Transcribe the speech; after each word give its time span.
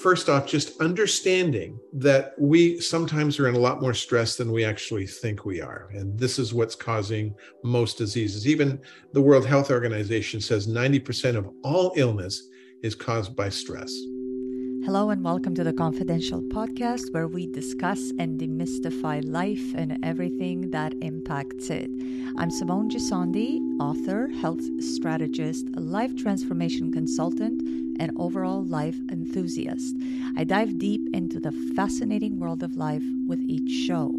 first 0.00 0.30
off, 0.30 0.46
just 0.46 0.80
understanding 0.80 1.78
that 1.92 2.32
we 2.38 2.80
sometimes 2.80 3.38
are 3.38 3.48
in 3.48 3.54
a 3.54 3.58
lot 3.58 3.82
more 3.82 3.92
stress 3.92 4.36
than 4.36 4.50
we 4.50 4.64
actually 4.64 5.06
think 5.06 5.44
we 5.44 5.60
are. 5.60 5.90
And 5.92 6.18
this 6.18 6.38
is 6.38 6.54
what's 6.54 6.74
causing 6.74 7.34
most 7.62 7.98
diseases. 7.98 8.48
Even 8.48 8.80
the 9.12 9.20
World 9.20 9.46
Health 9.46 9.70
Organization 9.70 10.40
says 10.40 10.66
90% 10.66 11.36
of 11.36 11.50
all 11.62 11.92
illness 11.96 12.48
is 12.82 12.94
caused 12.94 13.36
by 13.36 13.50
stress. 13.50 13.92
Hello, 14.86 15.10
and 15.10 15.22
welcome 15.22 15.54
to 15.54 15.62
the 15.62 15.74
Confidential 15.74 16.40
podcast, 16.40 17.12
where 17.12 17.28
we 17.28 17.46
discuss 17.46 18.00
and 18.18 18.40
demystify 18.40 19.22
life 19.22 19.74
and 19.76 20.02
everything 20.02 20.70
that 20.70 20.94
impacts 21.02 21.68
it. 21.68 21.90
I'm 22.38 22.50
Simone 22.50 22.88
Gisondi, 22.88 23.58
author, 23.78 24.28
health 24.28 24.62
strategist, 24.80 25.66
life 25.76 26.16
transformation 26.16 26.90
consultant, 26.90 27.60
and 28.00 28.10
overall 28.16 28.64
life 28.64 28.98
enthusiast. 29.12 29.96
I 30.36 30.42
dive 30.42 30.78
deep 30.78 31.02
into 31.14 31.38
the 31.38 31.52
fascinating 31.52 32.40
world 32.40 32.64
of 32.64 32.76
life 32.76 33.04
with 33.28 33.40
each 33.40 33.70
show. 33.70 34.12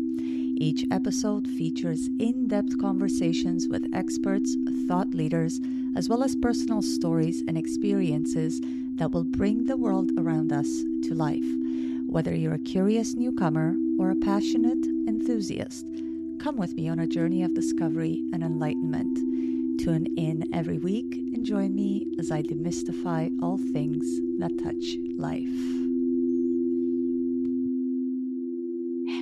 Each 0.57 0.85
episode 0.91 1.47
features 1.47 2.07
in 2.19 2.47
depth 2.47 2.79
conversations 2.79 3.67
with 3.67 3.89
experts, 3.93 4.55
thought 4.87 5.09
leaders, 5.15 5.59
as 5.95 6.07
well 6.07 6.23
as 6.23 6.35
personal 6.35 6.83
stories 6.83 7.43
and 7.47 7.57
experiences 7.57 8.61
that 8.95 9.11
will 9.11 9.23
bring 9.23 9.65
the 9.65 9.75
world 9.75 10.11
around 10.17 10.53
us 10.53 10.83
to 11.03 11.15
life. 11.15 11.43
Whether 12.05 12.35
you're 12.35 12.53
a 12.53 12.59
curious 12.59 13.15
newcomer 13.15 13.75
or 13.99 14.11
a 14.11 14.15
passionate 14.15 14.85
enthusiast, 15.07 15.87
come 16.39 16.57
with 16.57 16.75
me 16.75 16.87
on 16.87 16.99
a 16.99 17.07
journey 17.07 17.41
of 17.41 17.55
discovery 17.55 18.23
and 18.31 18.43
enlightenment. 18.43 19.17
Tune 19.81 20.05
in 20.17 20.53
every 20.53 20.77
week 20.77 21.30
and 21.41 21.47
join 21.47 21.73
me 21.73 22.05
as 22.19 22.29
I 22.29 22.43
demystify 22.43 23.31
all 23.41 23.57
things 23.57 24.05
that 24.37 24.51
touch 24.63 24.85
life. 25.17 25.59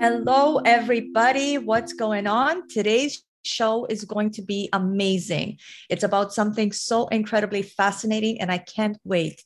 Hello, 0.02 0.58
everybody. 0.66 1.58
What's 1.58 1.93
going 1.93 2.27
on? 2.27 2.67
Today's 2.67 3.23
show 3.43 3.85
is 3.85 4.03
going 4.03 4.31
to 4.31 4.41
be 4.41 4.67
amazing. 4.73 5.59
It's 5.89 6.03
about 6.03 6.33
something 6.33 6.73
so 6.73 7.08
incredibly 7.08 7.61
fascinating, 7.61 8.41
and 8.41 8.52
I 8.52 8.58
can't 8.58 8.97
wait 9.05 9.41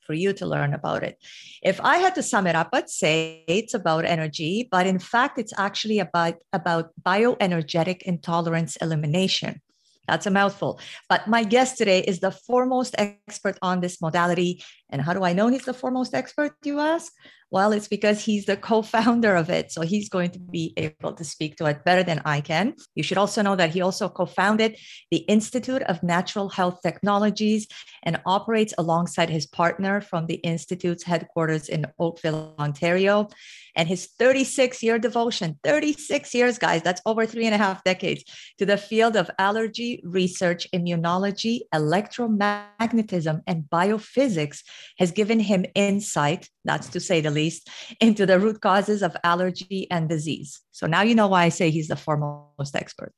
for 0.00 0.14
you 0.14 0.32
to 0.32 0.46
learn 0.46 0.72
about 0.72 1.02
it. 1.02 1.18
If 1.62 1.78
I 1.82 1.98
had 1.98 2.14
to 2.14 2.22
sum 2.22 2.46
it 2.46 2.56
up, 2.56 2.70
I'd 2.72 2.88
say 2.88 3.44
it's 3.46 3.74
about 3.74 4.06
energy, 4.06 4.66
but 4.70 4.86
in 4.86 4.98
fact, 4.98 5.38
it's 5.38 5.52
actually 5.58 5.98
about, 5.98 6.36
about 6.54 6.90
bioenergetic 7.02 8.00
intolerance 8.02 8.76
elimination. 8.76 9.60
That's 10.08 10.26
a 10.26 10.30
mouthful. 10.30 10.80
But 11.08 11.28
my 11.28 11.44
guest 11.44 11.76
today 11.76 12.00
is 12.00 12.20
the 12.20 12.32
foremost 12.32 12.94
expert 12.98 13.58
on 13.62 13.80
this 13.80 14.00
modality. 14.00 14.64
And 14.90 15.02
how 15.02 15.12
do 15.12 15.24
I 15.24 15.32
know 15.32 15.48
he's 15.48 15.64
the 15.64 15.74
foremost 15.74 16.14
expert, 16.14 16.54
you 16.64 16.80
ask? 16.80 17.12
Well, 17.50 17.72
it's 17.72 17.88
because 17.88 18.22
he's 18.22 18.44
the 18.44 18.56
co 18.56 18.82
founder 18.82 19.34
of 19.34 19.48
it. 19.48 19.72
So 19.72 19.80
he's 19.82 20.08
going 20.08 20.30
to 20.32 20.38
be 20.38 20.74
able 20.76 21.14
to 21.14 21.24
speak 21.24 21.56
to 21.56 21.66
it 21.66 21.84
better 21.84 22.02
than 22.02 22.20
I 22.24 22.40
can. 22.40 22.74
You 22.94 23.02
should 23.02 23.18
also 23.18 23.42
know 23.42 23.56
that 23.56 23.70
he 23.70 23.80
also 23.80 24.08
co 24.08 24.26
founded 24.26 24.76
the 25.10 25.18
Institute 25.18 25.82
of 25.82 26.02
Natural 26.02 26.48
Health 26.50 26.80
Technologies 26.82 27.66
and 28.02 28.20
operates 28.26 28.74
alongside 28.76 29.30
his 29.30 29.46
partner 29.46 30.00
from 30.00 30.26
the 30.26 30.36
Institute's 30.36 31.04
headquarters 31.04 31.68
in 31.68 31.86
Oakville, 31.98 32.54
Ontario. 32.58 33.28
And 33.74 33.88
his 33.88 34.06
36 34.18 34.82
year 34.82 34.98
devotion, 34.98 35.58
36 35.62 36.34
years, 36.34 36.58
guys, 36.58 36.82
that's 36.82 37.00
over 37.06 37.24
three 37.24 37.46
and 37.46 37.54
a 37.54 37.58
half 37.58 37.84
decades, 37.84 38.24
to 38.58 38.66
the 38.66 38.76
field 38.76 39.16
of 39.16 39.30
allergy 39.38 40.02
research, 40.04 40.66
immunology, 40.74 41.60
electromagnetism, 41.72 43.40
and 43.46 43.64
biophysics 43.72 44.62
has 44.98 45.12
given 45.12 45.40
him 45.40 45.64
insight, 45.74 46.48
that's 46.64 46.88
to 46.88 47.00
say 47.00 47.20
the 47.20 47.30
least, 47.30 47.68
into 48.00 48.26
the 48.26 48.38
root 48.38 48.60
causes 48.60 49.02
of 49.02 49.16
allergy 49.24 49.86
and 49.90 50.08
disease. 50.08 50.60
So 50.72 50.86
now 50.86 51.02
you 51.02 51.14
know 51.14 51.28
why 51.28 51.44
I 51.44 51.48
say 51.48 51.70
he's 51.70 51.88
the 51.88 51.96
foremost 51.96 52.74
expert. 52.74 53.12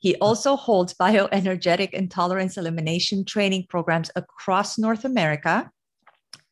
He 0.00 0.16
also 0.16 0.56
holds 0.56 0.94
bioenergetic 0.94 1.90
intolerance 1.90 2.56
elimination 2.56 3.24
training 3.24 3.66
programs 3.68 4.10
across 4.16 4.78
North 4.78 5.04
America 5.04 5.70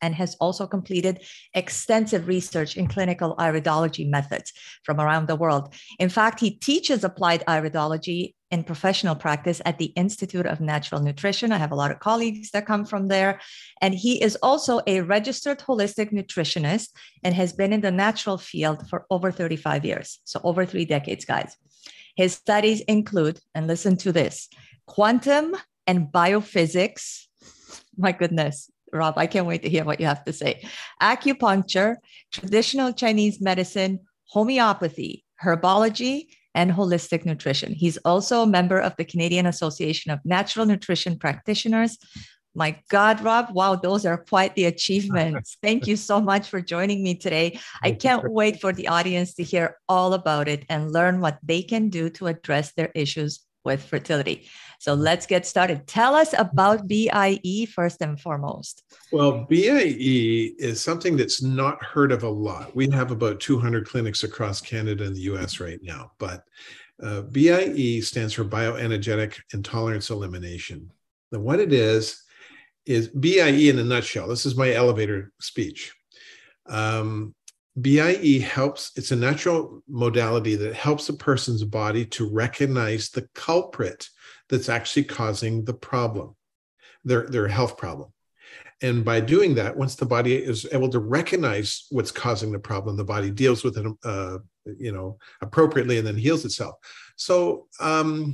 and 0.03 0.13
has 0.13 0.35
also 0.39 0.67
completed 0.67 1.23
extensive 1.53 2.27
research 2.27 2.75
in 2.75 2.87
clinical 2.87 3.35
iridology 3.37 4.07
methods 4.07 4.51
from 4.83 4.99
around 4.99 5.27
the 5.27 5.35
world. 5.35 5.73
In 5.97 6.09
fact, 6.09 6.41
he 6.41 6.51
teaches 6.51 7.03
applied 7.03 7.43
iridology 7.47 8.33
in 8.53 8.63
professional 8.63 9.15
practice 9.15 9.63
at 9.65 9.79
the 9.79 9.91
Institute 9.95 10.45
of 10.45 10.61
Natural 10.61 11.01
Nutrition. 11.01 11.51
I 11.51 11.57
have 11.57 11.71
a 11.71 11.75
lot 11.75 11.89
of 11.89 11.99
colleagues 11.99 12.51
that 12.51 12.67
come 12.67 12.85
from 12.85 13.07
there. 13.07 13.41
And 13.81 13.95
he 13.95 14.21
is 14.21 14.37
also 14.43 14.79
a 14.85 15.01
registered 15.01 15.57
holistic 15.57 16.13
nutritionist 16.13 16.89
and 17.23 17.33
has 17.33 17.51
been 17.51 17.73
in 17.73 17.81
the 17.81 17.89
natural 17.89 18.37
field 18.37 18.87
for 18.87 19.07
over 19.09 19.31
35 19.31 19.83
years. 19.83 20.19
So, 20.23 20.39
over 20.43 20.67
three 20.67 20.85
decades, 20.85 21.25
guys. 21.25 21.57
His 22.15 22.33
studies 22.33 22.81
include, 22.81 23.39
and 23.55 23.65
listen 23.65 23.97
to 23.97 24.11
this 24.11 24.49
quantum 24.85 25.55
and 25.87 26.09
biophysics. 26.13 27.25
My 27.97 28.11
goodness, 28.11 28.69
Rob, 28.93 29.15
I 29.17 29.25
can't 29.25 29.47
wait 29.47 29.63
to 29.63 29.69
hear 29.69 29.83
what 29.83 29.99
you 29.99 30.05
have 30.05 30.23
to 30.25 30.33
say. 30.33 30.63
Acupuncture, 31.01 31.95
traditional 32.31 32.93
Chinese 32.93 33.41
medicine, 33.41 34.01
homeopathy, 34.27 35.25
herbology, 35.43 36.27
and 36.55 36.71
holistic 36.71 37.25
nutrition. 37.25 37.73
He's 37.73 37.97
also 37.97 38.43
a 38.43 38.47
member 38.47 38.79
of 38.79 38.95
the 38.97 39.05
Canadian 39.05 39.45
Association 39.45 40.11
of 40.11 40.19
Natural 40.23 40.65
Nutrition 40.65 41.17
Practitioners. 41.17 41.97
My 42.55 42.79
God, 42.89 43.21
Rob, 43.21 43.49
wow, 43.51 43.75
those 43.75 44.05
are 44.05 44.17
quite 44.17 44.55
the 44.55 44.65
achievements. 44.65 45.57
Thank 45.63 45.87
you 45.87 45.95
so 45.95 46.21
much 46.21 46.47
for 46.47 46.61
joining 46.61 47.03
me 47.03 47.15
today. 47.15 47.59
I 47.81 47.93
can't 47.93 48.31
wait 48.31 48.61
for 48.61 48.71
the 48.71 48.89
audience 48.89 49.33
to 49.35 49.43
hear 49.43 49.77
all 49.89 50.13
about 50.13 50.47
it 50.47 50.63
and 50.69 50.93
learn 50.93 51.19
what 51.19 51.39
they 51.41 51.63
can 51.63 51.89
do 51.89 52.11
to 52.11 52.27
address 52.27 52.73
their 52.73 52.91
issues 52.93 53.39
with 53.65 53.83
fertility. 53.83 54.47
So 54.83 54.95
let's 54.95 55.25
get 55.25 55.45
started. 55.45 55.87
Tell 55.87 56.13
us 56.13 56.35
about 56.37 56.89
BIE 56.89 57.67
first 57.73 58.01
and 58.01 58.19
foremost. 58.19 58.83
Well, 59.13 59.45
BIE 59.49 60.51
is 60.59 60.81
something 60.81 61.15
that's 61.15 61.41
not 61.41 61.81
heard 61.81 62.11
of 62.11 62.23
a 62.23 62.29
lot. 62.29 62.75
We 62.75 62.89
have 62.89 63.09
about 63.09 63.39
200 63.39 63.87
clinics 63.87 64.25
across 64.25 64.59
Canada 64.59 65.05
and 65.05 65.15
the 65.15 65.21
US 65.21 65.61
right 65.61 65.79
now, 65.81 66.11
but 66.17 66.43
uh, 67.01 67.21
BIE 67.21 68.01
stands 68.01 68.33
for 68.33 68.43
Bioenergetic 68.43 69.39
Intolerance 69.53 70.09
Elimination. 70.09 70.91
Now, 71.31 71.39
what 71.39 71.61
it 71.61 71.71
is, 71.71 72.21
is 72.85 73.07
BIE 73.07 73.69
in 73.69 73.79
a 73.79 73.85
nutshell. 73.85 74.27
This 74.27 74.45
is 74.45 74.57
my 74.57 74.73
elevator 74.73 75.31
speech. 75.39 75.93
Um, 76.65 77.33
BIE 77.81 78.45
helps, 78.45 78.91
it's 78.97 79.11
a 79.11 79.15
natural 79.15 79.81
modality 79.87 80.57
that 80.57 80.75
helps 80.75 81.07
a 81.07 81.13
person's 81.13 81.63
body 81.63 82.05
to 82.07 82.29
recognize 82.29 83.11
the 83.11 83.29
culprit 83.33 84.09
that's 84.49 84.69
actually 84.69 85.05
causing 85.05 85.65
the 85.65 85.73
problem, 85.73 86.35
their, 87.03 87.27
their 87.27 87.47
health 87.47 87.77
problem. 87.77 88.09
And 88.81 89.05
by 89.05 89.21
doing 89.21 89.55
that, 89.55 89.77
once 89.77 89.95
the 89.95 90.05
body 90.05 90.35
is 90.35 90.67
able 90.73 90.89
to 90.89 90.99
recognize 90.99 91.85
what's 91.89 92.11
causing 92.11 92.51
the 92.51 92.59
problem, 92.59 92.97
the 92.97 93.05
body 93.05 93.31
deals 93.31 93.63
with 93.63 93.77
it, 93.77 93.85
uh, 94.03 94.39
you 94.77 94.91
know, 94.91 95.17
appropriately 95.41 95.97
and 95.97 96.05
then 96.05 96.17
heals 96.17 96.43
itself. 96.43 96.75
So 97.15 97.67
um, 97.79 98.33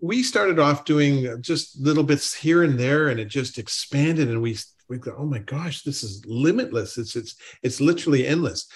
we 0.00 0.22
started 0.22 0.58
off 0.58 0.84
doing 0.84 1.40
just 1.42 1.80
little 1.80 2.04
bits 2.04 2.32
here 2.32 2.62
and 2.62 2.78
there, 2.78 3.08
and 3.08 3.18
it 3.18 3.26
just 3.26 3.58
expanded, 3.58 4.28
and 4.28 4.42
we 4.42 4.56
we 4.88 4.98
go, 4.98 5.14
oh 5.16 5.24
my 5.24 5.38
gosh, 5.38 5.82
this 5.82 6.02
is 6.02 6.24
limitless. 6.26 6.98
It's 6.98 7.16
it's 7.16 7.36
it's 7.62 7.80
literally 7.80 8.26
endless. 8.26 8.66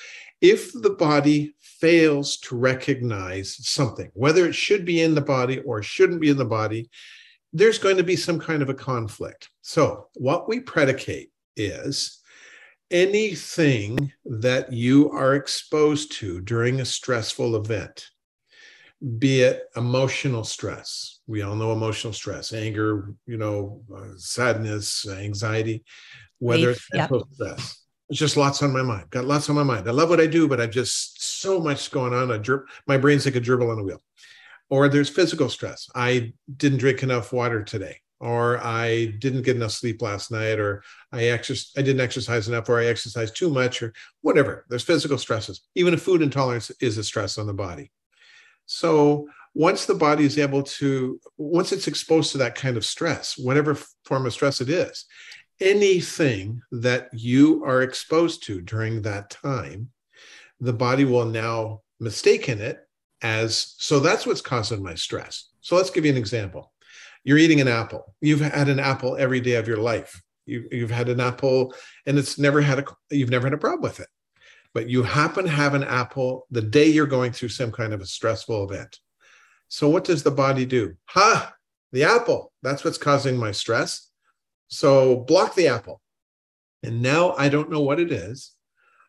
If 0.41 0.73
the 0.73 0.91
body 0.91 1.55
fails 1.61 2.37
to 2.39 2.57
recognize 2.57 3.57
something, 3.67 4.11
whether 4.15 4.47
it 4.47 4.55
should 4.55 4.85
be 4.85 5.03
in 5.03 5.15
the 5.15 5.21
body 5.21 5.61
or 5.61 5.83
shouldn't 5.83 6.21
be 6.21 6.31
in 6.31 6.37
the 6.37 6.45
body, 6.45 6.91
there's 7.53 7.79
going 7.79 7.97
to 7.97 8.03
be 8.03 8.17
some 8.17 8.39
kind 8.39 8.63
of 8.63 8.69
a 8.69 8.75
conflict. 8.75 9.49
So, 9.63 10.09
what 10.15 10.49
we 10.49 10.61
predicate 10.61 11.31
is 11.57 12.21
anything 12.91 14.13
that 14.25 14.73
you 14.73 15.11
are 15.11 15.35
exposed 15.35 16.13
to 16.13 16.41
during 16.43 16.81
a 16.81 16.85
stressful 16.85 17.57
event, 17.57 18.09
be 19.19 19.41
it 19.43 19.65
emotional 19.75 20.45
stress. 20.45 21.21
We 21.27 21.43
all 21.43 21.55
know 21.55 21.73
emotional 21.73 22.13
stress, 22.13 22.53
anger, 22.53 23.15
you 23.27 23.39
know, 23.39 23.83
uh, 23.95 24.17
sadness, 24.17 25.09
anxiety, 25.09 25.85
whether 26.39 26.71
it's 26.71 26.87
mental 26.93 27.27
yep. 27.39 27.59
stress 27.59 27.86
just 28.13 28.37
lots 28.37 28.63
on 28.63 28.73
my 28.73 28.83
mind. 28.83 29.11
Got 29.11 29.25
lots 29.25 29.49
on 29.49 29.57
my 29.57 29.63
mind. 29.63 29.89
I 29.89 29.93
love 29.93 30.09
what 30.09 30.21
I 30.21 30.27
do, 30.27 30.47
but 30.49 30.61
I've 30.61 30.71
just 30.71 31.41
so 31.41 31.61
much 31.61 31.91
going 31.91 32.15
on. 32.15 32.31
I 32.31 32.39
jer- 32.39 32.67
my 32.87 32.97
brain's 32.97 33.25
like 33.25 33.37
a 33.37 33.41
gerbil 33.41 33.73
on 33.73 33.79
a 33.79 33.83
wheel. 33.83 34.03
Or 34.69 34.89
there's 34.89 35.09
physical 35.09 35.49
stress. 35.49 35.89
I 35.95 36.33
didn't 36.57 36.79
drink 36.79 37.03
enough 37.03 37.33
water 37.33 37.63
today, 37.63 38.01
or 38.19 38.59
I 38.65 39.15
didn't 39.19 39.43
get 39.43 39.57
enough 39.57 39.73
sleep 39.73 40.03
last 40.03 40.31
night, 40.31 40.59
or 40.59 40.83
I 41.13 41.25
exercise, 41.25 41.73
I 41.77 41.83
didn't 41.83 42.01
exercise 42.01 42.49
enough, 42.49 42.69
or 42.69 42.81
I 42.81 42.87
exercised 42.87 43.37
too 43.37 43.51
much, 43.51 43.83
or 43.83 43.93
whatever. 44.23 44.67
There's 44.69 44.83
physical 44.83 45.19
stresses. 45.19 45.63
Even 45.75 45.95
a 45.95 45.99
food 45.99 46.23
intolerance 46.23 46.71
is 46.81 46.99
a 46.99 47.05
stress 47.05 47.39
on 47.39 47.47
the 47.47 47.55
body. 47.55 47.93
So 48.67 49.29
once 49.55 49.87
the 49.87 49.95
body 49.95 50.25
is 50.25 50.39
able 50.39 50.65
to, 50.65 51.21
once 51.39 51.73
it's 51.73 51.87
exposed 51.87 52.33
to 52.33 52.39
that 52.39 52.57
kind 52.57 52.77
of 52.77 52.85
stress, 52.85 53.39
whatever 53.39 53.77
form 54.05 54.27
of 54.27 54.33
stress 54.33 54.61
it 54.61 54.69
is, 54.69 55.07
anything 55.61 56.61
that 56.71 57.09
you 57.13 57.65
are 57.65 57.83
exposed 57.83 58.43
to 58.45 58.61
during 58.61 59.03
that 59.03 59.31
time, 59.31 59.91
the 60.61 60.73
body 60.73 61.05
will 61.05 61.25
now 61.25 61.83
mistaken 62.01 62.61
it 62.61 62.87
as 63.23 63.75
so 63.79 63.99
that's 63.99 64.27
what's 64.27 64.41
causing 64.41 64.83
my 64.83 64.95
stress. 64.95 65.49
So 65.61 65.77
let's 65.77 65.91
give 65.91 66.05
you 66.05 66.13
an 66.13 66.19
example. 66.19 66.73
You're 67.25 67.39
eating 67.39 67.61
an 67.61 67.69
apple. 67.69 68.15
You've 68.21 68.41
had 68.41 68.69
an 68.69 68.79
apple 68.79 69.17
every 69.17 69.41
day 69.41 69.55
of 69.55 69.67
your 69.67 69.79
life. 69.79 70.23
You, 70.45 70.69
you've 70.71 70.91
had 70.91 71.09
an 71.09 71.21
apple 71.21 71.75
and 72.07 72.19
it's 72.19 72.39
never 72.39 72.61
had 72.61 72.79
a 72.79 72.85
you've 73.11 73.31
never 73.31 73.47
had 73.47 73.55
a 73.55 73.59
problem 73.59 73.83
with 73.83 74.01
it. 74.01 74.09
But 74.75 74.89
you 74.89 75.03
happen 75.03 75.47
to 75.47 75.51
have 75.51 75.75
an 75.75 75.85
apple 75.85 76.47
the 76.51 76.63
day 76.63 76.87
you're 76.87 77.07
going 77.07 77.33
through 77.33 77.49
some 77.49 77.73
kind 77.73 77.93
of 77.93 78.01
a 78.01 78.07
stressful 78.07 78.71
event. 78.71 78.99
So 79.69 79.89
what 79.89 80.05
does 80.05 80.23
the 80.23 80.31
body 80.31 80.67
do? 80.67 80.95
Ha, 81.07 81.53
the 81.93 82.05
apple. 82.05 82.53
That's 82.63 82.85
what's 82.85 82.99
causing 82.99 83.37
my 83.37 83.53
stress. 83.53 84.11
So 84.69 85.19
block 85.21 85.55
the 85.55 85.69
apple. 85.69 86.01
And 86.83 87.03
now 87.03 87.33
I 87.33 87.49
don't 87.49 87.71
know 87.71 87.81
what 87.81 88.01
it 88.01 88.13
is. 88.13 88.53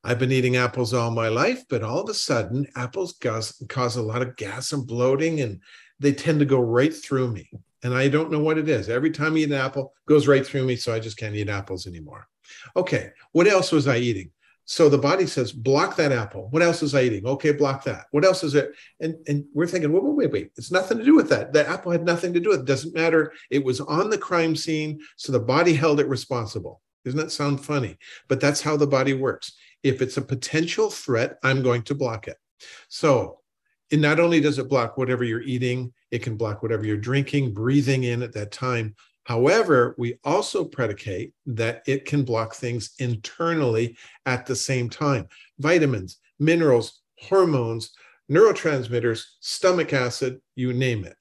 I've 0.04 0.20
been 0.20 0.32
eating 0.32 0.56
apples 0.56 0.94
all 0.94 1.12
my 1.12 1.28
life, 1.28 1.64
but 1.70 1.84
all 1.84 2.02
of 2.02 2.10
a 2.10 2.14
sudden, 2.14 2.66
apples 2.76 3.18
cause, 3.20 3.62
cause 3.68 3.98
a 3.98 4.02
lot 4.02 4.22
of 4.22 4.36
gas 4.38 4.72
and 4.72 4.88
bloating, 4.88 5.42
and 5.42 5.60
they 6.00 6.14
tend 6.14 6.40
to 6.40 6.46
go 6.46 6.60
right 6.60 6.94
through 6.94 7.32
me. 7.32 7.50
And 7.84 7.94
I 7.94 8.08
don't 8.08 8.32
know 8.32 8.40
what 8.40 8.58
it 8.58 8.70
is. 8.70 8.90
Every 8.90 9.12
time 9.12 9.34
I 9.34 9.40
eat 9.40 9.52
an 9.52 9.54
apple, 9.54 9.94
goes 10.08 10.28
right 10.28 10.46
through 10.46 10.64
me, 10.64 10.76
so 10.76 10.94
I 10.94 11.00
just 11.00 11.18
can't 11.18 11.36
eat 11.36 11.50
apples 11.50 11.88
anymore. 11.88 12.28
Okay, 12.76 13.10
what 13.34 13.48
else 13.48 13.72
was 13.72 13.88
I 13.88 13.98
eating? 13.98 14.32
So 14.70 14.90
the 14.90 14.98
body 14.98 15.26
says, 15.26 15.54
block 15.54 15.96
that 15.96 16.12
apple. 16.12 16.50
What 16.50 16.62
else 16.62 16.84
is 16.84 16.94
I 16.94 17.04
eating? 17.04 17.26
Okay, 17.26 17.54
block 17.54 17.86
that. 17.86 18.08
What 18.12 18.26
else 18.26 18.44
is 18.44 18.54
it? 18.54 18.74
And 19.00 19.16
and 19.26 19.46
we're 19.54 19.66
thinking, 19.66 19.94
wait, 19.94 20.04
wait, 20.04 20.16
wait, 20.16 20.32
wait. 20.32 20.52
It's 20.58 20.72
nothing 20.72 20.98
to 20.98 21.06
do 21.06 21.16
with 21.16 21.30
that. 21.30 21.54
The 21.54 21.66
apple 21.66 21.94
had 21.94 22.04
nothing 22.04 22.34
to 22.34 22.42
do 22.42 22.50
with 22.50 22.60
it. 22.60 22.66
Doesn't 22.66 22.94
matter. 22.94 23.32
It 23.50 23.64
was 23.64 23.80
on 23.80 24.10
the 24.10 24.18
crime 24.18 24.58
scene, 24.58 25.00
so 25.16 25.32
the 25.32 25.40
body 25.40 25.74
held 25.74 26.02
it 26.02 26.10
responsible. 26.10 26.82
Doesn't 27.06 27.18
that 27.18 27.32
sound 27.32 27.64
funny? 27.64 27.98
But 28.28 28.42
that's 28.42 28.60
how 28.60 28.76
the 28.76 28.86
body 28.86 29.14
works. 29.14 29.54
If 29.84 30.02
it's 30.02 30.18
a 30.18 30.22
potential 30.22 30.90
threat, 30.90 31.38
I'm 31.44 31.64
going 31.64 31.84
to 31.84 31.96
block 31.96 32.28
it. 32.28 32.36
So 32.90 33.40
it 33.90 34.02
not 34.02 34.20
only 34.20 34.42
does 34.42 34.60
it 34.60 34.68
block 34.68 34.98
whatever 34.98 35.24
you're 35.24 35.44
eating, 35.44 35.94
it 36.12 36.24
can 36.24 36.36
block 36.36 36.62
whatever 36.62 36.86
you're 36.86 36.98
drinking, 36.98 37.54
breathing 37.54 38.04
in 38.04 38.22
at 38.22 38.34
that 38.34 38.52
time. 38.52 38.96
However, 39.28 39.94
we 39.98 40.18
also 40.24 40.64
predicate 40.64 41.34
that 41.48 41.84
it 41.86 42.06
can 42.06 42.24
block 42.24 42.56
things 42.56 42.94
internally 43.00 43.98
at 44.26 44.46
the 44.46 44.56
same 44.56 44.90
time 44.90 45.28
vitamins, 45.60 46.20
minerals, 46.40 47.02
hormones, 47.20 47.92
neurotransmitters, 48.32 49.24
stomach 49.42 49.92
acid, 49.92 50.40
you 50.56 50.72
name 50.72 51.04
it. 51.04 51.18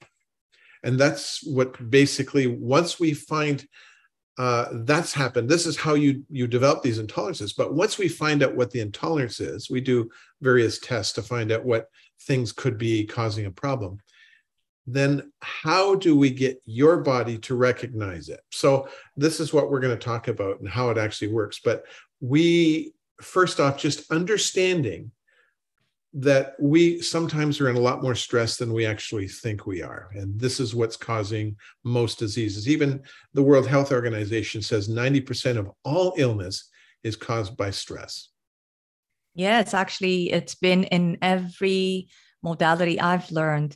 And 0.83 0.97
that's 0.97 1.45
what 1.45 1.89
basically, 1.89 2.47
once 2.47 2.97
we 2.97 3.13
find 3.13 3.67
uh, 4.37 4.67
that's 4.83 5.13
happened. 5.13 5.49
This 5.49 5.65
is 5.65 5.75
how 5.75 5.95
you 5.95 6.23
you 6.29 6.45
develop 6.45 6.83
these 6.83 6.99
intolerances. 6.99 7.55
But 7.57 7.73
once 7.73 7.97
we 7.97 8.07
find 8.07 8.43
out 8.43 8.55
what 8.55 8.69
the 8.69 8.81
intolerance 8.81 9.39
is, 9.39 9.67
we 9.67 9.81
do 9.81 10.11
various 10.41 10.77
tests 10.77 11.13
to 11.13 11.23
find 11.23 11.51
out 11.51 11.65
what 11.65 11.87
things 12.21 12.51
could 12.51 12.77
be 12.77 13.03
causing 13.03 13.47
a 13.47 13.51
problem. 13.51 13.97
Then 14.87 15.33
how 15.41 15.95
do 15.95 16.17
we 16.17 16.29
get 16.29 16.61
your 16.65 16.97
body 16.97 17.37
to 17.39 17.55
recognize 17.55 18.29
it? 18.29 18.39
So 18.51 18.87
this 19.17 19.41
is 19.41 19.53
what 19.53 19.69
we're 19.69 19.81
going 19.81 19.97
to 19.97 20.03
talk 20.03 20.29
about 20.29 20.59
and 20.59 20.69
how 20.69 20.89
it 20.89 20.97
actually 20.97 21.27
works. 21.27 21.59
But 21.63 21.83
we 22.21 22.93
first 23.21 23.59
off 23.59 23.77
just 23.77 24.09
understanding 24.11 25.11
that 26.13 26.53
we 26.59 27.01
sometimes 27.01 27.59
are 27.59 27.69
in 27.69 27.75
a 27.75 27.81
lot 27.81 28.01
more 28.01 28.15
stress 28.15 28.57
than 28.57 28.73
we 28.73 28.85
actually 28.85 29.27
think 29.27 29.67
we 29.67 29.81
are. 29.83 30.09
And 30.13 30.39
this 30.39 30.59
is 30.59 30.73
what's 30.73 30.97
causing 30.97 31.57
most 31.83 32.17
diseases. 32.17 32.67
Even 32.69 33.03
the 33.33 33.43
World 33.43 33.67
Health 33.67 33.91
Organization 33.91 34.61
says 34.61 34.89
90% 34.89 35.57
of 35.57 35.69
all 35.83 36.13
illness 36.17 36.69
is 37.03 37.15
caused 37.15 37.57
by 37.57 37.71
stress. 37.71 38.29
Yeah, 39.35 39.59
it's 39.59 39.75
actually 39.75 40.31
it's 40.31 40.55
been 40.55 40.85
in 40.85 41.19
every 41.21 42.07
modality 42.41 42.99
I've 42.99 43.29
learned. 43.31 43.75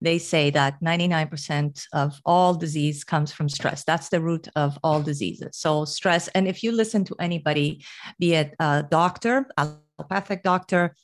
They 0.00 0.18
say 0.18 0.50
that 0.50 0.80
99% 0.82 1.84
of 1.92 2.20
all 2.24 2.54
disease 2.54 3.04
comes 3.04 3.32
from 3.32 3.48
stress. 3.48 3.84
That's 3.84 4.08
the 4.08 4.20
root 4.20 4.48
of 4.54 4.78
all 4.82 5.02
diseases. 5.02 5.56
So 5.56 5.84
stress. 5.84 6.28
And 6.28 6.46
if 6.46 6.62
you 6.62 6.72
listen 6.72 7.04
to 7.04 7.16
anybody, 7.18 7.84
be 8.18 8.34
it 8.34 8.54
a 8.60 8.84
doctor, 8.88 9.46
allopathic 9.58 10.42
doctor, 10.42 10.94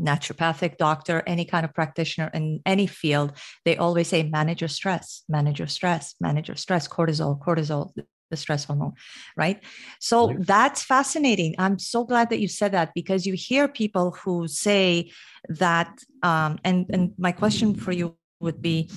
naturopathic 0.00 0.78
doctor, 0.78 1.22
any 1.26 1.44
kind 1.44 1.64
of 1.64 1.74
practitioner 1.74 2.30
in 2.32 2.60
any 2.64 2.86
field, 2.86 3.32
they 3.64 3.76
always 3.76 4.08
say 4.08 4.22
manage 4.22 4.60
your 4.62 4.68
stress, 4.68 5.22
manage 5.28 5.58
your 5.58 5.68
stress, 5.68 6.14
manage 6.20 6.48
your 6.48 6.56
stress, 6.56 6.88
cortisol, 6.88 7.38
cortisol, 7.38 7.92
the 8.30 8.36
stress 8.36 8.64
hormone, 8.64 8.92
right? 9.36 9.62
So 9.98 10.34
that's 10.38 10.82
fascinating. 10.82 11.54
I'm 11.58 11.78
so 11.78 12.04
glad 12.04 12.30
that 12.30 12.40
you 12.40 12.48
said 12.48 12.72
that 12.72 12.92
because 12.94 13.26
you 13.26 13.34
hear 13.34 13.68
people 13.68 14.12
who 14.12 14.46
say 14.48 15.10
that, 15.48 15.98
um, 16.22 16.58
and 16.64 16.86
and 16.90 17.12
my 17.18 17.32
question 17.32 17.74
for 17.74 17.92
you 17.92 18.16
would 18.40 18.60
be, 18.60 18.90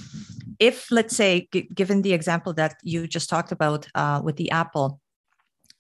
if 0.60 0.92
let's 0.92 1.16
say, 1.16 1.48
g- 1.54 1.69
given 1.74 2.01
the 2.01 2.13
example 2.13 2.54
that 2.54 2.75
you 2.84 3.07
just 3.07 3.30
talked 3.30 3.51
about 3.51 3.88
uh, 3.95 4.22
with 4.24 4.38
the 4.38 4.51
apple, 4.51 5.00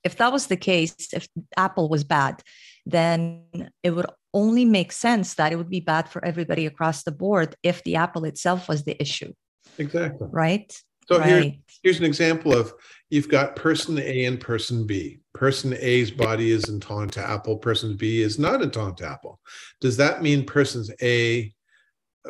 if 0.03 0.17
that 0.17 0.31
was 0.31 0.47
the 0.47 0.57
case, 0.57 0.95
if 1.13 1.27
Apple 1.55 1.89
was 1.89 2.03
bad, 2.03 2.41
then 2.85 3.45
it 3.81 3.91
would 3.91 4.05
only 4.33 4.65
make 4.65 4.91
sense 4.91 5.35
that 5.35 5.51
it 5.51 5.55
would 5.55 5.69
be 5.69 5.79
bad 5.79 6.09
for 6.09 6.23
everybody 6.25 6.65
across 6.65 7.03
the 7.03 7.11
board 7.11 7.55
if 7.63 7.83
the 7.83 7.95
apple 7.95 8.25
itself 8.25 8.67
was 8.67 8.83
the 8.83 9.01
issue. 9.01 9.31
Exactly. 9.77 10.27
Right. 10.31 10.75
So 11.07 11.19
right. 11.19 11.27
Here, 11.27 11.53
here's 11.83 11.99
an 11.99 12.05
example 12.05 12.53
of 12.53 12.73
you've 13.09 13.29
got 13.29 13.55
person 13.55 13.99
A 13.99 14.25
and 14.25 14.39
person 14.39 14.85
B. 14.85 15.19
Person 15.33 15.75
A's 15.79 16.11
body 16.11 16.51
is 16.51 16.69
intolerant 16.69 17.13
to 17.13 17.27
apple, 17.27 17.57
person 17.57 17.95
B 17.95 18.21
is 18.21 18.39
not 18.39 18.61
intolerant 18.61 18.97
to 18.97 19.07
apple. 19.07 19.39
Does 19.81 19.97
that 19.97 20.21
mean 20.21 20.45
person's 20.45 20.91
A 21.01 21.53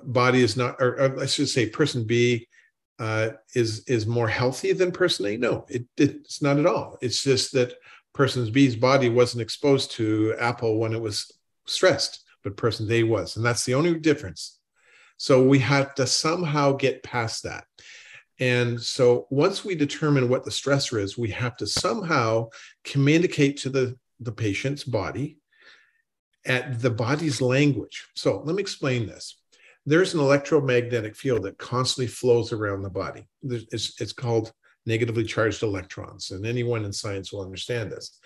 body 0.04 0.42
is 0.42 0.57
not, 0.57 0.75
or, 0.80 1.00
or 1.00 1.22
I 1.22 1.25
should 1.25 1.50
say, 1.50 1.69
person 1.69 2.06
B 2.06 2.48
uh, 3.00 3.31
is 3.56 3.84
is 3.86 4.06
more 4.06 4.28
healthy 4.28 4.74
than 4.74 4.92
person 4.92 5.25
A? 5.28 5.38
No, 5.38 5.66
it, 5.69 5.86
it's 5.98 6.42
not 6.42 6.57
at 6.57 6.66
all. 6.66 6.98
It's 7.01 7.24
just 7.24 7.54
that 7.54 7.74
person 8.13 8.51
B's 8.51 8.75
body 8.75 9.10
wasn't 9.10 9.42
exposed 9.42 9.92
to 9.92 10.36
apple 10.40 10.78
when 10.78 10.94
it 10.94 11.01
was 11.01 11.31
stressed, 11.66 12.24
but 12.44 12.57
person 12.57 12.92
A 12.92 13.04
was. 13.04 13.36
And 13.36 13.45
that's 13.45 13.66
the 13.66 13.74
only 13.74 14.00
difference. 14.00 14.60
So 15.18 15.44
we 15.44 15.60
have 15.60 15.96
to 15.96 16.07
somehow 16.07 16.74
get 16.74 17.04
past 17.04 17.44
that. 17.44 17.66
And 18.39 18.81
so 18.81 19.28
once 19.30 19.63
we 19.63 19.75
determine 19.75 20.28
what 20.28 20.44
the 20.44 20.51
stressor 20.51 21.00
is, 21.00 21.18
we 21.18 21.30
have 21.31 21.56
to 21.57 21.68
somehow 21.68 22.50
communicate 22.84 23.58
to 23.58 23.70
the, 23.70 23.98
the 24.20 24.32
patient's 24.32 24.84
body 24.84 25.38
at 26.46 26.82
the 26.82 26.89
body's 26.89 27.41
language. 27.41 28.08
So 28.15 28.41
let 28.44 28.56
me 28.56 28.62
explain 28.62 29.06
this. 29.08 29.38
There's 29.86 30.13
an 30.13 30.22
electromagnetic 30.22 31.16
field 31.16 31.44
that 31.44 31.58
constantly 31.58 32.08
flows 32.08 32.54
around 32.54 32.84
the 32.84 32.90
body. 32.90 33.28
It's, 33.44 34.00
it's 34.00 34.13
called 34.13 34.54
negatively 34.86 35.24
charged 35.24 35.63
electrons, 35.63 36.32
and 36.32 36.46
anyone 36.46 36.86
in 36.86 36.94
science 36.94 37.32
will 37.32 37.42
understand 37.42 37.92
this 37.92 38.20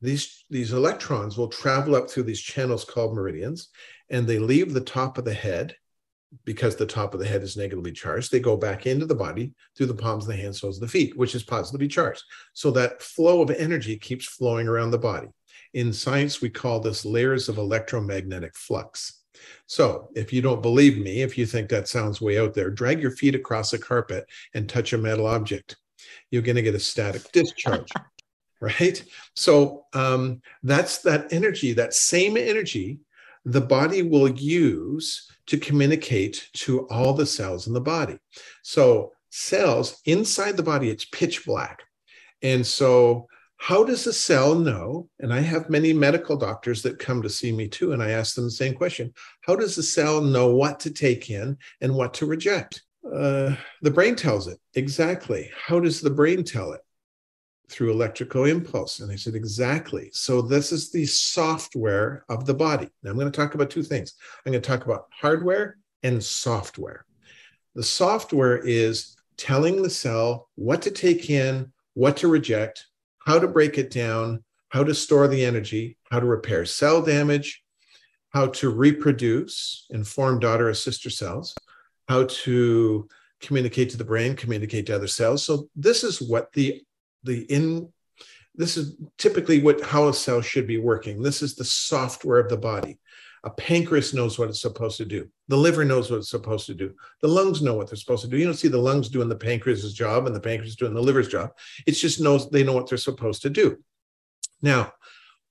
these, 0.00 0.44
these 0.48 0.72
electrons 0.72 1.36
will 1.36 1.48
travel 1.48 1.94
up 1.94 2.10
through 2.10 2.22
these 2.24 2.40
channels 2.40 2.84
called 2.84 3.14
meridians, 3.14 3.68
and 4.08 4.26
they 4.26 4.38
leave 4.38 4.72
the 4.72 4.80
top 4.80 5.18
of 5.18 5.24
the 5.24 5.34
head 5.34 5.76
because 6.44 6.76
the 6.76 6.86
top 6.86 7.12
of 7.12 7.20
the 7.20 7.26
head 7.26 7.42
is 7.42 7.56
negatively 7.56 7.92
charged. 7.92 8.30
They 8.30 8.40
go 8.40 8.56
back 8.56 8.86
into 8.86 9.04
the 9.04 9.14
body 9.14 9.52
through 9.76 9.86
the 9.86 9.94
palms 9.94 10.24
of 10.24 10.28
the 10.28 10.40
hands, 10.40 10.60
soles 10.60 10.76
of 10.76 10.82
the 10.82 10.88
feet, 10.88 11.16
which 11.16 11.34
is 11.34 11.42
positively 11.42 11.88
charged. 11.88 12.22
So 12.54 12.70
that 12.70 13.02
flow 13.02 13.42
of 13.42 13.50
energy 13.50 13.96
keeps 13.96 14.26
flowing 14.26 14.68
around 14.68 14.92
the 14.92 14.98
body. 14.98 15.28
In 15.74 15.92
science, 15.92 16.40
we 16.40 16.48
call 16.48 16.80
this 16.80 17.04
layers 17.04 17.48
of 17.48 17.58
electromagnetic 17.58 18.56
flux. 18.56 19.19
So, 19.66 20.08
if 20.14 20.32
you 20.32 20.42
don't 20.42 20.62
believe 20.62 20.98
me, 20.98 21.22
if 21.22 21.36
you 21.38 21.46
think 21.46 21.68
that 21.68 21.88
sounds 21.88 22.20
way 22.20 22.38
out 22.38 22.54
there, 22.54 22.70
drag 22.70 23.00
your 23.00 23.12
feet 23.12 23.34
across 23.34 23.72
a 23.72 23.78
carpet 23.78 24.26
and 24.54 24.68
touch 24.68 24.92
a 24.92 24.98
metal 24.98 25.26
object. 25.26 25.76
You're 26.30 26.42
going 26.42 26.56
to 26.56 26.62
get 26.62 26.74
a 26.74 26.80
static 26.80 27.30
discharge 27.32 27.90
right? 28.60 29.02
So 29.34 29.86
um, 29.94 30.42
that's 30.62 30.98
that 30.98 31.32
energy, 31.32 31.72
that 31.72 31.94
same 31.94 32.36
energy 32.36 33.00
the 33.44 33.60
body 33.60 34.02
will 34.02 34.28
use 34.28 35.30
to 35.46 35.58
communicate 35.58 36.48
to 36.52 36.86
all 36.88 37.14
the 37.14 37.26
cells 37.26 37.66
in 37.66 37.72
the 37.72 37.80
body. 37.80 38.18
So 38.62 39.12
cells 39.30 40.00
inside 40.04 40.56
the 40.56 40.62
body, 40.62 40.90
it's 40.90 41.06
pitch 41.06 41.44
black. 41.46 41.82
And 42.42 42.66
so 42.66 43.26
how 43.60 43.84
does 43.84 44.06
a 44.06 44.12
cell 44.12 44.54
know? 44.54 45.06
And 45.18 45.34
I 45.34 45.40
have 45.40 45.68
many 45.68 45.92
medical 45.92 46.34
doctors 46.34 46.82
that 46.82 46.98
come 46.98 47.20
to 47.20 47.28
see 47.28 47.52
me 47.52 47.68
too, 47.68 47.92
and 47.92 48.02
I 48.02 48.12
ask 48.12 48.34
them 48.34 48.44
the 48.44 48.50
same 48.50 48.74
question 48.74 49.12
How 49.42 49.54
does 49.54 49.76
the 49.76 49.82
cell 49.82 50.22
know 50.22 50.48
what 50.48 50.80
to 50.80 50.90
take 50.90 51.28
in 51.28 51.58
and 51.82 51.94
what 51.94 52.14
to 52.14 52.26
reject? 52.26 52.82
Uh, 53.04 53.54
the 53.82 53.90
brain 53.90 54.16
tells 54.16 54.48
it 54.48 54.58
exactly. 54.74 55.50
How 55.54 55.78
does 55.78 56.00
the 56.00 56.10
brain 56.10 56.42
tell 56.42 56.72
it? 56.72 56.80
through 57.68 57.92
electrical 57.92 58.46
impulse. 58.46 58.98
And 58.98 59.12
I 59.12 59.14
said, 59.14 59.36
exactly. 59.36 60.10
So 60.12 60.42
this 60.42 60.72
is 60.72 60.90
the 60.90 61.06
software 61.06 62.24
of 62.28 62.44
the 62.44 62.52
body. 62.52 62.88
Now 63.04 63.10
I'm 63.10 63.16
going 63.16 63.30
to 63.30 63.36
talk 63.36 63.54
about 63.54 63.70
two 63.70 63.84
things. 63.84 64.14
I'm 64.44 64.50
going 64.50 64.60
to 64.60 64.68
talk 64.68 64.86
about 64.86 65.06
hardware 65.12 65.76
and 66.02 66.20
software. 66.20 67.04
The 67.76 67.84
software 67.84 68.58
is 68.58 69.16
telling 69.36 69.82
the 69.82 69.88
cell 69.88 70.48
what 70.56 70.82
to 70.82 70.90
take 70.90 71.30
in, 71.30 71.72
what 71.94 72.16
to 72.16 72.26
reject, 72.26 72.86
how 73.26 73.38
to 73.38 73.48
break 73.48 73.78
it 73.78 73.90
down, 73.90 74.42
how 74.70 74.84
to 74.84 74.94
store 74.94 75.28
the 75.28 75.44
energy, 75.44 75.96
how 76.10 76.20
to 76.20 76.26
repair 76.26 76.64
cell 76.64 77.02
damage, 77.02 77.62
how 78.30 78.46
to 78.46 78.70
reproduce 78.70 79.86
and 79.90 80.06
form 80.06 80.38
daughter 80.38 80.68
or 80.68 80.74
sister 80.74 81.10
cells, 81.10 81.54
how 82.08 82.24
to 82.24 83.08
communicate 83.40 83.90
to 83.90 83.96
the 83.96 84.04
brain, 84.04 84.36
communicate 84.36 84.86
to 84.86 84.94
other 84.94 85.06
cells. 85.06 85.44
So 85.44 85.68
this 85.74 86.04
is 86.04 86.20
what 86.20 86.52
the 86.52 86.82
the 87.24 87.42
in 87.52 87.92
this 88.54 88.76
is 88.76 88.96
typically 89.18 89.62
what 89.62 89.80
how 89.80 90.08
a 90.08 90.14
cell 90.14 90.40
should 90.40 90.66
be 90.66 90.78
working. 90.78 91.22
This 91.22 91.42
is 91.42 91.54
the 91.54 91.64
software 91.64 92.38
of 92.38 92.48
the 92.48 92.56
body. 92.56 92.98
A 93.44 93.50
pancreas 93.50 94.12
knows 94.12 94.38
what 94.38 94.48
it's 94.48 94.60
supposed 94.60 94.98
to 94.98 95.04
do. 95.04 95.28
The 95.48 95.56
liver 95.56 95.84
knows 95.84 96.10
what 96.10 96.18
it's 96.18 96.30
supposed 96.30 96.66
to 96.66 96.74
do. 96.74 96.94
The 97.22 97.28
lungs 97.28 97.62
know 97.62 97.74
what 97.74 97.88
they're 97.88 97.96
supposed 97.96 98.22
to 98.22 98.28
do. 98.28 98.36
You 98.36 98.44
don't 98.44 98.54
see 98.54 98.68
the 98.68 98.78
lungs 98.78 99.08
doing 99.08 99.28
the 99.28 99.36
pancreas's 99.36 99.94
job 99.94 100.26
and 100.26 100.36
the 100.36 100.40
pancreas 100.40 100.76
doing 100.76 100.94
the 100.94 101.02
liver's 101.02 101.28
job. 101.28 101.52
It's 101.86 102.00
just 102.00 102.20
knows 102.20 102.50
they 102.50 102.64
know 102.64 102.74
what 102.74 102.88
they're 102.88 102.98
supposed 102.98 103.42
to 103.42 103.50
do. 103.50 103.78
Now, 104.62 104.92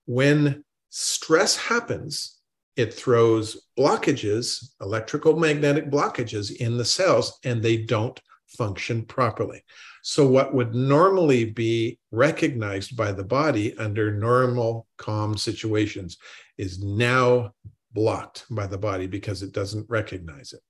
when 0.06 0.64
stress 0.90 1.58
happens, 1.58 2.40
it 2.76 2.94
throws 2.94 3.68
blockages, 3.78 4.70
electrical 4.82 5.36
magnetic 5.38 5.90
blockages 5.90 6.56
in 6.56 6.78
the 6.78 6.86
cells, 6.86 7.40
and 7.44 7.62
they 7.62 7.78
don't 7.78 8.20
function 8.48 9.04
properly. 9.04 9.64
So, 10.02 10.26
what 10.26 10.54
would 10.54 10.74
normally 10.74 11.46
be 11.46 12.00
recognized 12.12 12.96
by 12.96 13.12
the 13.12 13.24
body 13.24 13.78
under 13.78 14.14
normal, 14.14 14.88
calm 14.98 15.38
situations 15.38 16.18
is 16.58 16.82
now 16.82 17.54
blocked 17.94 18.46
by 18.50 18.68
the 18.68 18.78
body 18.78 19.08
because 19.08 19.42
it 19.42 19.52
doesn't 19.52 19.90
recognize 19.90 20.54
it. 20.54 20.62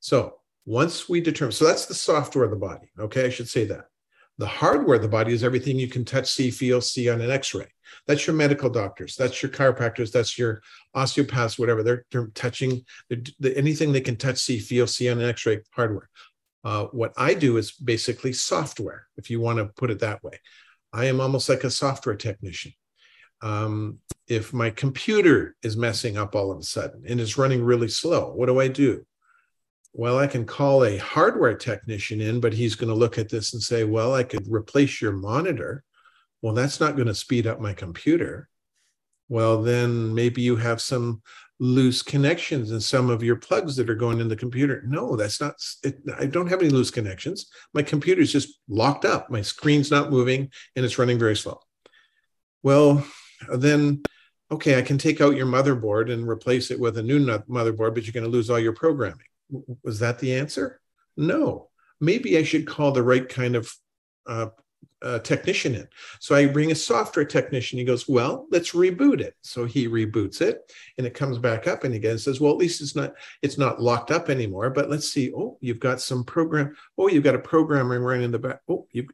So, 0.00 0.38
once 0.64 1.08
we 1.08 1.20
determine, 1.20 1.52
so 1.52 1.64
that's 1.64 1.86
the 1.86 1.94
software 1.94 2.44
of 2.44 2.50
the 2.50 2.56
body. 2.56 2.90
Okay, 2.98 3.26
I 3.26 3.30
should 3.30 3.48
say 3.48 3.64
that. 3.66 3.86
The 4.38 4.46
hardware 4.46 4.96
of 4.96 5.02
the 5.02 5.08
body 5.08 5.32
is 5.32 5.44
everything 5.44 5.78
you 5.78 5.88
can 5.88 6.04
touch, 6.04 6.30
see, 6.30 6.50
feel, 6.50 6.80
see 6.80 7.08
on 7.10 7.20
an 7.20 7.30
x 7.30 7.54
ray. 7.54 7.66
That's 8.06 8.26
your 8.26 8.34
medical 8.34 8.70
doctors, 8.70 9.16
that's 9.16 9.42
your 9.42 9.50
chiropractors, 9.50 10.10
that's 10.10 10.38
your 10.38 10.62
osteopaths, 10.94 11.58
whatever. 11.58 11.82
They're, 11.82 12.04
they're 12.10 12.28
touching 12.28 12.82
they're, 13.10 13.56
anything 13.56 13.92
they 13.92 14.00
can 14.00 14.16
touch, 14.16 14.38
see, 14.38 14.58
feel, 14.58 14.86
see 14.86 15.10
on 15.10 15.20
an 15.20 15.28
x 15.28 15.44
ray 15.46 15.60
hardware. 15.72 16.08
Uh, 16.64 16.86
what 16.86 17.12
I 17.16 17.34
do 17.34 17.56
is 17.56 17.72
basically 17.72 18.32
software, 18.32 19.06
if 19.16 19.30
you 19.30 19.40
want 19.40 19.58
to 19.58 19.66
put 19.66 19.90
it 19.90 19.98
that 20.00 20.22
way. 20.22 20.40
I 20.92 21.06
am 21.06 21.20
almost 21.20 21.48
like 21.48 21.64
a 21.64 21.70
software 21.70 22.16
technician. 22.16 22.72
Um, 23.42 23.98
if 24.28 24.52
my 24.52 24.70
computer 24.70 25.56
is 25.62 25.76
messing 25.76 26.16
up 26.16 26.34
all 26.34 26.50
of 26.50 26.58
a 26.58 26.62
sudden 26.62 27.04
and 27.06 27.20
is 27.20 27.38
running 27.38 27.62
really 27.62 27.88
slow, 27.88 28.32
what 28.32 28.46
do 28.46 28.60
I 28.60 28.68
do? 28.68 29.04
Well, 29.92 30.18
I 30.18 30.26
can 30.26 30.46
call 30.46 30.84
a 30.84 30.96
hardware 30.96 31.54
technician 31.54 32.20
in, 32.20 32.40
but 32.40 32.54
he's 32.54 32.74
going 32.74 32.88
to 32.88 32.94
look 32.94 33.18
at 33.18 33.28
this 33.28 33.52
and 33.52 33.62
say, 33.62 33.84
well, 33.84 34.14
I 34.14 34.22
could 34.22 34.50
replace 34.50 35.02
your 35.02 35.12
monitor. 35.12 35.84
Well, 36.40 36.54
that's 36.54 36.80
not 36.80 36.96
going 36.96 37.08
to 37.08 37.14
speed 37.14 37.46
up 37.46 37.60
my 37.60 37.74
computer. 37.74 38.48
Well, 39.28 39.62
then 39.62 40.14
maybe 40.14 40.42
you 40.42 40.56
have 40.56 40.80
some 40.80 41.22
loose 41.58 42.02
connections 42.02 42.70
and 42.70 42.82
some 42.82 43.10
of 43.10 43.22
your 43.22 43.36
plugs 43.36 43.76
that 43.76 43.88
are 43.88 43.94
going 43.94 44.20
in 44.20 44.28
the 44.28 44.36
computer. 44.36 44.82
No, 44.86 45.14
that's 45.14 45.40
not, 45.40 45.54
it, 45.84 45.98
I 46.18 46.26
don't 46.26 46.48
have 46.48 46.60
any 46.60 46.70
loose 46.70 46.90
connections. 46.90 47.46
My 47.72 47.82
computer 47.82 48.20
is 48.20 48.32
just 48.32 48.58
locked 48.68 49.04
up. 49.04 49.30
My 49.30 49.42
screen's 49.42 49.90
not 49.90 50.10
moving 50.10 50.50
and 50.74 50.84
it's 50.84 50.98
running 50.98 51.18
very 51.18 51.36
slow. 51.36 51.60
Well, 52.62 53.06
then, 53.50 54.02
okay, 54.50 54.78
I 54.78 54.82
can 54.82 54.98
take 54.98 55.20
out 55.20 55.36
your 55.36 55.46
motherboard 55.46 56.12
and 56.12 56.28
replace 56.28 56.70
it 56.70 56.80
with 56.80 56.98
a 56.98 57.02
new 57.02 57.24
motherboard, 57.24 57.94
but 57.94 58.04
you're 58.04 58.12
going 58.12 58.24
to 58.24 58.30
lose 58.30 58.50
all 58.50 58.58
your 58.58 58.74
programming. 58.74 59.26
Was 59.82 59.98
that 60.00 60.18
the 60.18 60.34
answer? 60.34 60.80
No. 61.16 61.68
Maybe 62.00 62.38
I 62.38 62.42
should 62.42 62.66
call 62.66 62.92
the 62.92 63.02
right 63.02 63.28
kind 63.28 63.54
of 63.54 63.72
uh, 64.26 64.48
uh, 65.02 65.18
technician 65.18 65.74
in. 65.74 65.88
So 66.20 66.34
I 66.34 66.46
bring 66.46 66.70
a 66.70 66.76
software 66.76 67.24
technician. 67.24 67.78
He 67.78 67.84
goes, 67.84 68.08
"Well, 68.08 68.46
let's 68.50 68.72
reboot 68.72 69.20
it." 69.20 69.34
So 69.42 69.64
he 69.64 69.88
reboots 69.88 70.40
it, 70.40 70.72
and 70.96 71.06
it 71.06 71.14
comes 71.14 71.38
back 71.38 71.66
up. 71.66 71.84
And 71.84 71.94
again 71.94 72.18
says, 72.18 72.40
"Well, 72.40 72.52
at 72.52 72.58
least 72.58 72.80
it's 72.80 72.96
not 72.96 73.14
it's 73.42 73.58
not 73.58 73.82
locked 73.82 74.10
up 74.10 74.30
anymore." 74.30 74.70
But 74.70 74.90
let's 74.90 75.12
see. 75.12 75.32
Oh, 75.36 75.58
you've 75.60 75.80
got 75.80 76.00
some 76.00 76.24
program. 76.24 76.74
Oh, 76.96 77.08
you've 77.08 77.24
got 77.24 77.34
a 77.34 77.40
programming 77.40 78.02
running 78.02 78.24
in 78.24 78.32
the 78.32 78.38
back. 78.38 78.60
Oh, 78.68 78.86
you. 78.92 79.08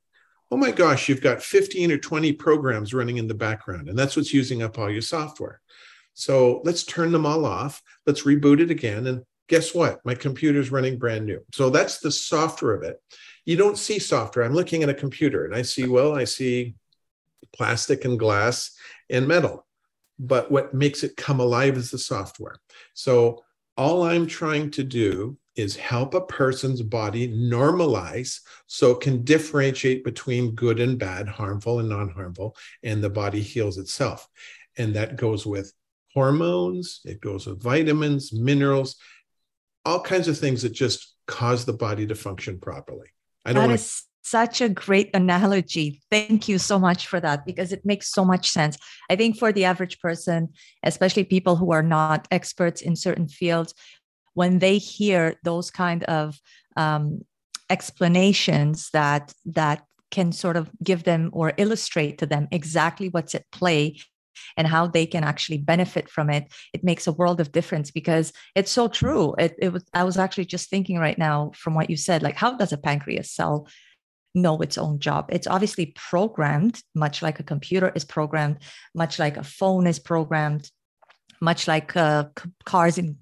Oh 0.50 0.56
my 0.56 0.70
gosh, 0.70 1.08
you've 1.08 1.20
got 1.20 1.42
15 1.42 1.92
or 1.92 1.98
20 1.98 2.32
programs 2.32 2.94
running 2.94 3.18
in 3.18 3.28
the 3.28 3.34
background, 3.34 3.88
and 3.88 3.98
that's 3.98 4.16
what's 4.16 4.32
using 4.32 4.62
up 4.62 4.78
all 4.78 4.90
your 4.90 5.02
software. 5.02 5.60
So 6.14 6.62
let's 6.64 6.84
turn 6.84 7.12
them 7.12 7.26
all 7.26 7.44
off. 7.44 7.82
Let's 8.06 8.22
reboot 8.22 8.60
it 8.60 8.70
again. 8.70 9.06
And 9.06 9.24
guess 9.48 9.74
what? 9.74 10.04
My 10.04 10.14
computer's 10.14 10.72
running 10.72 10.98
brand 10.98 11.26
new. 11.26 11.40
So 11.52 11.70
that's 11.70 11.98
the 11.98 12.10
software 12.10 12.74
of 12.74 12.82
it 12.82 13.00
you 13.48 13.56
don't 13.56 13.78
see 13.78 13.98
software. 13.98 14.44
I'm 14.44 14.52
looking 14.52 14.82
at 14.82 14.90
a 14.90 14.94
computer 14.94 15.46
and 15.46 15.54
I 15.54 15.62
see, 15.62 15.86
well, 15.86 16.14
I 16.14 16.24
see 16.24 16.74
plastic 17.54 18.04
and 18.04 18.18
glass 18.18 18.76
and 19.08 19.26
metal. 19.26 19.64
But 20.18 20.52
what 20.52 20.74
makes 20.74 21.02
it 21.02 21.16
come 21.16 21.40
alive 21.40 21.78
is 21.78 21.90
the 21.90 21.96
software. 21.96 22.56
So 22.92 23.42
all 23.74 24.02
I'm 24.02 24.26
trying 24.26 24.70
to 24.72 24.84
do 24.84 25.38
is 25.58 25.74
help 25.76 26.14
a 26.14 26.20
person's 26.20 26.82
body 26.82 27.28
normalize 27.28 28.40
so 28.66 28.92
it 28.92 29.00
can 29.00 29.24
differentiate 29.24 30.04
between 30.04 30.54
good 30.54 30.78
and 30.78 30.98
bad, 30.98 31.26
harmful 31.26 31.80
and 31.80 31.88
non 31.88 32.08
harmful, 32.10 32.56
and 32.82 33.02
the 33.02 33.10
body 33.10 33.40
heals 33.40 33.76
itself. 33.76 34.28
And 34.76 34.94
that 34.94 35.16
goes 35.16 35.44
with 35.44 35.72
hormones, 36.14 37.00
it 37.04 37.20
goes 37.20 37.46
with 37.46 37.60
vitamins, 37.60 38.32
minerals, 38.32 38.96
all 39.84 40.00
kinds 40.00 40.28
of 40.28 40.38
things 40.38 40.62
that 40.62 40.72
just 40.72 41.14
cause 41.26 41.64
the 41.64 41.72
body 41.72 42.06
to 42.06 42.14
function 42.14 42.60
properly. 42.60 43.08
I 43.44 43.52
don't 43.52 43.62
that 43.62 43.66
wanna... 43.66 43.74
is 43.74 44.04
such 44.22 44.60
a 44.60 44.68
great 44.68 45.10
analogy. 45.14 46.02
Thank 46.10 46.48
you 46.48 46.58
so 46.58 46.78
much 46.78 47.06
for 47.06 47.18
that 47.18 47.46
because 47.46 47.72
it 47.72 47.86
makes 47.86 48.10
so 48.10 48.24
much 48.24 48.50
sense. 48.50 48.76
I 49.08 49.16
think 49.16 49.38
for 49.38 49.52
the 49.52 49.64
average 49.64 50.00
person, 50.00 50.50
especially 50.82 51.24
people 51.24 51.56
who 51.56 51.72
are 51.72 51.82
not 51.82 52.28
experts 52.30 52.82
in 52.82 52.94
certain 52.94 53.26
fields, 53.26 53.72
when 54.38 54.60
they 54.60 54.78
hear 54.78 55.34
those 55.42 55.68
kind 55.68 56.04
of 56.04 56.38
um, 56.76 57.22
explanations 57.70 58.88
that 58.92 59.34
that 59.44 59.82
can 60.12 60.30
sort 60.30 60.56
of 60.56 60.70
give 60.82 61.02
them 61.02 61.28
or 61.32 61.52
illustrate 61.56 62.18
to 62.18 62.26
them 62.26 62.46
exactly 62.52 63.08
what's 63.08 63.34
at 63.34 63.50
play 63.50 63.98
and 64.56 64.68
how 64.68 64.86
they 64.86 65.06
can 65.06 65.24
actually 65.24 65.58
benefit 65.58 66.08
from 66.08 66.30
it 66.30 66.44
it 66.72 66.84
makes 66.84 67.08
a 67.08 67.16
world 67.20 67.40
of 67.40 67.50
difference 67.50 67.90
because 67.90 68.32
it's 68.54 68.70
so 68.70 68.86
true. 68.86 69.34
It, 69.44 69.52
it 69.64 69.70
was 69.72 69.84
i 69.92 70.04
was 70.04 70.16
actually 70.16 70.48
just 70.54 70.70
thinking 70.70 70.98
right 71.06 71.18
now 71.18 71.50
from 71.62 71.74
what 71.74 71.90
you 71.90 71.96
said 71.96 72.22
like 72.22 72.36
how 72.42 72.50
does 72.56 72.72
a 72.72 72.78
pancreas 72.86 73.30
cell 73.38 73.66
know 74.34 74.58
its 74.66 74.78
own 74.78 75.00
job? 75.00 75.22
It's 75.36 75.46
obviously 75.54 75.86
programmed 76.10 76.76
much 76.94 77.22
like 77.26 77.40
a 77.40 77.48
computer 77.52 77.90
is 77.98 78.04
programmed 78.04 78.58
much 78.94 79.18
like 79.18 79.36
a 79.36 79.48
phone 79.58 79.86
is 79.92 79.98
programmed 79.98 80.64
much 81.40 81.66
like 81.66 81.96
uh, 81.96 82.24
cars 82.64 82.98
in 82.98 83.16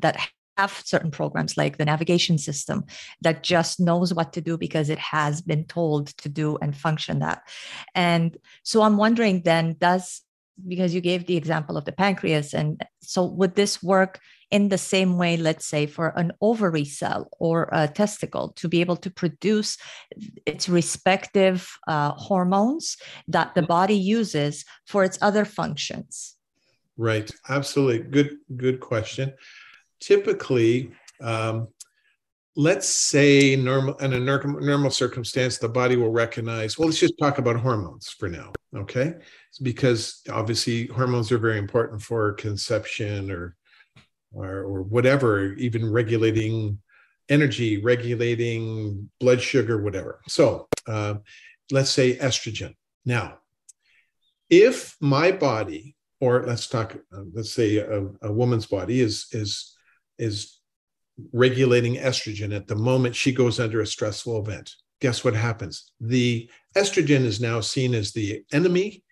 that 0.00 0.16
have 0.56 0.82
certain 0.84 1.10
programs 1.10 1.56
like 1.56 1.76
the 1.76 1.84
navigation 1.84 2.38
system 2.38 2.84
that 3.20 3.42
just 3.42 3.80
knows 3.80 4.12
what 4.12 4.32
to 4.32 4.40
do 4.40 4.56
because 4.56 4.90
it 4.90 4.98
has 4.98 5.42
been 5.42 5.64
told 5.64 6.08
to 6.18 6.28
do 6.28 6.56
and 6.62 6.76
function 6.76 7.20
that. 7.20 7.42
And 7.94 8.36
so 8.62 8.82
I'm 8.82 8.96
wondering 8.96 9.42
then, 9.42 9.76
does 9.78 10.22
because 10.66 10.94
you 10.94 11.00
gave 11.00 11.26
the 11.26 11.36
example 11.36 11.76
of 11.76 11.84
the 11.84 11.92
pancreas 11.92 12.54
and 12.54 12.82
so 13.02 13.24
would 13.24 13.54
this 13.56 13.82
work 13.82 14.20
in 14.50 14.68
the 14.70 14.78
same 14.78 15.18
way 15.18 15.36
let's 15.36 15.66
say 15.66 15.86
for 15.86 16.08
an 16.16 16.32
ovary 16.40 16.84
cell 16.84 17.28
or 17.38 17.68
a 17.72 17.86
testicle 17.86 18.52
to 18.56 18.68
be 18.68 18.80
able 18.80 18.96
to 18.96 19.10
produce 19.10 19.76
its 20.46 20.66
respective 20.68 21.76
uh, 21.88 22.12
hormones 22.12 22.96
that 23.28 23.54
the 23.54 23.62
body 23.62 23.96
uses 23.96 24.64
for 24.86 25.04
its 25.04 25.18
other 25.20 25.44
functions? 25.44 26.36
Right. 26.96 27.30
Absolutely. 27.50 28.08
Good 28.08 28.36
good 28.56 28.80
question 28.80 29.34
typically 30.00 30.90
um, 31.20 31.68
let's 32.56 32.88
say 32.88 33.56
normal 33.56 33.94
in 33.98 34.12
a 34.12 34.18
normal 34.20 34.90
circumstance 34.90 35.58
the 35.58 35.68
body 35.68 35.96
will 35.96 36.10
recognize 36.10 36.78
well 36.78 36.88
let's 36.88 37.00
just 37.00 37.18
talk 37.18 37.38
about 37.38 37.56
hormones 37.56 38.08
for 38.08 38.28
now 38.28 38.52
okay? 38.76 39.14
Because 39.62 40.22
obviously 40.30 40.86
hormones 40.86 41.32
are 41.32 41.38
very 41.38 41.58
important 41.58 42.02
for 42.02 42.32
conception 42.34 43.30
or 43.30 43.56
or, 44.32 44.64
or 44.64 44.82
whatever 44.82 45.54
even 45.54 45.90
regulating 45.90 46.78
energy 47.28 47.82
regulating 47.82 49.10
blood 49.18 49.40
sugar 49.40 49.82
whatever. 49.82 50.20
So 50.28 50.68
uh, 50.86 51.14
let's 51.70 51.90
say 51.90 52.16
estrogen. 52.16 52.74
Now 53.04 53.38
if 54.50 54.96
my 55.00 55.32
body 55.32 55.96
or 56.20 56.44
let's 56.46 56.66
talk 56.66 56.96
uh, 57.12 57.22
let's 57.32 57.52
say 57.52 57.78
a, 57.78 58.06
a 58.22 58.32
woman's 58.32 58.66
body 58.66 59.00
is 59.00 59.26
is 59.32 59.75
is 60.18 60.60
regulating 61.32 61.96
estrogen 61.96 62.54
at 62.54 62.66
the 62.66 62.76
moment 62.76 63.16
she 63.16 63.32
goes 63.32 63.58
under 63.58 63.80
a 63.80 63.86
stressful 63.86 64.38
event. 64.40 64.74
Guess 65.00 65.24
what 65.24 65.34
happens? 65.34 65.92
The 66.00 66.48
estrogen 66.76 67.24
is 67.24 67.40
now 67.40 67.60
seen 67.60 67.94
as 67.94 68.12
the 68.12 68.42
enemy. 68.52 69.02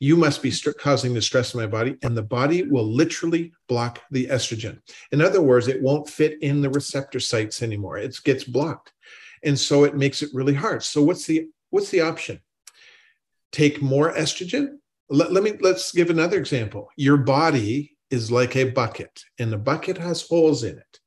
You 0.00 0.16
must 0.16 0.42
be 0.42 0.50
st- 0.50 0.78
causing 0.78 1.14
the 1.14 1.22
stress 1.22 1.54
in 1.54 1.60
my 1.60 1.66
body, 1.66 1.96
and 2.02 2.16
the 2.16 2.22
body 2.22 2.62
will 2.62 2.86
literally 2.86 3.52
block 3.68 4.00
the 4.10 4.26
estrogen. 4.26 4.80
In 5.12 5.20
other 5.20 5.40
words, 5.40 5.68
it 5.68 5.82
won't 5.82 6.08
fit 6.08 6.42
in 6.42 6.60
the 6.60 6.70
receptor 6.70 7.20
sites 7.20 7.62
anymore. 7.62 7.98
It 7.98 8.16
gets 8.24 8.44
blocked, 8.44 8.92
and 9.42 9.58
so 9.58 9.84
it 9.84 9.96
makes 9.96 10.22
it 10.22 10.30
really 10.34 10.54
hard. 10.54 10.82
So 10.82 11.02
what's 11.02 11.26
the 11.26 11.48
what's 11.70 11.90
the 11.90 12.00
option? 12.00 12.40
take 13.54 13.80
more 13.80 14.12
estrogen. 14.12 14.78
Let, 15.08 15.32
let 15.32 15.44
me 15.44 15.52
let's 15.60 15.92
give 15.92 16.10
another 16.10 16.38
example. 16.38 16.88
Your 16.96 17.16
body 17.16 17.93
is 18.14 18.30
like 18.30 18.56
a 18.56 18.70
bucket, 18.70 19.22
and 19.38 19.52
the 19.52 19.58
bucket 19.58 19.98
has 19.98 20.22
holes 20.22 20.64
in 20.64 20.78
it. 20.78 21.00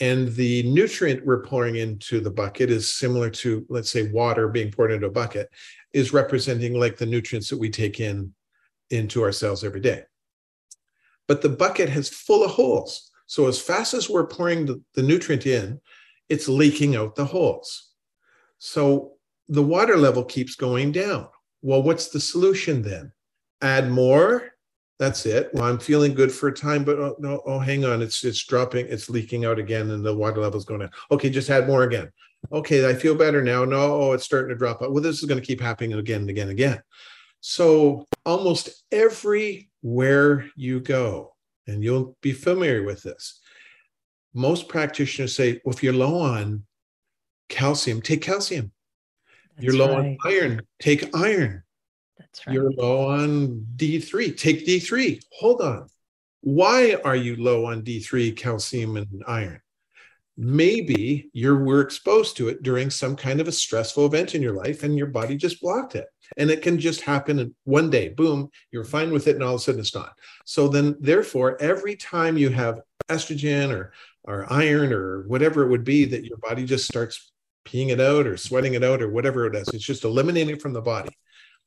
And 0.00 0.28
the 0.34 0.62
nutrient 0.64 1.24
we're 1.24 1.42
pouring 1.42 1.76
into 1.76 2.20
the 2.20 2.30
bucket 2.30 2.70
is 2.70 2.94
similar 2.94 3.30
to, 3.30 3.64
let's 3.68 3.90
say, 3.90 4.10
water 4.10 4.48
being 4.48 4.70
poured 4.70 4.92
into 4.92 5.06
a 5.06 5.10
bucket, 5.10 5.48
is 5.92 6.12
representing 6.12 6.74
like 6.74 6.96
the 6.96 7.06
nutrients 7.06 7.48
that 7.50 7.58
we 7.58 7.70
take 7.70 8.00
in 8.00 8.34
into 8.90 9.22
our 9.22 9.32
cells 9.32 9.64
every 9.64 9.80
day. 9.80 10.02
But 11.26 11.42
the 11.42 11.48
bucket 11.48 11.88
has 11.88 12.08
full 12.08 12.44
of 12.44 12.50
holes. 12.50 13.10
So 13.26 13.46
as 13.46 13.60
fast 13.60 13.94
as 13.94 14.10
we're 14.10 14.26
pouring 14.26 14.66
the, 14.66 14.82
the 14.94 15.02
nutrient 15.02 15.46
in, 15.46 15.80
it's 16.28 16.48
leaking 16.48 16.96
out 16.96 17.14
the 17.14 17.24
holes. 17.24 17.90
So 18.58 19.12
the 19.48 19.62
water 19.62 19.96
level 19.96 20.24
keeps 20.24 20.56
going 20.56 20.92
down. 20.92 21.28
Well, 21.62 21.82
what's 21.82 22.08
the 22.08 22.20
solution 22.20 22.82
then? 22.82 23.12
Add 23.62 23.90
more. 23.90 24.53
That's 24.98 25.26
it. 25.26 25.50
Well, 25.52 25.64
I'm 25.64 25.78
feeling 25.78 26.14
good 26.14 26.30
for 26.30 26.48
a 26.48 26.54
time, 26.54 26.84
but 26.84 26.98
oh, 26.98 27.16
no, 27.18 27.42
oh, 27.46 27.58
hang 27.58 27.84
on, 27.84 28.00
it's 28.00 28.22
it's 28.24 28.44
dropping, 28.44 28.86
it's 28.86 29.10
leaking 29.10 29.44
out 29.44 29.58
again, 29.58 29.90
and 29.90 30.04
the 30.04 30.14
water 30.14 30.40
level's 30.40 30.64
going 30.64 30.80
down. 30.80 30.90
Okay, 31.10 31.30
just 31.30 31.50
add 31.50 31.66
more 31.66 31.82
again. 31.82 32.10
Okay, 32.52 32.88
I 32.88 32.94
feel 32.94 33.16
better 33.16 33.42
now. 33.42 33.64
No, 33.64 34.02
oh, 34.02 34.12
it's 34.12 34.24
starting 34.24 34.50
to 34.50 34.54
drop 34.54 34.82
out. 34.82 34.92
Well, 34.92 35.02
this 35.02 35.18
is 35.18 35.24
going 35.24 35.40
to 35.40 35.46
keep 35.46 35.60
happening 35.60 35.94
again 35.94 36.20
and 36.20 36.30
again 36.30 36.48
and 36.48 36.52
again. 36.52 36.80
So 37.40 38.06
almost 38.24 38.84
everywhere 38.92 40.46
you 40.54 40.80
go, 40.80 41.34
and 41.66 41.82
you'll 41.82 42.16
be 42.20 42.32
familiar 42.32 42.84
with 42.84 43.02
this, 43.02 43.40
most 44.32 44.68
practitioners 44.68 45.34
say, 45.34 45.60
well, 45.64 45.74
if 45.74 45.82
you're 45.82 45.92
low 45.92 46.20
on 46.20 46.64
calcium, 47.48 48.00
take 48.00 48.22
calcium. 48.22 48.70
That's 49.56 49.64
you're 49.64 49.76
low 49.76 49.88
right. 49.88 49.98
on 49.98 50.18
iron, 50.24 50.62
take 50.80 51.14
iron. 51.16 51.63
That's 52.18 52.46
right. 52.46 52.54
You're 52.54 52.70
low 52.70 53.08
on 53.08 53.66
D3, 53.76 54.36
take 54.36 54.66
D3. 54.66 55.22
Hold 55.38 55.60
on. 55.60 55.88
Why 56.40 56.96
are 57.04 57.16
you 57.16 57.36
low 57.36 57.66
on 57.66 57.82
D3, 57.82 58.36
calcium, 58.36 58.96
and 58.96 59.22
iron? 59.26 59.60
Maybe 60.36 61.30
you 61.32 61.56
were 61.56 61.80
exposed 61.80 62.36
to 62.38 62.48
it 62.48 62.62
during 62.62 62.90
some 62.90 63.14
kind 63.14 63.40
of 63.40 63.46
a 63.46 63.52
stressful 63.52 64.04
event 64.04 64.34
in 64.34 64.42
your 64.42 64.52
life 64.52 64.82
and 64.82 64.98
your 64.98 65.06
body 65.06 65.36
just 65.36 65.60
blocked 65.60 65.94
it. 65.94 66.06
And 66.36 66.50
it 66.50 66.60
can 66.60 66.78
just 66.78 67.02
happen 67.02 67.38
in 67.38 67.54
one 67.64 67.88
day, 67.88 68.08
boom, 68.08 68.50
you're 68.72 68.84
fine 68.84 69.12
with 69.12 69.28
it, 69.28 69.36
and 69.36 69.44
all 69.44 69.54
of 69.54 69.60
a 69.60 69.62
sudden 69.62 69.80
it's 69.80 69.94
not. 69.94 70.14
So 70.44 70.68
then, 70.68 70.96
therefore, 70.98 71.60
every 71.62 71.94
time 71.96 72.36
you 72.36 72.48
have 72.50 72.80
estrogen 73.08 73.70
or 73.70 73.92
or 74.24 74.50
iron 74.50 74.92
or 74.92 75.22
whatever 75.28 75.64
it 75.64 75.68
would 75.68 75.84
be 75.84 76.04
that 76.06 76.24
your 76.24 76.38
body 76.38 76.64
just 76.64 76.86
starts 76.86 77.30
peeing 77.66 77.90
it 77.90 78.00
out 78.00 78.26
or 78.26 78.36
sweating 78.36 78.74
it 78.74 78.84
out 78.84 79.02
or 79.02 79.10
whatever 79.10 79.46
it 79.46 79.54
is. 79.54 79.68
It's 79.68 79.84
just 79.84 80.04
eliminating 80.04 80.54
it 80.54 80.62
from 80.62 80.72
the 80.72 80.80
body. 80.80 81.16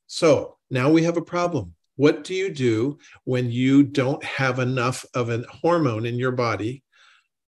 So 0.07 0.57
now 0.69 0.89
we 0.89 1.03
have 1.03 1.17
a 1.17 1.21
problem. 1.21 1.75
What 1.97 2.23
do 2.23 2.33
you 2.33 2.49
do 2.49 2.99
when 3.25 3.51
you 3.51 3.83
don't 3.83 4.23
have 4.23 4.59
enough 4.59 5.05
of 5.13 5.29
a 5.29 5.43
hormone 5.49 6.05
in 6.05 6.15
your 6.15 6.31
body 6.31 6.83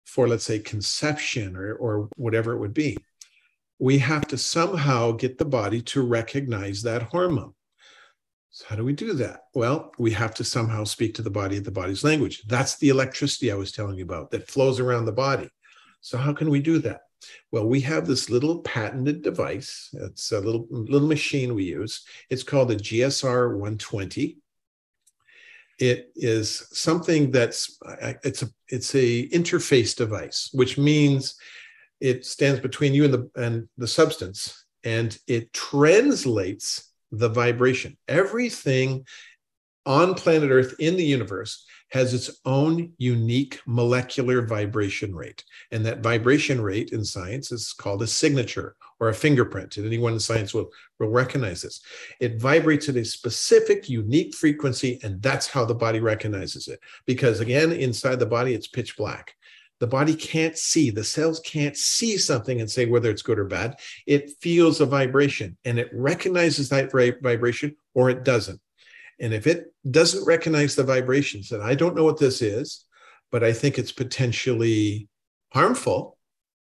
for, 0.06 0.28
let's 0.28 0.44
say, 0.44 0.60
conception 0.60 1.56
or, 1.56 1.76
or 1.76 2.10
whatever 2.16 2.54
it 2.54 2.60
would 2.60 2.74
be? 2.74 2.98
We 3.80 4.00
have 4.00 4.28
to 4.28 4.38
somehow 4.38 5.12
get 5.12 5.38
the 5.38 5.46
body 5.46 5.82
to 5.84 6.02
recognize 6.02 6.82
that 6.82 7.04
hormone. 7.04 7.54
So 8.50 8.66
how 8.70 8.76
do 8.76 8.84
we 8.84 8.94
do 8.94 9.14
that? 9.14 9.42
Well, 9.54 9.92
we 10.00 10.10
have 10.12 10.34
to 10.36 10.44
somehow 10.44 10.84
speak 10.84 11.14
to 11.16 11.22
the 11.22 11.30
body 11.30 11.60
the 11.60 11.70
body's 11.70 12.04
language. 12.04 12.42
That's 12.48 12.78
the 12.78 12.90
electricity 12.90 13.52
I 13.52 13.56
was 13.56 13.72
telling 13.72 13.98
you 13.98 14.04
about 14.04 14.32
that 14.32 14.48
flows 14.48 14.80
around 14.80 15.06
the 15.06 15.12
body. 15.12 15.50
So 16.02 16.18
how 16.18 16.34
can 16.34 16.50
we 16.50 16.60
do 16.60 16.80
that? 16.80 17.02
Well, 17.52 17.66
we 17.66 17.82
have 17.82 18.06
this 18.06 18.30
little 18.30 18.60
patented 18.60 19.22
device. 19.22 19.90
It's 19.94 20.32
a 20.32 20.40
little 20.40 20.68
little 20.70 21.08
machine 21.08 21.56
we 21.56 21.66
use. 21.66 22.06
It's 22.30 22.44
called 22.44 22.70
the 22.70 22.76
GSR 22.76 23.52
120. 23.52 24.38
It 25.80 26.12
is 26.16 26.68
something 26.72 27.32
that's 27.32 27.80
it's 28.24 28.44
a 28.44 28.50
it's 28.68 28.96
a 28.96 29.30
interface 29.30 29.96
device, 29.96 30.50
which 30.54 30.78
means 30.78 31.36
it 32.00 32.26
stands 32.26 32.60
between 32.60 32.94
you 32.94 33.06
and 33.06 33.14
the 33.14 33.30
and 33.36 33.70
the 33.78 33.88
substance, 33.88 34.66
and 34.84 35.18
it 35.28 35.54
translates 35.54 36.92
the 37.12 37.30
vibration. 37.30 37.98
Everything 38.08 39.06
on 39.86 40.14
planet 40.16 40.52
Earth 40.52 40.76
in 40.80 40.98
the 40.98 41.06
universe 41.06 41.66
has 41.90 42.14
its 42.14 42.40
own 42.46 42.92
unique 42.98 43.60
molecular 43.66 44.46
vibration 44.46 45.16
rate. 45.16 45.44
And 45.72 45.86
that 45.86 46.02
vibration 46.02 46.62
rate 46.62 46.92
in 46.92 47.04
science 47.04 47.52
is 47.52 47.74
called 47.74 48.02
a 48.02 48.08
signature 48.08 48.76
or 49.00 49.10
a 49.10 49.14
fingerprint. 49.14 49.78
And 49.78 49.86
anyone 49.86 50.14
in 50.14 50.20
science 50.20 50.54
will, 50.54 50.70
will 51.00 51.10
recognize 51.10 51.62
this. 51.62 51.82
It 52.20 52.42
vibrates 52.42 52.90
at 52.90 52.96
a 52.96 53.06
specific, 53.06 53.90
unique 53.90 54.36
frequency, 54.36 55.00
and 55.04 55.22
that's 55.22 55.48
how 55.48 55.66
the 55.66 55.76
body 55.76 56.00
recognizes 56.00 56.68
it. 56.68 56.80
Because 57.06 57.40
again, 57.40 57.72
inside 57.72 58.20
the 58.20 58.26
body, 58.26 58.54
it's 58.54 58.68
pitch 58.68 58.98
black. 58.98 59.34
The 59.80 59.88
body 59.88 60.16
can't 60.16 60.58
see, 60.58 60.90
the 60.90 61.04
cells 61.04 61.40
can't 61.42 61.78
see 61.78 62.18
something 62.18 62.60
and 62.60 62.70
say 62.70 62.86
whether 62.86 63.12
it's 63.12 63.22
good 63.22 63.38
or 63.38 63.46
bad. 63.46 63.80
It 64.08 64.32
feels 64.42 64.82
a 64.82 64.88
vibration 64.88 65.56
and 65.66 65.78
it 65.78 65.90
recognizes 65.94 66.70
that 66.70 66.92
vibration 66.92 67.76
or 67.94 68.10
it 68.10 68.24
doesn't. 68.24 68.60
And 69.20 69.34
if 69.34 69.48
it 69.48 69.74
doesn't 69.90 70.26
recognize 70.26 70.76
the 70.76 70.84
vibrations, 70.84 71.52
and 71.52 71.64
I 71.64 71.76
don't 71.76 71.96
know 71.96 72.04
what 72.04 72.20
this 72.20 72.42
is, 72.42 72.86
but 73.32 73.44
I 73.44 73.54
think 73.54 73.78
it's 73.78 73.92
potentially 73.92 75.08
harmful. 75.54 76.18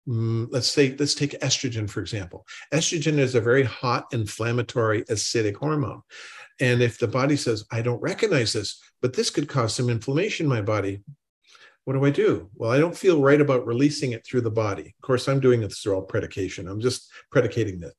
Mm, 0.08 0.48
let's 0.52 0.68
say, 0.68 0.96
let's 0.98 1.16
take 1.16 1.40
estrogen, 1.42 1.90
for 1.90 2.00
example. 2.00 2.46
Estrogen 2.74 3.18
is 3.18 3.36
a 3.36 3.42
very 3.42 3.64
hot, 3.64 4.06
inflammatory, 4.12 5.04
acidic 5.06 5.56
hormone. 5.56 6.02
And 6.60 6.82
if 6.82 6.98
the 6.98 7.08
body 7.08 7.36
says, 7.36 7.66
I 7.72 7.82
don't 7.82 8.02
recognize 8.02 8.54
this, 8.54 8.82
but 9.02 9.14
this 9.14 9.30
could 9.30 9.50
cause 9.50 9.74
some 9.74 9.90
inflammation 9.90 10.46
in 10.46 10.50
my 10.50 10.62
body, 10.62 11.02
what 11.84 11.94
do 11.94 12.06
I 12.06 12.10
do? 12.10 12.50
Well, 12.56 12.72
I 12.72 12.80
don't 12.80 12.98
feel 12.98 13.22
right 13.22 13.40
about 13.40 13.68
releasing 13.68 14.14
it 14.14 14.26
through 14.26 14.42
the 14.42 14.52
body. 14.52 14.96
Of 14.98 15.06
course, 15.06 15.28
I'm 15.28 15.40
doing 15.40 15.62
this 15.62 15.80
through 15.80 15.96
all 15.96 16.02
predication. 16.02 16.68
I'm 16.68 16.82
just 16.82 17.12
predicating 17.32 17.80
this. 17.80 17.94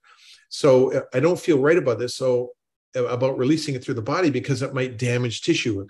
So 0.48 0.92
uh, 0.92 1.02
I 1.14 1.20
don't 1.20 1.38
feel 1.38 1.60
right 1.60 1.76
about 1.76 1.98
this. 1.98 2.16
So 2.16 2.50
about 2.96 3.38
releasing 3.38 3.74
it 3.74 3.84
through 3.84 3.94
the 3.94 4.02
body 4.02 4.30
because 4.30 4.62
it 4.62 4.74
might 4.74 4.98
damage 4.98 5.42
tissue 5.42 5.86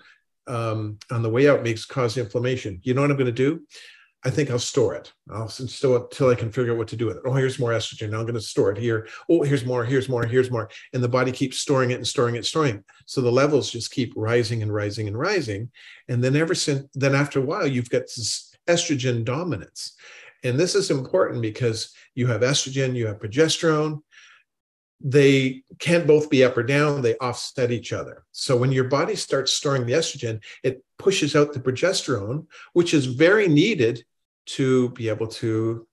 um, 0.47 0.99
on 1.11 1.23
the 1.23 1.31
way 1.31 1.49
out, 1.49 1.63
makes 1.63 1.85
cause 1.85 2.17
inflammation. 2.17 2.81
You 2.83 2.95
know 2.95 3.01
what 3.01 3.11
I'm 3.11 3.17
going 3.17 3.27
to 3.27 3.33
do? 3.33 3.63
I 4.25 4.31
think 4.31 4.51
I'll 4.51 4.59
store 4.59 4.95
it. 4.95 5.13
I'll 5.31 5.49
store 5.49 5.99
it 5.99 6.03
until 6.03 6.31
I 6.31 6.35
can 6.35 6.51
figure 6.51 6.73
out 6.73 6.79
what 6.79 6.89
to 6.89 6.97
do 6.97 7.07
with 7.07 7.19
it. 7.19 7.23
Oh, 7.25 7.35
here's 7.35 7.61
more 7.61 7.71
estrogen. 7.71 8.11
Now 8.11 8.19
I'm 8.19 8.25
going 8.25 8.35
to 8.35 8.41
store 8.41 8.73
it 8.73 8.79
here. 8.79 9.07
Oh, 9.31 9.43
here's 9.45 9.65
more, 9.65 9.85
here's 9.85 10.09
more, 10.09 10.27
here's 10.27 10.51
more. 10.51 10.69
And 10.93 11.03
the 11.03 11.09
body 11.09 11.31
keeps 11.31 11.59
storing 11.59 11.93
it 11.93 11.97
and 11.97 12.07
storing 12.07 12.35
it, 12.35 12.45
storing 12.45 12.77
it. 12.77 12.85
So 13.05 13.21
the 13.21 13.31
levels 13.31 13.71
just 13.71 13.93
keep 13.93 14.13
rising 14.17 14.63
and 14.63 14.75
rising 14.75 15.07
and 15.07 15.17
rising. 15.17 15.71
And 16.09 16.25
then 16.25 16.35
ever 16.35 16.57
since 16.57 16.89
then, 16.95 17.15
after 17.15 17.39
a 17.39 17.45
while, 17.45 17.69
you've 17.69 17.91
got 17.91 18.03
this 18.03 18.53
estrogen 18.67 19.25
dominance. 19.25 19.95
And 20.43 20.59
this 20.59 20.75
is 20.75 20.91
important 20.91 21.41
because 21.41 21.95
you 22.17 22.27
have 22.27 22.41
estrogen, 22.41 22.97
you 22.97 23.07
have 23.07 23.21
progesterone, 23.21 24.01
they 25.01 25.63
can't 25.79 26.07
both 26.07 26.31
be 26.31 26.43
up 26.43 26.57
or 26.57 26.63
down, 26.63 27.03
they 27.03 27.17
offset 27.19 27.71
each 27.71 27.93
other. 27.93 28.25
So 28.33 28.57
when 28.57 28.73
your 28.73 28.85
body 28.85 29.15
starts 29.15 29.53
storing 29.53 29.87
the 29.87 29.93
estrogen, 29.93 30.43
it 30.63 30.83
pushes 30.99 31.37
out 31.37 31.53
the 31.53 31.61
progesterone, 31.61 32.47
which 32.73 32.95
is 32.95 33.07
very 33.07 33.49
needed 33.49 34.05
to 34.47 34.91
be 34.91 35.09
able 35.09 35.27
to 35.27 35.87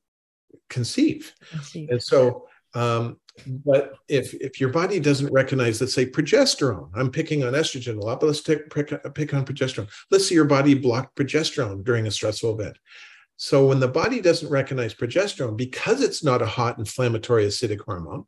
conceive. 0.70 1.34
conceive. 1.50 1.90
And 1.90 2.02
so, 2.02 2.48
um, 2.76 3.20
but 3.48 3.96
if 4.08 4.34
if 4.36 4.62
your 4.62 4.70
body 4.70 5.00
doesn't 5.00 5.34
recognize, 5.34 5.82
let's 5.82 5.94
say 5.94 6.06
progesterone, 6.06 6.90
I'm 6.94 7.12
picking 7.12 7.44
on 7.44 7.54
estrogen 7.54 7.98
a 7.98 8.00
lot, 8.00 8.20
but 8.20 8.28
let's 8.28 8.42
take, 8.42 8.70
pick, 8.70 8.90
pick 9.16 9.34
on 9.34 9.46
progesterone. 9.46 9.90
Let's 10.12 10.28
say 10.28 10.36
your 10.36 10.46
body 10.46 10.76
blocked 10.76 11.16
progesterone 11.16 11.84
during 11.84 12.06
a 12.06 12.12
stressful 12.12 12.60
event. 12.60 12.78
So 13.36 13.68
when 13.68 13.80
the 13.80 13.88
body 13.88 14.22
doesn't 14.22 14.50
recognize 14.50 14.94
progesterone, 14.94 15.58
because 15.58 16.02
it's 16.02 16.24
not 16.24 16.44
a 16.44 16.46
hot 16.46 16.78
inflammatory 16.78 17.46
acidic 17.46 17.82
hormone, 17.82 18.26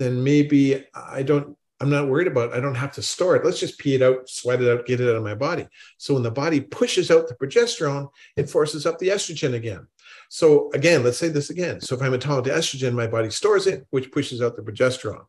then 0.00 0.24
maybe 0.24 0.82
I 0.94 1.22
don't, 1.22 1.56
I'm 1.78 1.90
not 1.90 2.08
worried 2.08 2.26
about, 2.26 2.50
it. 2.50 2.56
I 2.56 2.60
don't 2.60 2.74
have 2.74 2.92
to 2.92 3.02
store 3.02 3.36
it. 3.36 3.44
Let's 3.44 3.60
just 3.60 3.78
pee 3.78 3.94
it 3.94 4.02
out, 4.02 4.28
sweat 4.28 4.62
it 4.62 4.70
out, 4.70 4.86
get 4.86 5.00
it 5.00 5.08
out 5.08 5.16
of 5.16 5.22
my 5.22 5.34
body. 5.34 5.68
So 5.98 6.14
when 6.14 6.22
the 6.22 6.30
body 6.30 6.60
pushes 6.60 7.10
out 7.10 7.28
the 7.28 7.34
progesterone, 7.34 8.08
it 8.36 8.48
forces 8.48 8.86
up 8.86 8.98
the 8.98 9.08
estrogen 9.08 9.54
again. 9.54 9.86
So 10.30 10.70
again, 10.72 11.02
let's 11.02 11.18
say 11.18 11.28
this 11.28 11.50
again. 11.50 11.80
So 11.80 11.94
if 11.94 12.02
I'm 12.02 12.14
intolerant 12.14 12.46
to 12.46 12.52
estrogen, 12.52 12.94
my 12.94 13.06
body 13.06 13.30
stores 13.30 13.66
it, 13.66 13.86
which 13.90 14.10
pushes 14.10 14.40
out 14.40 14.56
the 14.56 14.62
progesterone. 14.62 15.24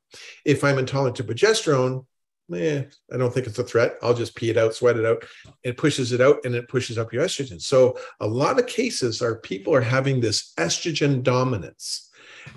If 0.45 0.63
I'm 0.63 0.79
intolerant 0.79 1.17
to 1.17 1.23
progesterone, 1.23 2.05
eh, 2.53 2.83
I 3.13 3.17
don't 3.17 3.33
think 3.33 3.47
it's 3.47 3.59
a 3.59 3.63
threat. 3.63 3.95
I'll 4.01 4.13
just 4.13 4.35
pee 4.35 4.49
it 4.49 4.57
out, 4.57 4.73
sweat 4.73 4.97
it 4.97 5.05
out. 5.05 5.25
It 5.63 5.75
pushes 5.75 6.13
it 6.13 6.21
out 6.21 6.37
and 6.45 6.55
it 6.55 6.69
pushes 6.69 6.97
up 6.97 7.11
your 7.11 7.25
estrogen. 7.25 7.61
So 7.61 7.97
a 8.21 8.27
lot 8.27 8.57
of 8.59 8.67
cases 8.67 9.21
are 9.21 9.35
people 9.39 9.73
are 9.75 9.81
having 9.81 10.21
this 10.21 10.53
estrogen 10.57 11.23
dominance 11.23 12.10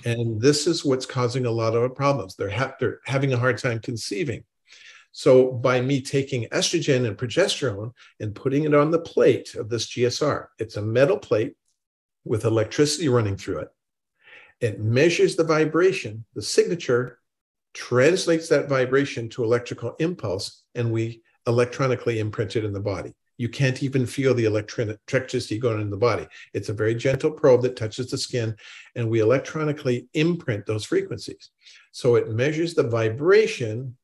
and 0.05 0.41
this 0.41 0.67
is 0.67 0.85
what's 0.85 1.07
causing 1.07 1.47
a 1.47 1.51
lot 1.51 1.75
of 1.75 1.95
problems. 1.95 2.37
They're, 2.37 2.51
ha- 2.51 2.75
they're 2.79 3.01
having 3.07 3.33
a 3.33 3.39
hard 3.39 3.59
time 3.59 3.81
conceiving. 3.81 4.45
So, 5.13 5.53
by 5.53 5.81
me 5.81 6.01
taking 6.01 6.49
estrogen 6.49 7.07
and 7.07 7.17
progesterone 7.17 7.93
and 8.19 8.35
putting 8.35 8.65
it 8.65 8.75
on 8.75 8.91
the 8.91 8.99
plate 8.99 9.55
of 9.55 9.69
this 9.69 9.87
GSR, 9.87 10.47
it's 10.59 10.77
a 10.77 10.83
metal 10.83 11.19
plate 11.19 11.55
with 12.25 12.45
electricity 12.45 13.09
running 13.09 13.37
through 13.37 13.61
it. 13.61 13.69
It 14.61 14.81
measures 14.81 15.37
the 15.37 15.45
vibration, 15.45 16.25
the 16.35 16.43
signature 16.43 17.21
translates 17.75 18.49
that 18.49 18.69
vibration 18.69 19.29
to 19.31 19.45
electrical 19.45 19.95
impulse, 19.99 20.63
and 20.75 20.91
we 20.91 21.23
electronically 21.47 22.19
imprint 22.19 22.57
it 22.57 22.65
in 22.65 22.73
the 22.73 22.81
body. 22.81 23.15
You 23.37 23.49
can't 23.49 23.83
even 23.83 24.07
feel 24.07 24.35
the 24.35 24.45
electricity 24.45 25.59
going 25.59 25.81
in 25.81 25.91
the 25.91 25.97
body. 25.97 26.27
It's 26.53 26.69
a 26.69 26.75
very 26.75 26.95
gentle 26.95 27.31
probe 27.31 27.63
that 27.63 27.77
touches 27.77 28.11
the 28.11 28.19
skin, 28.19 28.55
and 28.95 29.11
we 29.11 29.21
electronically 29.21 30.07
imprint 30.15 30.67
those 30.67 30.85
frequencies. 30.85 31.51
So 31.93 32.15
it 32.17 32.31
measures 32.31 32.75
the 32.75 32.89
vibration 32.89 33.97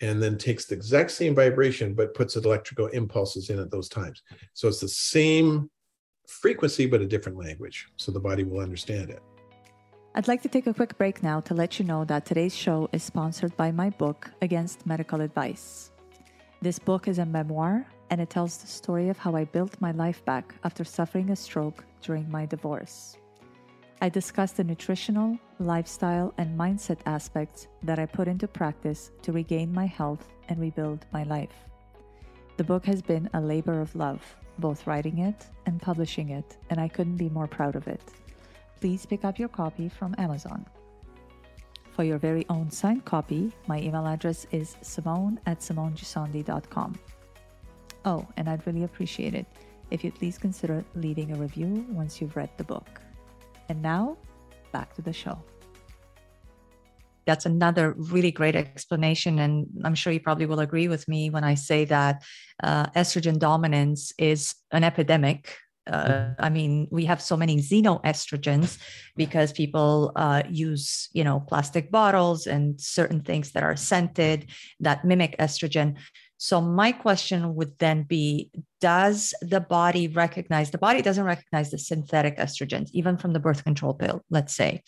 and 0.00 0.22
then 0.22 0.38
takes 0.38 0.64
the 0.66 0.74
exact 0.74 1.10
same 1.10 1.34
vibration, 1.34 1.94
but 1.94 2.14
puts 2.14 2.36
electrical 2.36 2.86
impulses 2.88 3.50
in 3.50 3.58
at 3.58 3.70
those 3.70 3.88
times. 3.88 4.22
So 4.54 4.68
it's 4.68 4.80
the 4.80 4.88
same 4.88 5.70
frequency, 6.28 6.86
but 6.86 7.00
a 7.00 7.06
different 7.06 7.38
language. 7.38 7.88
So 7.96 8.12
the 8.12 8.20
body 8.20 8.44
will 8.44 8.60
understand 8.60 9.10
it. 9.10 9.22
I'd 10.14 10.28
like 10.28 10.42
to 10.42 10.48
take 10.48 10.66
a 10.66 10.74
quick 10.74 10.96
break 10.98 11.22
now 11.22 11.40
to 11.40 11.54
let 11.54 11.78
you 11.78 11.84
know 11.84 12.04
that 12.06 12.26
today's 12.26 12.54
show 12.54 12.88
is 12.92 13.02
sponsored 13.02 13.56
by 13.56 13.70
my 13.70 13.90
book, 13.90 14.30
Against 14.42 14.86
Medical 14.86 15.20
Advice. 15.20 15.90
This 16.60 16.78
book 16.78 17.06
is 17.06 17.18
a 17.18 17.26
memoir 17.26 17.86
and 18.10 18.20
it 18.20 18.30
tells 18.30 18.56
the 18.58 18.66
story 18.66 19.08
of 19.08 19.18
how 19.18 19.34
I 19.36 19.44
built 19.44 19.80
my 19.80 19.92
life 19.92 20.24
back 20.24 20.54
after 20.64 20.84
suffering 20.84 21.30
a 21.30 21.36
stroke 21.36 21.84
during 22.02 22.30
my 22.30 22.46
divorce. 22.46 23.16
I 24.00 24.08
discuss 24.08 24.52
the 24.52 24.64
nutritional, 24.64 25.38
lifestyle, 25.58 26.32
and 26.38 26.58
mindset 26.58 27.00
aspects 27.06 27.66
that 27.82 27.98
I 27.98 28.06
put 28.06 28.28
into 28.28 28.46
practice 28.46 29.10
to 29.22 29.32
regain 29.32 29.72
my 29.72 29.86
health 29.86 30.28
and 30.48 30.60
rebuild 30.60 31.04
my 31.12 31.24
life. 31.24 31.66
The 32.56 32.64
book 32.64 32.84
has 32.86 33.02
been 33.02 33.28
a 33.34 33.40
labor 33.40 33.80
of 33.80 33.94
love, 33.96 34.22
both 34.58 34.86
writing 34.86 35.18
it 35.18 35.46
and 35.66 35.82
publishing 35.82 36.30
it, 36.30 36.56
and 36.70 36.80
I 36.80 36.88
couldn't 36.88 37.16
be 37.16 37.28
more 37.28 37.48
proud 37.48 37.74
of 37.76 37.88
it. 37.88 38.02
Please 38.80 39.04
pick 39.04 39.24
up 39.24 39.38
your 39.38 39.48
copy 39.48 39.88
from 39.88 40.14
Amazon. 40.18 40.64
For 41.90 42.04
your 42.04 42.18
very 42.18 42.46
own 42.48 42.70
signed 42.70 43.04
copy, 43.04 43.52
my 43.66 43.80
email 43.80 44.06
address 44.06 44.46
is 44.52 44.76
simone 44.82 45.40
at 45.46 45.58
simonegisondi.com. 45.58 46.96
Oh, 48.04 48.26
and 48.36 48.48
I'd 48.48 48.66
really 48.66 48.84
appreciate 48.84 49.34
it 49.34 49.46
if 49.90 50.04
you'd 50.04 50.14
please 50.14 50.38
consider 50.38 50.84
leaving 50.94 51.32
a 51.32 51.36
review 51.36 51.86
once 51.90 52.20
you've 52.20 52.36
read 52.36 52.50
the 52.56 52.64
book. 52.64 53.00
And 53.68 53.82
now, 53.82 54.16
back 54.72 54.94
to 54.94 55.02
the 55.02 55.12
show. 55.12 55.42
That's 57.26 57.44
another 57.44 57.94
really 57.98 58.30
great 58.30 58.56
explanation. 58.56 59.38
And 59.38 59.66
I'm 59.84 59.94
sure 59.94 60.12
you 60.12 60.20
probably 60.20 60.46
will 60.46 60.60
agree 60.60 60.88
with 60.88 61.06
me 61.08 61.28
when 61.28 61.44
I 61.44 61.54
say 61.54 61.84
that 61.86 62.22
uh, 62.62 62.86
estrogen 62.96 63.38
dominance 63.38 64.12
is 64.18 64.54
an 64.70 64.84
epidemic 64.84 65.58
uh, 65.88 66.30
I 66.38 66.50
mean, 66.50 66.86
we 66.90 67.04
have 67.06 67.20
so 67.20 67.36
many 67.36 67.56
xenoestrogens 67.58 68.78
because 69.16 69.52
people 69.52 70.12
uh, 70.16 70.42
use, 70.48 71.08
you 71.12 71.24
know, 71.24 71.40
plastic 71.40 71.90
bottles 71.90 72.46
and 72.46 72.80
certain 72.80 73.22
things 73.22 73.52
that 73.52 73.62
are 73.62 73.76
scented 73.76 74.50
that 74.80 75.04
mimic 75.04 75.36
estrogen. 75.38 75.96
So 76.38 76.60
my 76.60 76.92
question 76.92 77.56
would 77.56 77.78
then 77.78 78.04
be 78.04 78.50
does 78.80 79.34
the 79.42 79.60
body 79.60 80.06
recognize 80.08 80.70
the 80.70 80.78
body 80.78 81.02
doesn't 81.02 81.24
recognize 81.24 81.70
the 81.70 81.78
synthetic 81.78 82.38
estrogens 82.38 82.90
even 82.92 83.16
from 83.16 83.32
the 83.32 83.40
birth 83.40 83.64
control 83.64 83.92
pill 83.92 84.22
let's 84.30 84.54
say 84.54 84.82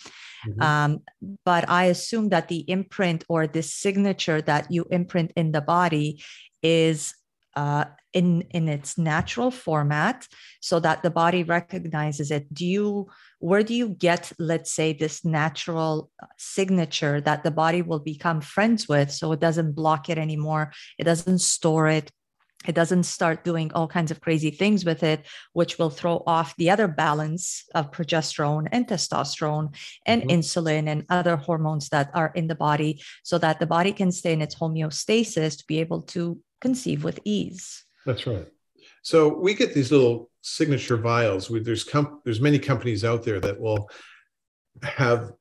mm-hmm. 0.46 0.62
um, 0.62 1.00
but 1.44 1.68
i 1.68 1.86
assume 1.86 2.28
that 2.28 2.48
the 2.48 2.64
imprint 2.70 3.24
or 3.28 3.46
the 3.46 3.62
signature 3.62 4.40
that 4.40 4.70
you 4.70 4.86
imprint 4.90 5.32
in 5.36 5.50
the 5.50 5.60
body 5.60 6.22
is 6.62 7.14
uh, 7.56 7.84
in 8.12 8.42
in 8.50 8.68
its 8.68 8.96
natural 8.96 9.50
format 9.50 10.26
so 10.60 10.78
that 10.78 11.02
the 11.02 11.10
body 11.10 11.42
recognizes 11.42 12.30
it 12.30 12.52
do 12.54 12.66
you 12.66 13.08
where 13.40 13.62
do 13.62 13.74
you 13.74 13.88
get 13.88 14.32
let's 14.38 14.70
say 14.70 14.92
this 14.92 15.24
natural 15.24 16.10
uh, 16.22 16.26
signature 16.36 17.20
that 17.20 17.42
the 17.42 17.50
body 17.50 17.82
will 17.82 17.98
become 17.98 18.40
friends 18.40 18.86
with 18.86 19.10
so 19.10 19.32
it 19.32 19.40
doesn't 19.40 19.72
block 19.72 20.08
it 20.08 20.18
anymore 20.18 20.72
it 20.98 21.04
doesn't 21.04 21.40
store 21.40 21.88
it 21.88 22.10
it 22.68 22.74
doesn't 22.74 23.04
start 23.04 23.42
doing 23.42 23.72
all 23.72 23.88
kinds 23.88 24.10
of 24.10 24.20
crazy 24.20 24.50
things 24.50 24.84
with 24.84 25.02
it 25.02 25.26
which 25.54 25.78
will 25.78 25.88
throw 25.88 26.22
off 26.26 26.54
the 26.56 26.70
other 26.70 26.86
balance 26.86 27.64
of 27.74 27.90
progesterone 27.90 28.68
and 28.70 28.86
testosterone 28.86 29.74
and 30.04 30.22
mm-hmm. 30.22 30.38
insulin 30.38 30.86
and 30.86 31.06
other 31.08 31.36
hormones 31.36 31.88
that 31.88 32.10
are 32.14 32.32
in 32.34 32.46
the 32.46 32.54
body 32.54 33.02
so 33.22 33.38
that 33.38 33.58
the 33.58 33.66
body 33.66 33.92
can 33.92 34.12
stay 34.12 34.34
in 34.34 34.42
its 34.42 34.54
homeostasis 34.54 35.56
to 35.56 35.64
be 35.66 35.80
able 35.80 36.02
to 36.02 36.38
conceive 36.60 37.02
with 37.02 37.18
ease 37.24 37.84
that's 38.06 38.26
right. 38.26 38.48
So 39.02 39.28
we 39.28 39.54
get 39.54 39.74
these 39.74 39.90
little 39.90 40.30
signature 40.42 40.96
vials. 40.96 41.48
There's 41.48 41.84
com- 41.84 42.20
there's 42.24 42.40
many 42.40 42.58
companies 42.58 43.04
out 43.04 43.22
there 43.22 43.40
that 43.40 43.58
will 43.58 43.88
have 44.82 45.32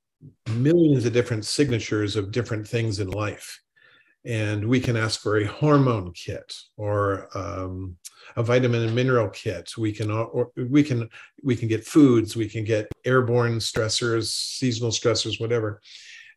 millions 0.52 1.06
of 1.06 1.14
different 1.14 1.46
signatures 1.46 2.16
of 2.16 2.32
different 2.32 2.68
things 2.68 3.00
in 3.00 3.10
life, 3.10 3.62
and 4.26 4.66
we 4.66 4.80
can 4.80 4.96
ask 4.96 5.22
for 5.22 5.38
a 5.38 5.46
hormone 5.46 6.12
kit 6.14 6.54
or 6.78 7.30
um, 7.38 7.98
a 8.36 8.44
vitamin 8.44 8.84
and 8.84 8.96
mineral 8.96 9.30
kit. 9.30 9.72
We 9.78 9.92
can 9.92 10.12
or 10.12 10.52
we 10.56 10.84
can 10.84 11.10
we 11.44 11.56
can 11.56 11.68
get 11.68 11.86
foods. 11.86 12.36
We 12.36 12.48
can 12.50 12.64
get 12.64 12.90
airborne 13.06 13.60
stressors, 13.60 14.28
seasonal 14.28 14.92
stressors, 14.92 15.40
whatever. 15.40 15.82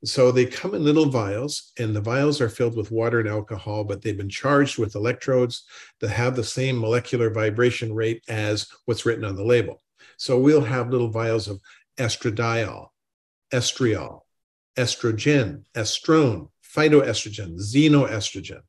So 0.05 0.33
they 0.33 0.47
come 0.47 0.75
in 0.75 0.83
little 0.85 1.09
vials, 1.09 1.73
and 1.79 1.95
the 1.95 2.01
vials 2.01 2.41
are 2.41 2.49
filled 2.49 2.77
with 2.77 2.91
water 2.91 3.21
and 3.21 3.29
alcohol, 3.29 3.85
but 3.85 4.03
they've 4.03 4.17
been 4.17 4.29
charged 4.29 4.77
with 4.77 4.97
electrodes 4.97 5.65
that 6.01 6.11
have 6.11 6.35
the 6.35 6.43
same 6.43 6.79
molecular 6.79 7.31
vibration 7.31 7.95
rate 7.95 8.23
as 8.29 8.67
what's 8.87 9.07
written 9.07 9.25
on 9.25 9.37
the 9.37 9.45
label. 9.45 9.81
So 10.17 10.39
we'll 10.39 10.63
have 10.63 10.91
little 10.91 11.11
vials 11.11 11.47
of 11.47 11.61
estradiol, 11.99 12.89
estriol, 13.53 14.23
estrogen, 14.77 15.65
estrone, 15.77 16.49
phytoestrogen, 16.65 17.61
xenoestrogen. 17.61 18.63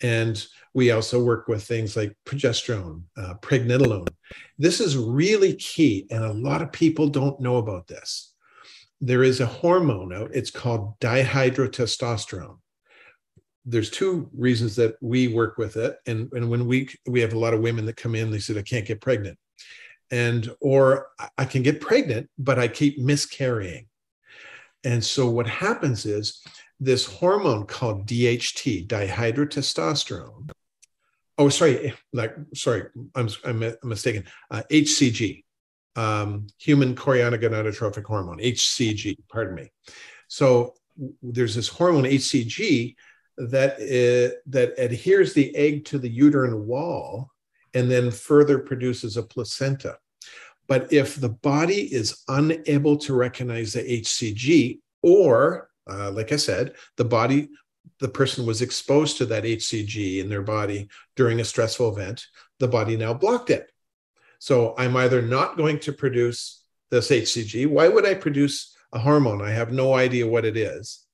And 0.00 0.46
we 0.72 0.92
also 0.92 1.22
work 1.22 1.48
with 1.48 1.62
things 1.62 1.94
like 1.94 2.16
progesterone, 2.24 3.02
uh, 3.18 3.34
pregnenolone. 3.42 4.08
This 4.56 4.80
is 4.80 4.96
really 4.96 5.54
key, 5.56 6.06
and 6.10 6.24
a 6.24 6.32
lot 6.32 6.62
of 6.62 6.72
people 6.72 7.08
don't 7.08 7.40
know 7.40 7.56
about 7.56 7.86
this 7.86 8.34
there 9.00 9.22
is 9.22 9.40
a 9.40 9.46
hormone 9.46 10.12
out. 10.12 10.30
It's 10.34 10.50
called 10.50 10.98
dihydrotestosterone. 11.00 12.58
There's 13.64 13.90
two 13.90 14.30
reasons 14.34 14.76
that 14.76 14.96
we 15.00 15.28
work 15.28 15.58
with 15.58 15.76
it, 15.76 15.96
and 16.06 16.32
and 16.32 16.48
when 16.48 16.66
we 16.66 16.88
we 17.06 17.20
have 17.20 17.34
a 17.34 17.38
lot 17.38 17.54
of 17.54 17.60
women 17.60 17.86
that 17.86 17.96
come 17.96 18.14
in, 18.14 18.30
they 18.30 18.38
said 18.38 18.56
I 18.56 18.62
can't 18.62 18.86
get 18.86 19.00
pregnant, 19.00 19.38
and 20.10 20.50
or 20.60 21.08
I 21.36 21.44
can 21.44 21.62
get 21.62 21.80
pregnant, 21.80 22.30
but 22.38 22.58
I 22.58 22.68
keep 22.68 22.98
miscarrying. 22.98 23.86
And 24.84 25.04
so 25.04 25.28
what 25.28 25.46
happens 25.46 26.06
is 26.06 26.42
this 26.80 27.04
hormone 27.04 27.66
called 27.66 28.06
DHT, 28.06 28.86
dihydrotestosterone. 28.86 30.50
Oh, 31.36 31.48
sorry, 31.48 31.92
like 32.12 32.34
sorry, 32.54 32.84
I'm 33.14 33.28
I'm 33.44 33.74
mistaken. 33.84 34.24
Uh, 34.50 34.62
HCG, 34.70 35.44
um, 35.96 36.46
human 36.58 36.94
chorionic 36.94 37.42
gonadotrophic 37.42 38.04
hormone, 38.04 38.38
HCG, 38.38 39.16
pardon 39.28 39.54
me. 39.54 39.70
So 40.28 40.74
there's 41.22 41.54
this 41.54 41.68
hormone 41.68 42.04
HCG 42.04 42.94
that 43.36 43.74
uh, 43.74 44.36
that 44.46 44.74
adheres 44.78 45.32
the 45.32 45.54
egg 45.54 45.84
to 45.86 45.98
the 45.98 46.08
uterine 46.08 46.66
wall 46.66 47.30
and 47.74 47.90
then 47.90 48.10
further 48.10 48.58
produces 48.58 49.16
a 49.16 49.22
placenta. 49.22 49.98
But 50.66 50.92
if 50.92 51.16
the 51.16 51.30
body 51.30 51.92
is 51.92 52.22
unable 52.28 52.96
to 52.98 53.14
recognize 53.14 53.72
the 53.72 53.82
HCG, 53.82 54.80
or 55.02 55.70
uh, 55.88 56.10
like 56.10 56.32
I 56.32 56.36
said, 56.36 56.74
the 56.96 57.04
body, 57.04 57.48
the 58.00 58.08
person 58.08 58.44
was 58.44 58.60
exposed 58.60 59.16
to 59.18 59.26
that 59.26 59.44
HCG 59.44 60.18
in 60.18 60.28
their 60.28 60.42
body 60.42 60.88
during 61.16 61.40
a 61.40 61.44
stressful 61.44 61.96
event, 61.96 62.26
the 62.58 62.68
body 62.68 62.96
now 62.96 63.14
blocked 63.14 63.50
it. 63.50 63.70
So 64.38 64.74
I'm 64.78 64.96
either 64.96 65.22
not 65.22 65.56
going 65.56 65.78
to 65.80 65.92
produce 65.92 66.64
this 66.90 67.10
HCG. 67.10 67.66
Why 67.66 67.88
would 67.88 68.06
I 68.06 68.14
produce 68.14 68.76
a 68.92 68.98
hormone? 68.98 69.42
I 69.42 69.50
have 69.50 69.72
no 69.72 69.94
idea 69.94 70.26
what 70.26 70.44
it 70.44 70.56
is 70.56 71.04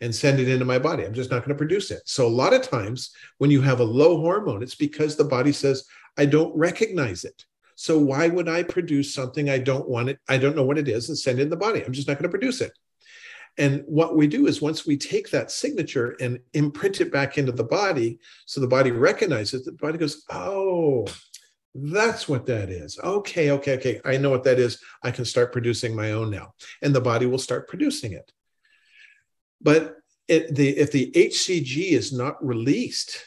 and 0.00 0.14
send 0.14 0.40
it 0.40 0.48
into 0.48 0.64
my 0.64 0.78
body. 0.78 1.04
I'm 1.04 1.14
just 1.14 1.30
not 1.30 1.44
going 1.44 1.50
to 1.50 1.58
produce 1.58 1.90
it. 1.90 2.02
So 2.06 2.26
a 2.26 2.28
lot 2.28 2.52
of 2.52 2.68
times 2.68 3.14
when 3.38 3.50
you 3.50 3.62
have 3.62 3.80
a 3.80 3.84
low 3.84 4.18
hormone, 4.18 4.62
it's 4.62 4.74
because 4.74 5.16
the 5.16 5.24
body 5.24 5.52
says, 5.52 5.84
I 6.18 6.26
don't 6.26 6.54
recognize 6.56 7.24
it. 7.24 7.44
So 7.76 7.98
why 7.98 8.28
would 8.28 8.48
I 8.48 8.64
produce 8.64 9.14
something 9.14 9.48
I 9.48 9.58
don't 9.58 9.88
want 9.88 10.08
it? 10.08 10.18
I 10.28 10.38
don't 10.38 10.56
know 10.56 10.64
what 10.64 10.78
it 10.78 10.88
is 10.88 11.08
and 11.08 11.16
send 11.16 11.38
it 11.38 11.42
in 11.42 11.50
the 11.50 11.56
body. 11.56 11.84
I'm 11.84 11.92
just 11.92 12.08
not 12.08 12.14
going 12.14 12.24
to 12.24 12.36
produce 12.36 12.60
it. 12.60 12.72
And 13.58 13.84
what 13.86 14.16
we 14.16 14.26
do 14.26 14.46
is 14.46 14.62
once 14.62 14.86
we 14.86 14.96
take 14.96 15.30
that 15.30 15.50
signature 15.50 16.16
and 16.20 16.40
imprint 16.54 17.00
it 17.00 17.12
back 17.12 17.38
into 17.38 17.52
the 17.52 17.64
body, 17.64 18.18
so 18.46 18.60
the 18.60 18.66
body 18.66 18.90
recognizes 18.90 19.60
it, 19.60 19.64
the 19.64 19.72
body 19.72 19.98
goes, 19.98 20.24
Oh, 20.30 21.06
that's 21.74 22.28
what 22.28 22.46
that 22.46 22.68
is. 22.68 22.98
Okay, 23.02 23.50
okay, 23.52 23.76
okay. 23.76 24.00
I 24.04 24.18
know 24.18 24.30
what 24.30 24.44
that 24.44 24.58
is. 24.58 24.78
I 25.02 25.10
can 25.10 25.24
start 25.24 25.52
producing 25.52 25.96
my 25.96 26.12
own 26.12 26.30
now. 26.30 26.54
And 26.82 26.94
the 26.94 27.00
body 27.00 27.26
will 27.26 27.38
start 27.38 27.68
producing 27.68 28.12
it. 28.12 28.30
But 29.60 29.96
it, 30.28 30.54
the, 30.54 30.68
if 30.68 30.92
the 30.92 31.10
HCG 31.12 31.92
is 31.92 32.12
not 32.12 32.44
released, 32.44 33.24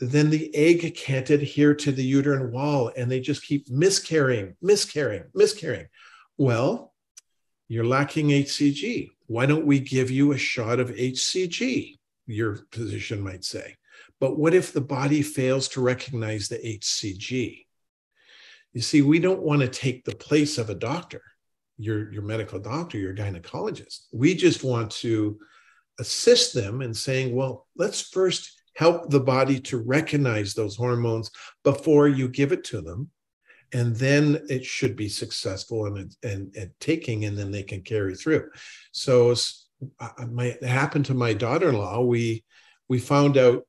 then 0.00 0.30
the 0.30 0.54
egg 0.54 0.94
can't 0.96 1.30
adhere 1.30 1.74
to 1.74 1.90
the 1.90 2.04
uterine 2.04 2.52
wall 2.52 2.92
and 2.96 3.10
they 3.10 3.20
just 3.20 3.44
keep 3.44 3.68
miscarrying, 3.70 4.54
miscarrying, 4.60 5.24
miscarrying. 5.34 5.88
Well, 6.36 6.92
you're 7.68 7.84
lacking 7.84 8.28
HCG. 8.28 9.10
why 9.26 9.44
don't 9.46 9.66
we 9.66 9.80
give 9.80 10.10
you 10.10 10.32
a 10.32 10.38
shot 10.38 10.78
of 10.78 10.90
HCG? 10.90 11.96
Your 12.26 12.60
physician 12.70 13.20
might 13.20 13.44
say. 13.44 13.76
But 14.20 14.38
what 14.38 14.54
if 14.54 14.72
the 14.72 14.80
body 14.80 15.22
fails 15.22 15.68
to 15.68 15.80
recognize 15.80 16.48
the 16.48 16.58
HCG? 16.58 17.66
You 18.72 18.82
see, 18.82 19.02
we 19.02 19.18
don't 19.18 19.42
want 19.42 19.60
to 19.62 19.68
take 19.68 20.04
the 20.04 20.14
place 20.14 20.58
of 20.58 20.70
a 20.70 20.74
doctor, 20.74 21.22
your, 21.78 22.12
your 22.12 22.22
medical 22.22 22.58
doctor, 22.58 22.98
your 22.98 23.14
gynecologist. 23.14 24.06
We 24.12 24.34
just 24.34 24.62
want 24.62 24.90
to 24.92 25.38
assist 25.98 26.54
them 26.54 26.82
in 26.82 26.94
saying, 26.94 27.34
well, 27.34 27.66
let's 27.76 28.00
first 28.00 28.52
help 28.76 29.10
the 29.10 29.20
body 29.20 29.58
to 29.58 29.78
recognize 29.78 30.54
those 30.54 30.76
hormones 30.76 31.30
before 31.64 32.08
you 32.08 32.28
give 32.28 32.52
it 32.52 32.64
to 32.64 32.80
them. 32.80 33.10
And 33.72 33.94
then 33.96 34.40
it 34.48 34.64
should 34.64 34.96
be 34.96 35.08
successful 35.08 35.86
and, 35.86 36.16
and, 36.22 36.54
and 36.56 36.70
taking, 36.80 37.24
and 37.24 37.36
then 37.36 37.50
they 37.50 37.62
can 37.62 37.82
carry 37.82 38.14
through. 38.14 38.48
So 38.92 39.34
my, 40.26 40.46
it 40.46 40.64
happened 40.64 41.06
to 41.06 41.14
my 41.14 41.34
daughter-in-law. 41.34 42.00
We 42.00 42.44
we 42.88 42.98
found 42.98 43.36
out. 43.36 43.64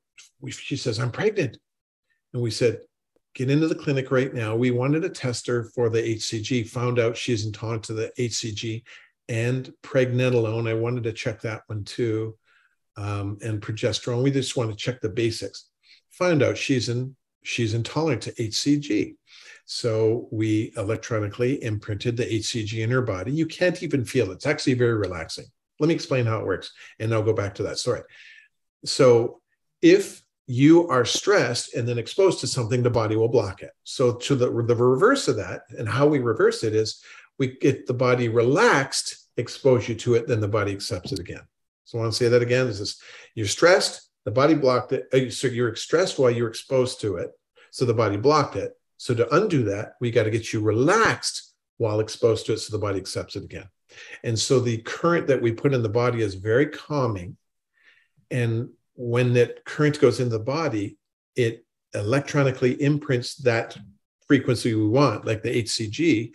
She 0.48 0.76
says, 0.76 0.98
"I'm 0.98 1.10
pregnant," 1.10 1.58
and 2.32 2.42
we 2.42 2.50
said, 2.50 2.80
"Get 3.34 3.50
into 3.50 3.68
the 3.68 3.74
clinic 3.74 4.10
right 4.10 4.32
now." 4.32 4.56
We 4.56 4.70
wanted 4.70 5.02
to 5.02 5.10
test 5.10 5.46
her 5.46 5.64
for 5.64 5.88
the 5.88 6.02
HCG. 6.02 6.68
Found 6.70 6.98
out 6.98 7.16
she's 7.16 7.44
intolerant 7.44 7.84
to 7.84 7.94
the 7.94 8.12
HCG 8.18 8.82
and 9.28 9.72
pregnenolone. 9.82 10.68
I 10.68 10.74
wanted 10.74 11.04
to 11.04 11.12
check 11.12 11.40
that 11.42 11.62
one 11.66 11.84
too, 11.84 12.36
um, 12.96 13.38
and 13.42 13.60
progesterone. 13.60 14.22
We 14.22 14.30
just 14.30 14.56
want 14.56 14.70
to 14.70 14.76
check 14.76 15.00
the 15.00 15.08
basics. 15.08 15.70
Find 16.10 16.42
out 16.42 16.58
she's 16.58 16.88
in 16.88 17.16
she's 17.42 17.74
intolerant 17.74 18.22
to 18.22 18.32
HCG. 18.32 19.14
So 19.64 20.28
we 20.32 20.72
electronically 20.76 21.62
imprinted 21.62 22.16
the 22.16 22.26
HCG 22.26 22.82
in 22.82 22.90
her 22.90 23.02
body. 23.02 23.32
You 23.32 23.46
can't 23.46 23.82
even 23.82 24.04
feel 24.04 24.30
it. 24.30 24.34
It's 24.34 24.46
actually 24.46 24.74
very 24.74 24.94
relaxing. 24.94 25.46
Let 25.78 25.88
me 25.88 25.94
explain 25.94 26.26
how 26.26 26.40
it 26.40 26.46
works, 26.46 26.72
and 26.98 27.14
I'll 27.14 27.22
go 27.22 27.32
back 27.32 27.54
to 27.54 27.62
that 27.62 27.78
story. 27.78 28.02
So 28.84 29.40
if 29.80 30.22
you 30.50 30.88
are 30.88 31.04
stressed 31.04 31.74
and 31.74 31.86
then 31.86 31.96
exposed 31.96 32.40
to 32.40 32.46
something, 32.48 32.82
the 32.82 32.90
body 32.90 33.14
will 33.14 33.28
block 33.28 33.62
it. 33.62 33.70
So 33.84 34.14
to 34.14 34.34
the, 34.34 34.46
the 34.46 34.74
reverse 34.74 35.28
of 35.28 35.36
that, 35.36 35.62
and 35.78 35.88
how 35.88 36.08
we 36.08 36.18
reverse 36.18 36.64
it 36.64 36.74
is 36.74 37.04
we 37.38 37.56
get 37.58 37.86
the 37.86 37.94
body 37.94 38.28
relaxed, 38.28 39.28
expose 39.36 39.88
you 39.88 39.94
to 39.94 40.14
it, 40.14 40.26
then 40.26 40.40
the 40.40 40.48
body 40.48 40.72
accepts 40.72 41.12
it 41.12 41.20
again. 41.20 41.42
So 41.84 41.98
I 41.98 42.00
want 42.00 42.14
to 42.14 42.16
say 42.16 42.28
that 42.28 42.42
again. 42.42 42.66
is 42.66 42.80
This 42.80 42.88
is 42.88 43.02
you're 43.36 43.46
stressed, 43.46 44.10
the 44.24 44.32
body 44.32 44.54
blocked 44.54 44.90
it. 44.90 45.06
Uh, 45.12 45.30
so 45.30 45.46
you're 45.46 45.76
stressed 45.76 46.18
while 46.18 46.32
you're 46.32 46.48
exposed 46.48 47.00
to 47.02 47.14
it. 47.18 47.30
So 47.70 47.84
the 47.84 47.94
body 47.94 48.16
blocked 48.16 48.56
it. 48.56 48.72
So 48.96 49.14
to 49.14 49.32
undo 49.32 49.62
that, 49.66 49.92
we 50.00 50.10
got 50.10 50.24
to 50.24 50.30
get 50.30 50.52
you 50.52 50.62
relaxed 50.62 51.54
while 51.76 52.00
exposed 52.00 52.46
to 52.46 52.54
it 52.54 52.58
so 52.58 52.76
the 52.76 52.82
body 52.82 52.98
accepts 52.98 53.36
it 53.36 53.44
again. 53.44 53.68
And 54.24 54.36
so 54.36 54.58
the 54.58 54.78
current 54.78 55.28
that 55.28 55.40
we 55.40 55.52
put 55.52 55.74
in 55.74 55.82
the 55.84 55.88
body 55.88 56.22
is 56.22 56.34
very 56.34 56.66
calming. 56.66 57.36
And 58.32 58.70
when 58.94 59.32
that 59.34 59.64
current 59.64 60.00
goes 60.00 60.20
in 60.20 60.28
the 60.28 60.38
body, 60.38 60.96
it 61.36 61.64
electronically 61.94 62.80
imprints 62.82 63.36
that 63.36 63.76
frequency 64.26 64.74
we 64.74 64.86
want, 64.86 65.24
like 65.24 65.42
the 65.42 65.62
HCG, 65.62 66.32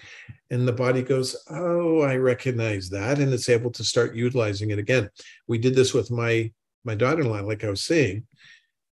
and 0.52 0.68
the 0.68 0.74
body 0.74 1.02
goes, 1.02 1.36
"Oh, 1.50 2.02
I 2.02 2.18
recognize 2.18 2.90
that," 2.90 3.20
and 3.20 3.34
it's 3.34 3.50
able 3.50 3.72
to 3.72 3.84
start 3.84 4.16
utilizing 4.16 4.72
it 4.72 4.80
again. 4.80 5.10
We 5.48 5.58
did 5.58 5.76
this 5.76 5.94
with 5.94 6.12
my 6.12 6.52
my 6.84 6.96
daughter-in-law, 6.96 7.42
like 7.42 7.64
I 7.64 7.70
was 7.70 7.84
saying, 7.84 8.28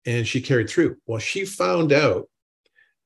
and 0.05 0.27
she 0.27 0.41
carried 0.41 0.69
through. 0.69 0.97
Well, 1.05 1.19
she 1.19 1.45
found 1.45 1.93
out 1.93 2.27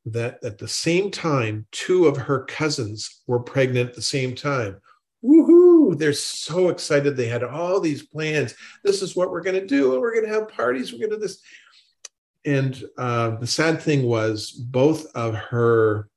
that 0.05 0.43
at 0.43 0.57
the 0.57 0.67
same 0.67 1.11
time, 1.11 1.67
two 1.71 2.07
of 2.07 2.17
her 2.17 2.45
cousins 2.45 3.21
were 3.27 3.39
pregnant 3.39 3.89
at 3.89 3.95
the 3.95 4.01
same 4.01 4.33
time. 4.33 4.79
Woohoo! 5.23 5.97
They're 5.97 6.13
so 6.13 6.69
excited. 6.69 7.15
They 7.15 7.27
had 7.27 7.43
all 7.43 7.79
these 7.79 8.03
plans. 8.03 8.55
This 8.83 9.01
is 9.01 9.15
what 9.15 9.31
we're 9.31 9.43
going 9.43 9.59
to 9.59 9.67
do, 9.67 9.99
we're 9.99 10.13
going 10.13 10.25
to 10.25 10.33
have 10.33 10.49
parties. 10.49 10.91
We're 10.91 10.99
going 10.99 11.11
to 11.11 11.15
do 11.17 11.21
this. 11.21 11.41
And 12.43 12.83
uh, 12.97 13.31
the 13.37 13.47
sad 13.47 13.81
thing 13.81 14.03
was, 14.03 14.51
both 14.51 15.05
of 15.15 15.35
her 15.35 16.09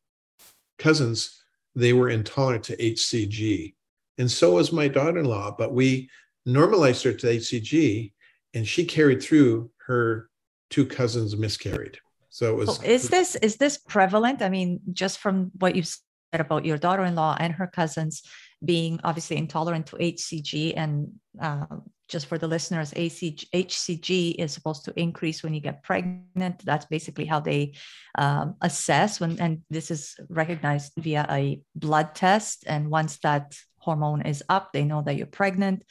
cousins 0.78 1.40
they 1.76 1.92
were 1.92 2.08
intolerant 2.08 2.64
to 2.64 2.76
HCG, 2.76 3.74
and 4.18 4.30
so 4.30 4.54
was 4.54 4.72
my 4.72 4.88
daughter-in-law. 4.88 5.56
But 5.58 5.74
we 5.74 6.08
normalized 6.46 7.02
her 7.04 7.12
to 7.12 7.26
HCG, 7.26 8.12
and 8.54 8.66
she 8.66 8.84
carried 8.84 9.22
through. 9.22 9.70
Her 9.86 10.30
two 10.70 10.86
cousins 10.86 11.36
miscarried. 11.36 11.98
So 12.30 12.52
it 12.52 12.56
was. 12.56 12.82
is 12.82 13.08
this 13.08 13.36
is 13.36 13.56
this 13.56 13.78
prevalent? 13.78 14.42
I 14.42 14.48
mean, 14.48 14.80
just 14.92 15.18
from 15.18 15.50
what 15.58 15.76
you 15.76 15.82
said 15.82 16.40
about 16.40 16.64
your 16.64 16.78
daughter-in-law 16.78 17.36
and 17.38 17.52
her 17.52 17.66
cousins 17.66 18.22
being 18.64 19.00
obviously 19.04 19.36
intolerant 19.36 19.86
to 19.86 19.96
HCG, 19.96 20.74
and 20.76 21.12
uh, 21.40 21.66
just 22.08 22.26
for 22.26 22.38
the 22.38 22.48
listeners, 22.48 22.92
ACG, 22.92 23.48
HCG 23.54 24.36
is 24.38 24.52
supposed 24.52 24.84
to 24.84 24.98
increase 24.98 25.42
when 25.42 25.54
you 25.54 25.60
get 25.60 25.82
pregnant. 25.82 26.64
That's 26.64 26.86
basically 26.86 27.24
how 27.24 27.40
they 27.40 27.74
um, 28.16 28.54
assess 28.60 29.20
when, 29.20 29.40
and 29.40 29.62
this 29.70 29.90
is 29.90 30.14
recognized 30.28 30.92
via 30.98 31.26
a 31.30 31.60
blood 31.74 32.14
test. 32.14 32.64
And 32.66 32.90
once 32.90 33.18
that 33.18 33.56
hormone 33.78 34.22
is 34.22 34.42
up, 34.48 34.72
they 34.72 34.84
know 34.84 35.02
that 35.02 35.16
you're 35.16 35.26
pregnant. 35.26 35.82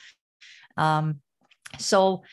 Um, 0.78 1.22
so 1.80 2.24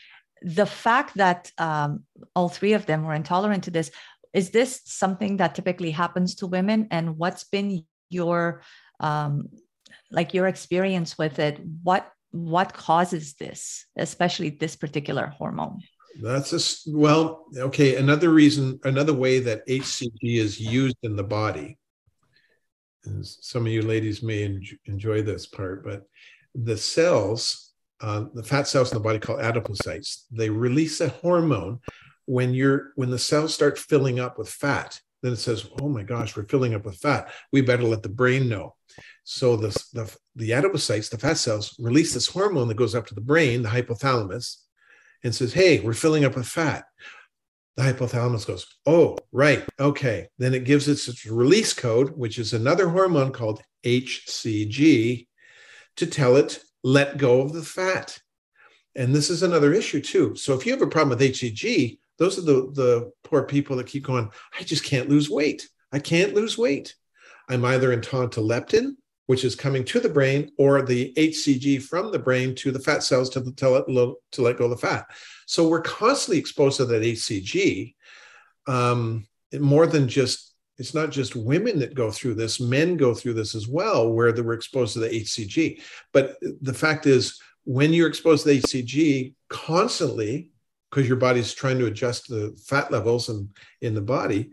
the 0.41 0.65
fact 0.65 1.15
that 1.15 1.51
um, 1.57 2.03
all 2.35 2.49
three 2.49 2.73
of 2.73 2.85
them 2.85 3.03
were 3.03 3.13
intolerant 3.13 3.63
to 3.65 3.71
this 3.71 3.91
is 4.33 4.51
this 4.51 4.81
something 4.85 5.37
that 5.37 5.55
typically 5.55 5.91
happens 5.91 6.35
to 6.35 6.47
women 6.47 6.87
and 6.89 7.17
what's 7.17 7.43
been 7.43 7.85
your 8.09 8.61
um, 8.99 9.49
like 10.11 10.33
your 10.33 10.47
experience 10.47 11.17
with 11.17 11.39
it 11.39 11.59
what 11.83 12.11
what 12.31 12.73
causes 12.73 13.33
this 13.35 13.85
especially 13.97 14.49
this 14.49 14.75
particular 14.75 15.27
hormone 15.27 15.79
that's 16.21 16.53
a 16.53 16.91
well 16.91 17.45
okay 17.57 17.95
another 17.95 18.29
reason 18.29 18.79
another 18.83 19.13
way 19.13 19.39
that 19.39 19.67
hcg 19.67 20.11
is 20.21 20.59
used 20.59 20.97
in 21.03 21.15
the 21.15 21.23
body 21.23 21.77
and 23.05 23.25
some 23.25 23.65
of 23.65 23.71
you 23.71 23.81
ladies 23.81 24.21
may 24.21 24.43
enjoy 24.85 25.21
this 25.21 25.45
part 25.45 25.83
but 25.83 26.03
the 26.55 26.77
cells 26.77 27.71
uh, 28.01 28.25
the 28.33 28.43
fat 28.43 28.67
cells 28.67 28.91
in 28.91 28.97
the 28.97 29.03
body 29.03 29.19
called 29.19 29.39
adipocytes. 29.39 30.23
They 30.31 30.49
release 30.49 31.01
a 31.01 31.09
hormone 31.09 31.79
when 32.25 32.53
you're 32.53 32.93
when 32.95 33.11
the 33.11 33.19
cells 33.19 33.53
start 33.53 33.77
filling 33.77 34.19
up 34.19 34.37
with 34.37 34.49
fat. 34.49 34.99
Then 35.21 35.33
it 35.33 35.37
says, 35.37 35.69
"Oh 35.79 35.87
my 35.87 36.03
gosh, 36.03 36.35
we're 36.35 36.47
filling 36.47 36.73
up 36.73 36.85
with 36.85 36.97
fat. 36.97 37.31
We 37.51 37.61
better 37.61 37.83
let 37.83 38.01
the 38.01 38.09
brain 38.09 38.49
know." 38.49 38.75
So 39.23 39.55
the 39.55 39.69
the, 39.93 40.15
the 40.35 40.51
adipocytes, 40.51 41.09
the 41.09 41.17
fat 41.17 41.37
cells, 41.37 41.75
release 41.79 42.13
this 42.13 42.27
hormone 42.27 42.67
that 42.67 42.77
goes 42.77 42.95
up 42.95 43.07
to 43.07 43.15
the 43.15 43.21
brain, 43.21 43.61
the 43.61 43.69
hypothalamus, 43.69 44.57
and 45.23 45.33
says, 45.33 45.53
"Hey, 45.53 45.79
we're 45.79 45.93
filling 45.93 46.25
up 46.25 46.35
with 46.35 46.47
fat." 46.47 46.85
The 47.77 47.83
hypothalamus 47.83 48.45
goes, 48.45 48.65
"Oh, 48.85 49.17
right, 49.31 49.63
okay." 49.79 50.27
Then 50.37 50.53
it 50.53 50.65
gives 50.65 50.87
its 50.87 51.25
release 51.25 51.73
code, 51.73 52.11
which 52.17 52.39
is 52.39 52.53
another 52.53 52.89
hormone 52.89 53.31
called 53.31 53.61
HCG, 53.83 55.27
to 55.97 56.07
tell 56.07 56.35
it 56.35 56.59
let 56.83 57.17
go 57.17 57.41
of 57.41 57.53
the 57.53 57.63
fat. 57.63 58.19
And 58.95 59.15
this 59.15 59.29
is 59.29 59.43
another 59.43 59.73
issue 59.73 60.01
too. 60.01 60.35
So 60.35 60.53
if 60.53 60.65
you 60.65 60.73
have 60.73 60.81
a 60.81 60.87
problem 60.87 61.17
with 61.17 61.21
HCG, 61.21 61.99
those 62.17 62.37
are 62.37 62.41
the, 62.41 62.71
the 62.73 63.11
poor 63.23 63.43
people 63.43 63.77
that 63.77 63.87
keep 63.87 64.03
going, 64.03 64.29
I 64.59 64.63
just 64.63 64.83
can't 64.83 65.09
lose 65.09 65.29
weight. 65.29 65.67
I 65.91 65.99
can't 65.99 66.33
lose 66.33 66.57
weight. 66.57 66.95
I'm 67.51 67.65
either 67.65 67.91
in 67.91 68.01
to 68.01 68.07
leptin, 68.09 68.95
which 69.27 69.43
is 69.43 69.55
coming 69.55 69.83
to 69.85 69.99
the 69.99 70.09
brain, 70.09 70.51
or 70.57 70.81
the 70.81 71.13
HCG 71.17 71.83
from 71.83 72.11
the 72.11 72.19
brain 72.19 72.55
to 72.55 72.71
the 72.71 72.79
fat 72.79 73.03
cells 73.03 73.29
to, 73.31 73.41
the, 73.41 73.51
to, 73.53 73.69
let, 73.69 73.85
to 74.31 74.41
let 74.41 74.57
go 74.57 74.65
of 74.65 74.71
the 74.71 74.77
fat. 74.77 75.05
So 75.47 75.67
we're 75.67 75.81
constantly 75.81 76.39
exposed 76.39 76.77
to 76.77 76.85
that 76.85 77.03
HCG. 77.03 77.93
Um, 78.67 79.27
more 79.59 79.85
than 79.85 80.07
just 80.07 80.51
it's 80.77 80.95
not 80.95 81.11
just 81.11 81.35
women 81.35 81.77
that 81.79 81.93
go 81.93 82.09
through 82.09 82.33
this, 82.33 82.59
men 82.59 82.97
go 82.97 83.13
through 83.13 83.33
this 83.35 83.53
as 83.53 83.67
well, 83.67 84.11
where 84.11 84.31
they 84.31 84.41
were 84.41 84.53
exposed 84.53 84.93
to 84.93 84.99
the 84.99 85.09
HCG. 85.09 85.79
But 86.11 86.37
the 86.41 86.73
fact 86.73 87.05
is, 87.05 87.39
when 87.65 87.93
you're 87.93 88.07
exposed 88.07 88.43
to 88.43 88.49
the 88.49 88.61
HCG 88.61 89.35
constantly, 89.47 90.49
because 90.89 91.07
your 91.07 91.17
body's 91.17 91.53
trying 91.53 91.77
to 91.77 91.85
adjust 91.85 92.27
the 92.27 92.59
fat 92.65 92.91
levels 92.91 93.29
and 93.29 93.49
in 93.81 93.93
the 93.93 94.01
body, 94.01 94.49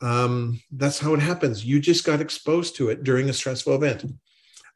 um, 0.00 0.60
that's 0.70 0.98
how 0.98 1.14
it 1.14 1.20
happens. 1.20 1.64
You 1.64 1.80
just 1.80 2.04
got 2.04 2.20
exposed 2.20 2.76
to 2.76 2.90
it 2.90 3.04
during 3.04 3.28
a 3.28 3.32
stressful 3.32 3.74
event. 3.74 4.04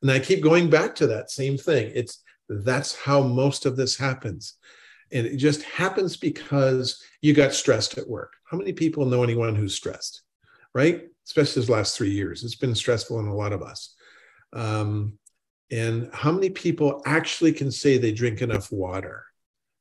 And 0.03 0.11
I 0.11 0.19
keep 0.19 0.43
going 0.43 0.71
back 0.71 0.95
to 0.97 1.07
that 1.09 1.31
same 1.31 1.59
thing. 1.59 1.93
It's 1.95 2.23
that's 2.49 2.95
how 2.95 3.23
most 3.23 3.67
of 3.67 3.77
this 3.77 3.97
happens. 3.97 4.55
And 5.13 5.27
it 5.27 5.37
just 5.37 5.63
happens 5.63 6.17
because 6.17 7.03
you 7.21 7.35
got 7.35 7.53
stressed 7.53 7.99
at 7.99 8.09
work. 8.09 8.35
How 8.45 8.57
many 8.57 8.73
people 8.73 9.07
know 9.07 9.23
anyone 9.23 9.55
who's 9.55 9.75
stressed? 9.75 10.23
right? 10.75 11.09
Especially 11.27 11.63
these 11.63 11.71
last 11.71 11.97
three 11.97 12.11
years. 12.11 12.45
It's 12.45 12.55
been 12.55 12.75
stressful 12.75 13.19
on 13.19 13.27
a 13.27 13.35
lot 13.35 13.53
of 13.53 13.63
us. 13.63 13.95
Um, 14.53 15.19
and 15.71 16.09
how 16.13 16.33
many 16.33 16.51
people 16.51 17.03
actually 17.05 17.53
can 17.53 17.71
say 17.71 17.99
they 17.99 18.13
drink 18.13 18.41
enough 18.41 18.73
water? 18.73 19.25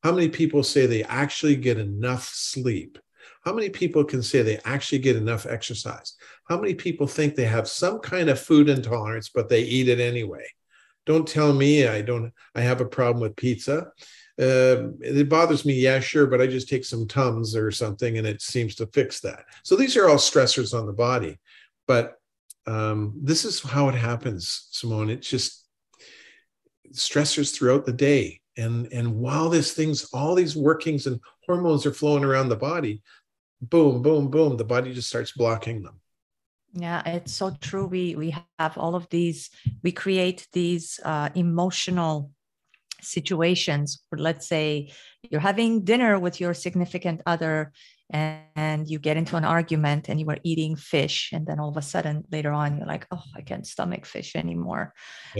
How 0.03 0.11
many 0.11 0.29
people 0.29 0.63
say 0.63 0.85
they 0.85 1.03
actually 1.03 1.55
get 1.55 1.77
enough 1.77 2.27
sleep? 2.27 2.97
How 3.43 3.53
many 3.53 3.69
people 3.69 4.03
can 4.03 4.21
say 4.21 4.41
they 4.41 4.59
actually 4.65 4.99
get 4.99 5.15
enough 5.15 5.45
exercise? 5.45 6.15
How 6.45 6.59
many 6.59 6.75
people 6.75 7.07
think 7.07 7.35
they 7.35 7.45
have 7.45 7.67
some 7.67 7.99
kind 7.99 8.29
of 8.29 8.39
food 8.39 8.69
intolerance, 8.69 9.29
but 9.29 9.49
they 9.49 9.61
eat 9.61 9.89
it 9.89 9.99
anyway? 9.99 10.45
don't 11.07 11.27
tell 11.27 11.53
me 11.53 11.87
i 11.87 12.01
don't 12.01 12.31
i 12.53 12.61
have 12.61 12.81
a 12.81 12.85
problem 12.85 13.21
with 13.21 13.35
pizza. 13.35 13.87
Uh, 14.39 14.93
it 15.01 15.27
bothers 15.29 15.65
me 15.65 15.73
yeah 15.73 15.99
sure 15.99 16.27
but 16.27 16.39
i 16.39 16.45
just 16.45 16.69
take 16.69 16.85
some 16.85 17.07
tums 17.07 17.55
or 17.55 17.71
something 17.71 18.19
and 18.19 18.27
it 18.27 18.39
seems 18.39 18.75
to 18.75 18.85
fix 18.87 19.19
that. 19.21 19.45
So 19.63 19.75
these 19.75 19.97
are 19.97 20.07
all 20.07 20.17
stressors 20.17 20.77
on 20.77 20.85
the 20.85 20.93
body. 20.93 21.39
But 21.87 22.19
um, 22.67 23.13
this 23.19 23.45
is 23.45 23.63
how 23.63 23.89
it 23.89 23.95
happens 23.95 24.67
simone. 24.69 25.09
It's 25.09 25.27
just 25.27 25.65
stressors 26.91 27.55
throughout 27.55 27.85
the 27.85 27.93
day. 27.93 28.41
And 28.57 28.91
and 28.93 29.15
while 29.15 29.49
this 29.49 29.73
things 29.73 30.07
all 30.13 30.35
these 30.35 30.55
workings 30.55 31.07
and 31.07 31.19
hormones 31.47 31.87
are 31.87 31.93
flowing 31.93 32.23
around 32.23 32.49
the 32.49 32.55
body 32.55 33.01
boom 33.61 34.01
boom 34.01 34.29
boom 34.29 34.57
the 34.57 34.63
body 34.63 34.93
just 34.93 35.09
starts 35.09 35.31
blocking 35.31 35.83
them. 35.83 35.99
Yeah 36.73 37.01
it's 37.05 37.33
so 37.33 37.51
true. 37.61 37.87
We 37.87 38.15
we 38.15 38.35
have 38.59 38.77
all 38.77 38.95
of 38.95 39.07
these 39.09 39.49
we 39.83 39.91
create 39.91 40.47
these 40.53 40.99
uh, 41.03 41.29
emotional 41.35 42.31
situations. 43.01 44.03
Where 44.09 44.19
let's 44.19 44.47
say 44.47 44.91
you're 45.29 45.41
having 45.41 45.83
dinner 45.83 46.19
with 46.19 46.39
your 46.39 46.53
significant 46.53 47.21
other 47.25 47.71
and, 48.09 48.39
and, 48.55 48.89
you 48.89 48.99
get 48.99 49.17
into 49.17 49.35
an 49.35 49.43
argument 49.43 50.07
and 50.07 50.17
you 50.17 50.25
were 50.25 50.37
eating 50.43 50.77
fish 50.77 51.31
and 51.33 51.45
then 51.45 51.59
all 51.59 51.67
of 51.67 51.75
a 51.75 51.81
sudden 51.81 52.23
later 52.31 52.53
on 52.53 52.77
you're 52.77 52.87
like 52.87 53.05
oh 53.11 53.23
i 53.35 53.41
can't 53.41 53.67
stomach 53.67 54.05
fish 54.05 54.35
anymore. 54.35 54.93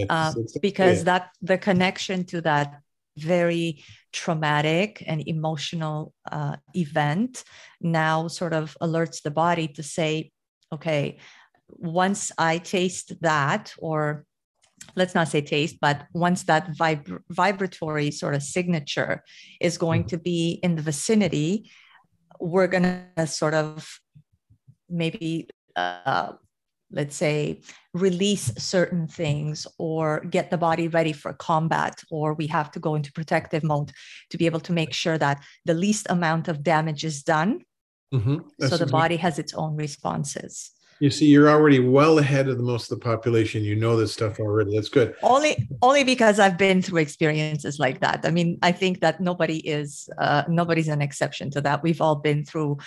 Uh, 0.10 0.34
because 0.62 1.00
yeah. 1.00 1.04
that 1.04 1.30
the 1.42 1.58
connection 1.58 2.26
to 2.26 2.42
that 2.42 2.82
very 3.18 3.84
traumatic 4.14 5.04
and 5.08 5.28
emotional 5.28 6.14
uh, 6.32 6.56
event 6.74 7.44
now 7.82 8.28
sort 8.28 8.54
of 8.54 8.78
alerts 8.82 9.22
the 9.22 9.32
body 9.32 9.68
to 9.68 9.84
say, 9.84 10.32
okay, 10.72 11.18
once 11.68 12.32
I 12.38 12.60
taste 12.60 13.14
that, 13.22 13.74
or 13.78 14.26
let's 14.96 15.16
not 15.16 15.28
say 15.28 15.42
taste, 15.42 15.78
but 15.82 16.06
once 16.14 16.44
that 16.44 16.70
vib- 16.72 17.20
vibratory 17.30 18.12
sort 18.12 18.36
of 18.36 18.44
signature 18.44 19.24
is 19.60 19.78
going 19.78 20.02
mm-hmm. 20.02 20.10
to 20.10 20.18
be 20.18 20.60
in 20.64 20.76
the 20.76 20.82
vicinity, 20.82 21.70
we're 22.40 22.68
going 22.68 23.04
to 23.16 23.28
sort 23.28 23.54
of 23.54 24.00
maybe 24.90 25.50
uh, 25.76 26.34
let's 26.92 27.16
say 27.16 27.62
release 27.94 28.52
certain 28.58 29.08
things 29.08 29.68
or 29.78 30.22
get 30.30 30.50
the 30.50 30.58
body 30.58 30.88
ready 30.88 31.14
for 31.14 31.34
combat 31.34 32.02
or 32.10 32.34
we 32.34 32.48
have 32.48 32.72
to 32.72 32.80
go 32.80 32.96
into 32.96 33.12
protective 33.12 33.64
mode 33.64 33.92
to 34.30 34.38
be 34.38 34.46
able 34.46 34.60
to 34.60 34.74
make 34.74 34.94
sure 34.94 35.18
that 35.18 35.44
the 35.66 35.74
least 35.74 36.08
amount 36.10 36.48
of 36.48 36.64
damage 36.64 37.04
is 37.04 37.24
done. 37.24 37.62
Mm-hmm. 38.14 38.36
so 38.38 38.42
the 38.60 38.66
exactly. 38.66 38.92
body 38.92 39.18
has 39.18 39.38
its 39.38 39.54
own 39.54 39.76
responses. 39.76 40.72
You 41.00 41.10
see 41.12 41.26
you're 41.26 41.50
already 41.50 41.80
well 41.80 42.20
ahead 42.20 42.48
of 42.48 42.58
the 42.58 42.64
most 42.64 42.90
of 42.90 43.00
the 43.00 43.04
population. 43.04 43.64
You 43.64 43.76
know 43.76 43.98
this 43.98 44.14
stuff 44.14 44.40
already. 44.40 44.74
That's 44.76 44.90
good. 44.90 45.14
Only 45.22 45.68
only 45.82 46.04
because 46.04 46.40
i've 46.40 46.58
been 46.58 46.82
through 46.82 47.02
experiences 47.02 47.80
like 47.80 48.00
that. 48.00 48.22
I 48.24 48.32
mean 48.32 48.58
i 48.64 48.72
think 48.72 49.02
that 49.02 49.20
nobody 49.20 49.58
is 49.58 50.10
uh, 50.18 50.44
nobody's 50.48 50.88
an 50.88 51.02
exception 51.02 51.52
to 51.52 51.62
that. 51.62 51.84
We've 51.84 52.02
all 52.02 52.16
been 52.16 52.46
through 52.46 52.78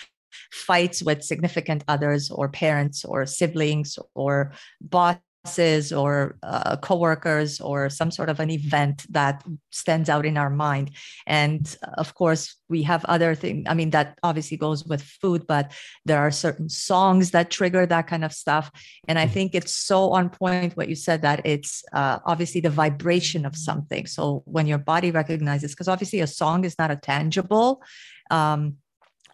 fights 0.52 1.02
with 1.02 1.22
significant 1.22 1.84
others 1.88 2.30
or 2.30 2.48
parents 2.48 3.04
or 3.04 3.26
siblings 3.26 3.98
or 4.14 4.52
bosses 4.80 5.92
or 5.92 6.36
uh, 6.42 6.76
coworkers 6.76 7.60
or 7.60 7.88
some 7.88 8.10
sort 8.10 8.28
of 8.28 8.40
an 8.40 8.50
event 8.50 9.06
that 9.10 9.42
stands 9.70 10.08
out 10.08 10.26
in 10.26 10.36
our 10.36 10.50
mind. 10.50 10.90
And 11.26 11.76
of 11.96 12.14
course 12.14 12.56
we 12.68 12.82
have 12.82 13.04
other 13.06 13.34
things 13.34 13.66
i 13.68 13.74
mean 13.74 13.90
that 13.90 14.16
obviously 14.22 14.56
goes 14.56 14.84
with 14.84 15.02
food 15.02 15.44
but 15.48 15.72
there 16.04 16.20
are 16.20 16.30
certain 16.30 16.68
songs 16.68 17.32
that 17.32 17.50
trigger 17.50 17.84
that 17.86 18.06
kind 18.06 18.24
of 18.24 18.32
stuff. 18.32 18.70
And 19.08 19.18
i 19.18 19.26
think 19.26 19.54
it's 19.54 19.74
so 19.74 20.10
on 20.10 20.28
point 20.28 20.76
what 20.76 20.88
you 20.88 20.94
said 20.94 21.22
that 21.22 21.40
it's 21.44 21.82
uh, 21.92 22.18
obviously 22.26 22.60
the 22.60 22.70
vibration 22.70 23.46
of 23.46 23.56
something. 23.56 24.06
So 24.06 24.42
when 24.44 24.66
your 24.66 24.78
body 24.78 25.10
recognizes 25.10 25.72
because 25.72 25.88
obviously 25.88 26.20
a 26.20 26.26
song 26.26 26.64
is 26.64 26.78
not 26.78 26.90
a 26.90 26.96
tangible 26.96 27.82
um, 28.30 28.76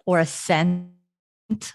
or 0.06 0.20
a 0.20 0.26
scent 0.26 0.88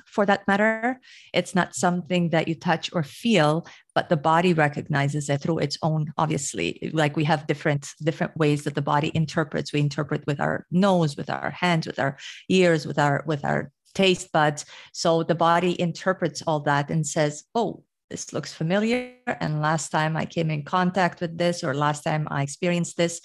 for 0.05 0.25
that 0.25 0.45
matter. 0.47 0.99
It's 1.33 1.55
not 1.55 1.75
something 1.75 2.29
that 2.29 2.47
you 2.47 2.55
touch 2.55 2.89
or 2.93 3.03
feel, 3.03 3.65
but 3.95 4.09
the 4.09 4.17
body 4.17 4.53
recognizes 4.53 5.29
it 5.29 5.41
through 5.41 5.59
its 5.59 5.77
own, 5.81 6.11
obviously. 6.17 6.89
Like 6.93 7.15
we 7.15 7.23
have 7.25 7.47
different 7.47 7.93
different 8.01 8.35
ways 8.35 8.63
that 8.63 8.75
the 8.75 8.81
body 8.81 9.11
interprets. 9.13 9.71
We 9.71 9.79
interpret 9.79 10.25
with 10.27 10.39
our 10.39 10.65
nose, 10.71 11.15
with 11.15 11.29
our 11.29 11.51
hands, 11.51 11.87
with 11.87 11.99
our 11.99 12.17
ears, 12.49 12.85
with 12.85 12.99
our 12.99 13.23
with 13.25 13.45
our 13.45 13.71
taste 13.93 14.31
buds. 14.31 14.65
So 14.93 15.23
the 15.23 15.35
body 15.35 15.79
interprets 15.79 16.41
all 16.47 16.61
that 16.61 16.89
and 16.89 17.05
says, 17.05 17.43
oh, 17.55 17.83
this 18.09 18.33
looks 18.33 18.53
familiar. 18.53 19.13
And 19.39 19.61
last 19.61 19.89
time 19.89 20.17
I 20.17 20.25
came 20.25 20.49
in 20.49 20.63
contact 20.63 21.21
with 21.21 21.37
this, 21.37 21.63
or 21.63 21.73
last 21.73 22.03
time 22.03 22.27
I 22.29 22.43
experienced 22.43 22.97
this, 22.97 23.21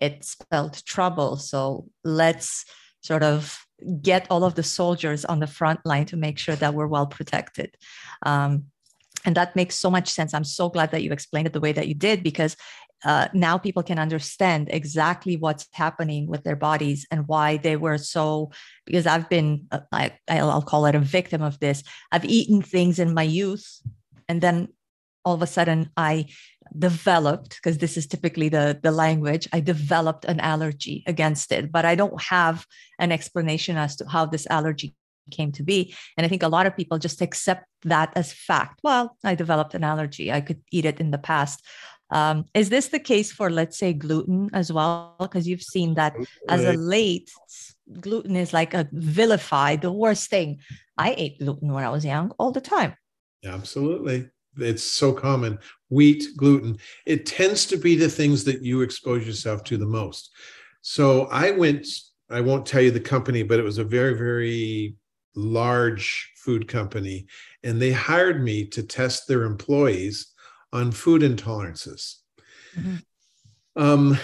it 0.00 0.24
spelled 0.24 0.84
trouble. 0.84 1.36
So 1.36 1.86
let's 2.02 2.64
sort 3.02 3.22
of 3.22 3.63
get 4.02 4.26
all 4.30 4.44
of 4.44 4.54
the 4.54 4.62
soldiers 4.62 5.24
on 5.24 5.40
the 5.40 5.46
front 5.46 5.80
line 5.84 6.06
to 6.06 6.16
make 6.16 6.38
sure 6.38 6.56
that 6.56 6.74
we're 6.74 6.86
well 6.86 7.06
protected. 7.06 7.76
Um, 8.24 8.64
and 9.24 9.36
that 9.36 9.56
makes 9.56 9.76
so 9.76 9.90
much 9.90 10.08
sense. 10.08 10.34
I'm 10.34 10.44
so 10.44 10.68
glad 10.68 10.90
that 10.90 11.02
you 11.02 11.12
explained 11.12 11.46
it 11.46 11.52
the 11.52 11.60
way 11.60 11.72
that 11.72 11.88
you 11.88 11.94
did 11.94 12.22
because 12.22 12.56
uh, 13.04 13.28
now 13.34 13.58
people 13.58 13.82
can 13.82 13.98
understand 13.98 14.68
exactly 14.70 15.36
what's 15.36 15.68
happening 15.72 16.26
with 16.26 16.42
their 16.42 16.56
bodies 16.56 17.06
and 17.10 17.28
why 17.28 17.58
they 17.58 17.76
were 17.76 17.98
so. 17.98 18.50
Because 18.86 19.06
I've 19.06 19.28
been, 19.28 19.66
uh, 19.70 19.80
I, 19.92 20.12
I'll 20.28 20.62
call 20.62 20.86
it 20.86 20.94
a 20.94 21.00
victim 21.00 21.42
of 21.42 21.58
this. 21.60 21.82
I've 22.12 22.24
eaten 22.24 22.62
things 22.62 22.98
in 22.98 23.12
my 23.12 23.22
youth, 23.22 23.80
and 24.28 24.40
then 24.40 24.68
all 25.24 25.34
of 25.34 25.42
a 25.42 25.46
sudden 25.46 25.90
I 25.96 26.26
developed 26.78 27.56
because 27.56 27.78
this 27.78 27.96
is 27.96 28.06
typically 28.06 28.48
the 28.48 28.78
the 28.82 28.90
language 28.90 29.46
i 29.52 29.60
developed 29.60 30.24
an 30.24 30.40
allergy 30.40 31.04
against 31.06 31.52
it 31.52 31.70
but 31.70 31.84
i 31.84 31.94
don't 31.94 32.20
have 32.20 32.66
an 32.98 33.12
explanation 33.12 33.76
as 33.76 33.94
to 33.94 34.04
how 34.08 34.26
this 34.26 34.46
allergy 34.50 34.94
came 35.30 35.52
to 35.52 35.62
be. 35.62 35.94
And 36.16 36.24
i 36.24 36.28
think 36.28 36.42
a 36.42 36.48
lot 36.48 36.66
of 36.66 36.76
people 36.76 36.98
just 36.98 37.20
accept 37.20 37.66
that 37.82 38.12
as 38.16 38.32
fact. 38.32 38.80
Well 38.82 39.16
i 39.24 39.34
developed 39.34 39.74
an 39.74 39.84
allergy. 39.84 40.32
I 40.32 40.40
could 40.40 40.62
eat 40.70 40.84
it 40.84 41.00
in 41.00 41.10
the 41.10 41.18
past. 41.18 41.64
Um, 42.10 42.44
is 42.54 42.68
this 42.68 42.88
the 42.88 42.98
case 42.98 43.32
for 43.32 43.50
let's 43.50 43.78
say 43.78 43.92
gluten 43.92 44.50
as 44.52 44.72
well? 44.72 45.16
Because 45.18 45.48
you've 45.48 45.62
seen 45.62 45.94
that 45.94 46.14
as 46.48 46.62
a 46.64 46.74
late 46.74 47.30
gluten 48.00 48.36
is 48.36 48.52
like 48.52 48.74
a 48.74 48.88
vilified 48.92 49.80
the 49.80 49.92
worst 49.92 50.30
thing. 50.30 50.60
I 50.98 51.14
ate 51.16 51.38
gluten 51.38 51.72
when 51.72 51.84
i 51.84 51.90
was 51.90 52.04
young 52.04 52.32
all 52.38 52.52
the 52.52 52.60
time. 52.60 52.94
Absolutely 53.44 54.28
it's 54.58 54.82
so 54.82 55.12
common 55.12 55.58
wheat 55.88 56.24
gluten 56.36 56.76
it 57.06 57.26
tends 57.26 57.66
to 57.66 57.76
be 57.76 57.96
the 57.96 58.08
things 58.08 58.44
that 58.44 58.62
you 58.62 58.82
expose 58.82 59.26
yourself 59.26 59.64
to 59.64 59.76
the 59.76 59.86
most. 59.86 60.30
So 60.82 61.26
i 61.26 61.50
went 61.50 61.86
i 62.30 62.40
won't 62.40 62.66
tell 62.66 62.82
you 62.82 62.90
the 62.90 63.00
company 63.00 63.42
but 63.42 63.58
it 63.58 63.64
was 63.64 63.78
a 63.78 63.84
very 63.84 64.14
very 64.14 64.96
large 65.34 66.32
food 66.36 66.68
company 66.68 67.26
and 67.62 67.80
they 67.80 67.92
hired 67.92 68.42
me 68.42 68.64
to 68.66 68.82
test 68.82 69.26
their 69.26 69.44
employees 69.44 70.32
on 70.72 70.92
food 70.92 71.22
intolerances. 71.22 72.16
Mm-hmm. 72.76 72.96
um, 73.82 74.18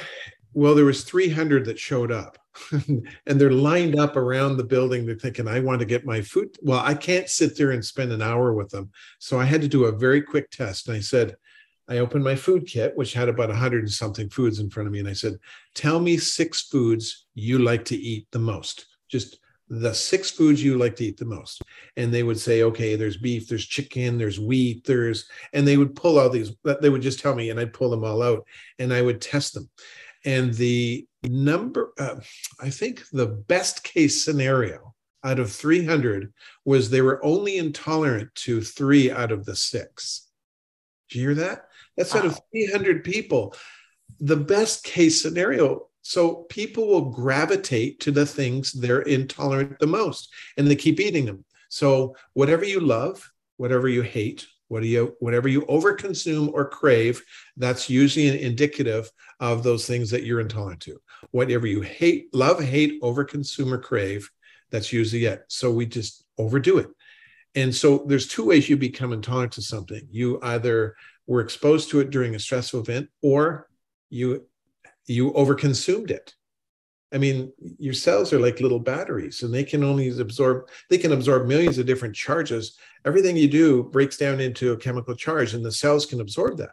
well 0.53 0.75
there 0.75 0.85
was 0.85 1.05
300 1.05 1.65
that 1.67 1.79
showed 1.79 2.11
up 2.11 2.40
and 2.73 3.41
they're 3.41 3.53
lined 3.53 3.99
up 3.99 4.17
around 4.17 4.57
the 4.57 4.65
building. 4.65 5.07
They're 5.07 5.15
thinking, 5.15 5.49
I 5.49 5.61
want 5.61 5.81
to 5.81 5.87
get 5.87 6.05
my 6.05 6.21
food. 6.21 6.57
Well, 6.63 6.81
I 6.81 6.95
can't 6.95 7.29
sit 7.29 7.57
there 7.57 7.71
and 7.71 7.85
spend 7.85 8.13
an 8.13 8.23
hour 8.23 8.53
with 8.53 8.71
them. 8.71 8.91
So 9.19 9.39
I 9.39 9.45
had 9.45 9.63
to 9.63 9.69
do 9.69 9.85
a 9.85 9.93
very 9.93 10.23
quick 10.23 10.51
test. 10.51 10.89
And 10.89 10.97
I 10.97 11.01
said, 11.01 11.37
I 11.89 11.99
opened 11.99 12.23
my 12.23 12.37
food 12.37 12.67
kit, 12.67 12.97
which 12.97 13.15
had 13.15 13.29
about 13.29 13.49
100 13.49 13.81
and 13.81 13.91
something 13.91 14.31
foods 14.31 14.61
in 14.61 14.71
front 14.71 14.87
of 14.87 14.93
me. 14.93 15.01
And 15.01 15.09
I 15.09 15.13
said, 15.13 15.39
Tell 15.75 15.99
me 15.99 16.19
six 16.19 16.63
foods 16.63 17.27
you 17.35 17.59
like 17.59 17.85
to 17.87 17.97
eat 17.97 18.29
the 18.31 18.39
most. 18.39 18.87
Just 19.09 19.39
the 19.71 19.95
six 19.95 20.31
foods 20.31 20.63
you 20.63 20.77
like 20.77 20.97
to 20.97 21.05
eat 21.05 21.17
the 21.17 21.25
most. 21.25 21.63
And 21.97 22.13
they 22.13 22.25
would 22.25 22.39
say, 22.39 22.63
okay, 22.65 22.97
there's 22.97 23.17
beef, 23.17 23.49
there's 23.49 23.65
chicken, 23.65 24.19
there's 24.19 24.41
wheat, 24.41 24.85
there's, 24.85 25.29
and 25.53 25.67
they 25.67 25.77
would 25.77 25.95
pull 25.95 26.19
out 26.19 26.33
these, 26.33 26.53
they 26.81 26.91
would 26.91 27.03
just 27.03 27.21
tell 27.21 27.37
me, 27.37 27.51
and 27.51 27.61
I'd 27.61 27.73
pull 27.73 27.89
them 27.89 28.05
all 28.05 28.21
out 28.21 28.45
and 28.81 28.93
I 28.93 29.01
would 29.01 29.21
test 29.21 29.55
them. 29.55 29.71
And 30.25 30.53
the 30.53 31.07
number, 31.23 31.93
uh, 31.99 32.17
I 32.61 32.71
think 32.71 33.03
the 33.13 33.27
best 33.27 33.85
case 33.85 34.25
scenario 34.25 34.95
out 35.23 35.39
of 35.39 35.53
300 35.53 36.33
was 36.65 36.89
they 36.89 37.03
were 37.03 37.25
only 37.25 37.59
intolerant 37.59 38.35
to 38.35 38.61
three 38.61 39.11
out 39.11 39.33
of 39.33 39.45
the 39.45 39.57
six. 39.57 40.29
Do 41.11 41.19
you 41.19 41.29
hear 41.29 41.35
that? 41.37 41.67
That's 41.97 42.15
wow. 42.15 42.21
out 42.21 42.27
of 42.27 42.41
300 42.53 43.05
people. 43.05 43.55
The 44.21 44.37
best 44.37 44.85
case 44.85 45.21
scenario. 45.21 45.89
So 46.03 46.47
people 46.49 46.87
will 46.87 47.11
gravitate 47.11 48.01
to 48.01 48.11
the 48.11 48.25
things 48.25 48.73
they're 48.73 49.03
intolerant 49.03 49.79
the 49.79 49.87
most 49.87 50.33
and 50.57 50.67
they 50.67 50.77
keep 50.77 50.99
eating 50.99 51.27
them. 51.27 51.45
So 51.69 52.17
whatever 52.33 52.65
you 52.65 52.81
love, 52.81 53.31
whatever 53.59 53.89
you 53.89 54.03
hate, 54.03 54.47
what 54.71 54.83
do 54.83 54.87
you, 54.87 55.17
whatever 55.19 55.49
you 55.49 55.63
overconsume 55.63 56.53
or 56.53 56.65
crave, 56.65 57.25
that's 57.57 57.91
usually 57.91 58.29
an 58.29 58.37
indicative 58.37 59.11
of 59.41 59.65
those 59.65 59.85
things 59.85 60.11
that 60.11 60.23
you're 60.23 60.39
intolerant 60.39 60.81
to. 60.83 61.03
Whatever 61.33 61.67
you 61.67 61.81
hate, 61.81 62.33
love, 62.33 62.63
hate, 62.63 63.03
overconsume 63.03 63.73
or 63.73 63.79
crave, 63.79 64.31
that's 64.71 64.93
usually 64.93 65.25
it. 65.25 65.43
So 65.49 65.73
we 65.73 65.87
just 65.87 66.25
overdo 66.39 66.79
it. 66.79 66.87
And 67.57 67.75
so 67.75 68.05
there's 68.07 68.29
two 68.29 68.45
ways 68.45 68.69
you 68.69 68.77
become 68.77 69.13
intolerant 69.13 69.55
to 69.55 69.63
something. 69.63 70.07
You 70.09 70.39
either 70.41 70.95
were 71.27 71.41
exposed 71.41 71.91
to 71.91 71.99
it 71.99 72.11
during 72.11 72.37
a 72.37 72.39
stressful 72.39 72.79
event 72.79 73.09
or 73.23 73.69
you 74.09 74.47
you 75.07 75.33
overconsumed 75.33 76.13
it 76.13 76.33
i 77.13 77.19
mean 77.19 77.53
your 77.79 77.95
cells 77.95 78.33
are 78.33 78.41
like 78.41 78.61
little 78.61 78.79
batteries 78.79 79.43
and 79.43 79.53
they 79.53 79.65
can 79.65 79.85
only 79.85 80.09
absorb 80.19 80.69
they 80.89 80.99
can 80.99 81.13
absorb 81.13 81.47
millions 81.47 81.79
of 81.79 81.87
different 81.87 82.15
charges 82.15 82.79
everything 83.05 83.37
you 83.37 83.49
do 83.49 83.85
breaks 83.85 84.17
down 84.17 84.41
into 84.41 84.73
a 84.73 84.77
chemical 84.77 85.15
charge 85.15 85.55
and 85.55 85.65
the 85.65 85.73
cells 85.73 86.07
can 86.07 86.21
absorb 86.21 86.57
that 86.57 86.73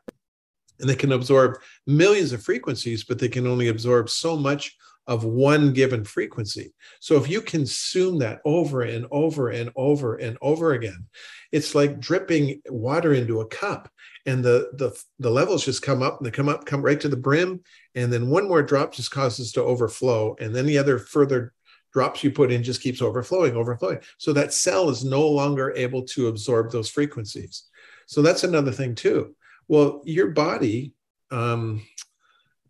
and 0.80 0.90
they 0.90 0.96
can 0.96 1.12
absorb 1.12 1.58
millions 1.86 2.32
of 2.34 2.44
frequencies 2.44 3.04
but 3.04 3.20
they 3.20 3.30
can 3.30 3.48
only 3.48 3.68
absorb 3.68 4.10
so 4.10 4.38
much 4.38 4.78
of 5.08 5.24
one 5.24 5.72
given 5.74 6.04
frequency. 6.04 6.74
So 7.00 7.16
if 7.16 7.30
you 7.30 7.42
consume 7.42 8.20
that 8.20 8.42
over 8.46 8.82
and 8.82 9.08
over 9.10 9.50
and 9.50 9.72
over 9.76 10.16
and 10.16 10.38
over 10.42 10.74
again, 10.74 11.08
it's 11.52 11.74
like 11.74 12.00
dripping 12.00 12.62
water 12.70 13.14
into 13.14 13.40
a 13.40 13.48
cup 13.48 13.90
and 14.28 14.44
the 14.44 14.70
the 14.74 14.96
the 15.18 15.32
levels 15.32 15.66
just 15.66 15.82
come 15.82 16.04
up 16.04 16.18
and 16.18 16.28
they 16.28 16.32
come 16.32 16.50
up 16.50 16.66
come 16.66 16.84
right 16.84 17.00
to 17.00 17.08
the 17.08 17.18
brim 17.18 17.62
and 17.96 18.14
then 18.14 18.30
one 18.30 18.48
more 18.48 18.62
drop 18.62 18.94
just 18.94 19.10
causes 19.10 19.52
to 19.54 19.64
overflow 19.64 20.36
and 20.40 20.54
then 20.54 20.68
the 20.68 20.78
other 20.78 21.00
further 21.00 21.54
drops 21.94 22.24
you 22.24 22.30
put 22.30 22.52
in 22.52 22.62
just 22.62 22.82
keeps 22.82 23.02
overflowing 23.02 23.56
overflowing. 23.56 24.00
So 24.20 24.34
that 24.34 24.54
cell 24.54 24.90
is 24.90 25.04
no 25.04 25.28
longer 25.28 25.74
able 25.76 26.04
to 26.08 26.28
absorb 26.28 26.70
those 26.70 26.90
frequencies. 26.90 27.64
So 28.06 28.22
that's 28.22 28.44
another 28.44 28.72
thing 28.72 28.94
too. 28.94 29.36
Well 29.68 30.02
your 30.06 30.28
body 30.28 30.94
um, 31.32 31.82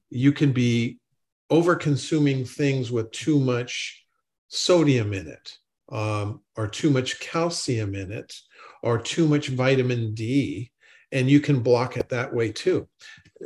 you 0.09 0.31
can 0.31 0.53
be 0.53 0.99
over 1.49 1.75
consuming 1.75 2.45
things 2.45 2.91
with 2.91 3.11
too 3.11 3.39
much 3.39 4.05
sodium 4.47 5.13
in 5.13 5.27
it 5.27 5.57
um, 5.89 6.41
or 6.55 6.67
too 6.67 6.89
much 6.89 7.19
calcium 7.19 7.95
in 7.95 8.11
it 8.11 8.33
or 8.83 8.99
too 8.99 9.27
much 9.27 9.49
vitamin 9.49 10.13
d 10.13 10.71
and 11.11 11.29
you 11.29 11.39
can 11.39 11.59
block 11.59 11.97
it 11.97 12.09
that 12.09 12.33
way 12.33 12.51
too 12.51 12.87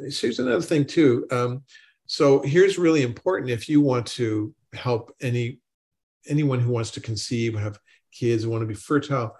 so 0.09 0.27
here's 0.27 0.39
another 0.39 0.61
thing 0.61 0.85
too 0.85 1.25
um, 1.31 1.63
so 2.05 2.41
here's 2.41 2.77
really 2.77 3.03
important 3.03 3.51
if 3.51 3.69
you 3.69 3.81
want 3.81 4.05
to 4.05 4.53
help 4.73 5.13
any 5.21 5.59
anyone 6.27 6.59
who 6.59 6.71
wants 6.71 6.91
to 6.91 7.01
conceive 7.01 7.57
have 7.57 7.79
kids 8.11 8.47
want 8.47 8.61
to 8.61 8.67
be 8.67 8.73
fertile 8.73 9.35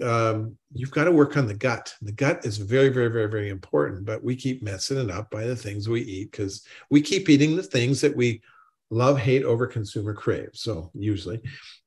um, 0.00 0.56
you've 0.72 0.90
got 0.90 1.04
to 1.04 1.12
work 1.12 1.36
on 1.36 1.46
the 1.46 1.54
gut. 1.54 1.94
The 2.02 2.12
gut 2.12 2.44
is 2.44 2.56
very, 2.56 2.88
very, 2.88 3.08
very, 3.08 3.28
very 3.28 3.50
important, 3.50 4.04
but 4.04 4.22
we 4.22 4.36
keep 4.36 4.62
messing 4.62 4.98
it 4.98 5.10
up 5.10 5.30
by 5.30 5.46
the 5.46 5.56
things 5.56 5.88
we 5.88 6.00
eat 6.02 6.30
because 6.30 6.66
we 6.90 7.02
keep 7.02 7.28
eating 7.28 7.56
the 7.56 7.62
things 7.62 8.00
that 8.00 8.16
we 8.16 8.42
love, 8.90 9.18
hate, 9.18 9.44
over 9.44 9.66
consumer 9.66 10.14
crave. 10.14 10.50
So 10.54 10.90
usually, 10.94 11.40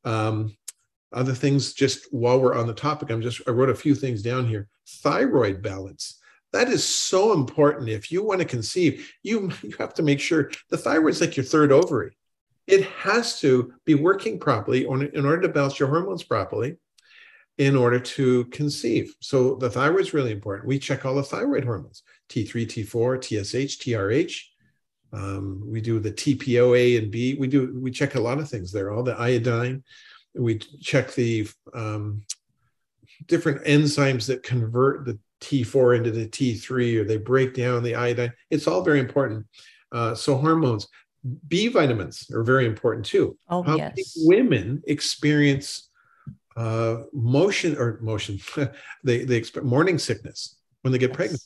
um, 0.04 0.56
other 1.16 1.34
things. 1.34 1.74
Just 1.74 2.14
while 2.14 2.40
we're 2.40 2.56
on 2.56 2.68
the 2.68 2.74
topic, 2.74 3.10
I'm 3.10 3.22
just 3.22 3.42
I 3.48 3.52
wrote 3.52 3.70
a 3.70 3.76
few 3.76 3.96
things 3.96 4.22
down 4.22 4.48
here. 4.48 4.68
Thyroid 4.88 5.62
balance. 5.62 6.20
That 6.54 6.70
is 6.70 6.86
so 6.86 7.34
important. 7.34 7.90
If 7.90 8.12
you 8.12 8.24
want 8.24 8.40
to 8.42 8.46
conceive, 8.46 9.12
you 9.24 9.52
you 9.64 9.74
have 9.80 9.94
to 9.96 10.04
make 10.04 10.20
sure 10.20 10.52
the 10.70 10.78
thyroid 10.78 11.14
is 11.14 11.22
like 11.22 11.36
your 11.36 11.46
third 11.46 11.72
ovary. 11.72 12.16
It 12.68 12.84
has 12.84 13.40
to 13.42 13.74
be 13.86 13.96
working 13.96 14.40
properly 14.40 14.86
in 14.86 15.26
order 15.26 15.42
to 15.42 15.50
balance 15.50 15.80
your 15.80 15.90
hormones 15.90 16.24
properly 16.24 16.78
in 17.58 17.76
order 17.76 18.00
to 18.00 18.46
conceive. 18.46 19.16
So 19.22 19.56
the 19.56 19.70
thyroid 19.70 20.02
is 20.02 20.14
really 20.14 20.32
important. 20.32 20.68
We 20.68 20.80
check 20.80 21.06
all 21.06 21.16
the 21.16 21.24
thyroid 21.24 21.64
hormones 21.64 22.04
T3, 22.30 22.66
T4, 22.66 23.22
TSH, 23.22 23.80
TRH. 23.80 24.42
Um, 25.14 25.64
we 25.66 25.80
do 25.80 26.00
the 26.00 26.12
TPO 26.12 26.78
A 26.78 26.98
and 26.98 27.12
B. 27.12 27.36
We 27.36 27.48
do 27.48 27.80
we 27.82 27.92
check 27.92 28.16
a 28.16 28.20
lot 28.20 28.40
of 28.40 28.50
things 28.50 28.72
there. 28.72 28.92
All 28.92 29.04
the 29.04 29.18
iodine. 29.18 29.84
We 30.36 30.60
check 30.60 31.14
the 31.14 31.48
um, 31.74 32.24
different 33.28 33.64
enzymes 33.66 34.28
that 34.28 34.44
convert 34.44 35.06
the 35.06 35.18
T4 35.42 35.98
into 35.98 36.12
the 36.12 36.28
T3, 36.28 36.98
or 36.98 37.04
they 37.04 37.18
break 37.18 37.54
down 37.54 37.84
the 37.84 37.96
iodine. 37.96 38.34
It's 38.50 38.68
all 38.68 38.82
very 38.82 39.00
important. 39.00 39.46
Uh, 39.92 40.16
so 40.16 40.36
hormones, 40.36 40.88
B 41.48 41.68
vitamins 41.68 42.30
are 42.32 42.44
very 42.44 42.66
important 42.66 43.06
too. 43.06 43.38
Oh 43.50 43.64
How 43.64 43.78
yes. 43.78 44.14
Women 44.18 44.82
experience 44.88 45.90
uh, 46.56 47.04
motion 47.14 47.78
or 47.78 48.00
motion, 48.02 48.40
they, 49.04 49.24
they 49.26 49.36
expect 49.36 49.66
morning 49.66 49.98
sickness 49.98 50.58
when 50.82 50.92
they 50.92 51.00
get 51.00 51.12
yes. 51.12 51.16
pregnant. 51.16 51.42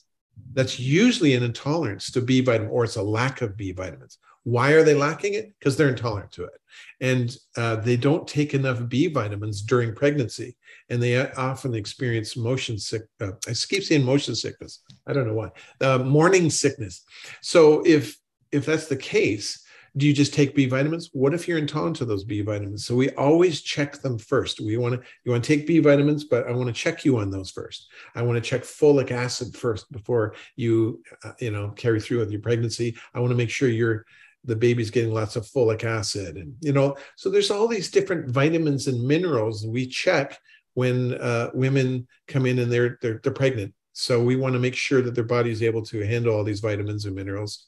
That's 0.54 0.80
usually 0.80 1.34
an 1.34 1.44
intolerance 1.44 2.12
to 2.12 2.22
B 2.22 2.42
vitamin 2.42 2.72
or 2.72 2.86
it's 2.86 2.96
a 2.96 3.04
lack 3.04 3.42
of 3.42 3.58
B 3.58 3.72
vitamins. 3.72 4.18
Why 4.44 4.72
are 4.72 4.84
they 4.84 4.94
lacking 4.94 5.34
it? 5.34 5.54
Because 5.60 5.78
they're 5.78 5.90
intolerant 5.90 6.32
to 6.34 6.46
it. 6.46 6.60
And 7.02 7.36
uh, 7.58 7.78
they 7.78 7.98
don't 7.98 8.28
take 8.28 8.54
enough 8.54 8.88
B 8.88 9.08
vitamins 9.08 9.62
during 9.62 9.96
pregnancy. 9.96 10.56
And 10.90 11.02
they 11.02 11.30
often 11.34 11.74
experience 11.74 12.38
motion 12.38 12.78
sick. 12.78 13.04
Uh, 13.20 13.32
I 13.48 13.54
keep 13.54 13.84
saying 13.84 14.04
motion 14.04 14.36
sickness. 14.36 14.82
I 15.08 15.14
don't 15.14 15.28
know 15.28 15.34
why. 15.34 15.50
Uh, 15.82 16.00
morning 16.00 16.50
sickness. 16.50 17.04
So 17.42 17.84
if 17.86 18.18
if 18.52 18.66
that's 18.66 18.88
the 18.88 18.98
case, 18.98 19.64
do 19.98 20.08
you 20.08 20.14
just 20.14 20.34
take 20.34 20.56
B 20.56 20.66
vitamins? 20.66 21.10
What 21.14 21.34
if 21.34 21.48
you're 21.48 21.58
intolerant 21.58 21.98
to 21.98 22.06
those 22.06 22.24
B 22.24 22.42
vitamins? 22.42 22.86
So 22.86 22.96
we 22.96 23.10
always 23.12 23.62
check 23.62 24.02
them 24.02 24.18
first. 24.18 24.60
We 24.60 24.78
want 24.78 24.96
to 24.96 25.08
you 25.24 25.32
want 25.32 25.44
to 25.44 25.56
take 25.56 25.68
B 25.68 25.80
vitamins, 25.80 26.26
but 26.26 26.48
I 26.48 26.52
want 26.52 26.68
to 26.68 26.74
check 26.74 27.06
you 27.06 27.18
on 27.18 27.32
those 27.32 27.52
first. 27.52 27.88
I 28.16 28.22
want 28.22 28.42
to 28.42 28.48
check 28.48 28.62
folic 28.62 29.12
acid 29.12 29.56
first 29.56 29.92
before 29.92 30.36
you 30.56 31.02
uh, 31.24 31.32
you 31.40 31.52
know 31.52 31.70
carry 31.72 32.00
through 32.00 32.20
with 32.20 32.32
your 32.32 32.42
pregnancy. 32.42 32.98
I 33.14 33.20
want 33.20 33.32
to 33.32 33.38
make 33.38 33.50
sure 33.50 33.70
you're 33.70 34.06
the 34.46 34.56
baby's 34.56 34.92
getting 34.92 35.14
lots 35.14 35.36
of 35.36 35.46
folic 35.46 35.84
acid 35.84 36.38
and 36.38 36.54
you 36.62 36.72
know 36.72 36.96
so 37.18 37.30
there's 37.30 37.52
all 37.52 37.68
these 37.68 37.92
different 37.92 38.30
vitamins 38.30 38.88
and 38.88 39.06
minerals 39.06 39.66
we 39.66 39.86
check 39.86 40.40
when 40.76 41.14
uh, 41.16 41.50
women 41.54 42.08
come 42.28 42.46
in 42.46 42.60
and 42.60 42.72
they're, 42.72 42.98
they're 43.02 43.20
they're 43.24 43.34
pregnant 43.34 43.74
so 43.94 44.24
we 44.24 44.38
want 44.38 44.54
to 44.54 44.60
make 44.60 44.76
sure 44.76 45.02
that 45.02 45.14
their 45.14 45.26
body 45.26 45.52
is 45.52 45.62
able 45.62 45.84
to 45.84 46.06
handle 46.06 46.34
all 46.34 46.44
these 46.44 46.62
vitamins 46.62 47.06
and 47.06 47.16
minerals 47.16 47.68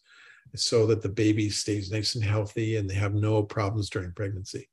so 0.56 0.86
that 0.88 1.02
the 1.02 1.10
baby 1.10 1.50
stays 1.50 1.92
nice 1.92 2.16
and 2.16 2.24
healthy 2.24 2.78
and 2.78 2.90
they 2.90 2.96
have 2.96 3.14
no 3.14 3.44
problems 3.44 3.90
during 3.90 4.12
pregnancy. 4.12 4.70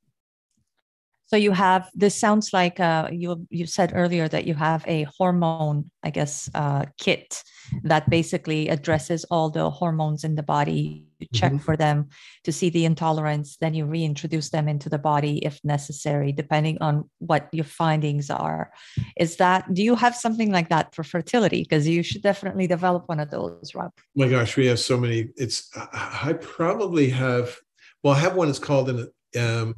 So 1.28 1.36
you 1.36 1.52
have 1.52 1.90
this 1.94 2.14
sounds 2.14 2.54
like 2.54 2.80
uh, 2.80 3.08
you 3.12 3.46
you 3.50 3.66
said 3.66 3.92
earlier 3.94 4.28
that 4.28 4.46
you 4.46 4.54
have 4.54 4.82
a 4.86 5.06
hormone, 5.18 5.90
I 6.02 6.08
guess, 6.08 6.48
uh, 6.54 6.86
kit 6.96 7.42
that 7.82 8.08
basically 8.08 8.68
addresses 8.68 9.24
all 9.24 9.50
the 9.50 9.68
hormones 9.68 10.24
in 10.24 10.36
the 10.36 10.42
body. 10.42 11.04
You 11.18 11.26
check 11.34 11.52
mm-hmm. 11.52 11.64
for 11.64 11.76
them 11.76 12.08
to 12.44 12.52
see 12.52 12.70
the 12.70 12.86
intolerance, 12.86 13.58
then 13.60 13.74
you 13.74 13.84
reintroduce 13.84 14.48
them 14.48 14.68
into 14.68 14.88
the 14.88 14.98
body 14.98 15.44
if 15.44 15.60
necessary, 15.64 16.32
depending 16.32 16.78
on 16.80 17.10
what 17.18 17.48
your 17.52 17.64
findings 17.64 18.30
are. 18.30 18.70
Is 19.18 19.36
that 19.36 19.74
do 19.74 19.82
you 19.82 19.96
have 19.96 20.16
something 20.16 20.50
like 20.50 20.70
that 20.70 20.94
for 20.94 21.04
fertility? 21.04 21.62
Because 21.62 21.86
you 21.86 22.02
should 22.02 22.22
definitely 22.22 22.66
develop 22.66 23.06
one 23.06 23.20
of 23.20 23.30
those, 23.30 23.74
Rob. 23.74 23.92
Oh 23.96 24.02
my 24.14 24.28
gosh, 24.28 24.56
we 24.56 24.64
have 24.66 24.80
so 24.80 24.96
many. 24.96 25.28
It's 25.36 25.68
I 25.76 26.34
probably 26.40 27.10
have. 27.10 27.54
Well, 28.02 28.14
I 28.14 28.20
have 28.20 28.34
one. 28.34 28.48
It's 28.48 28.58
called 28.58 28.88
an 28.88 29.08
um, 29.38 29.74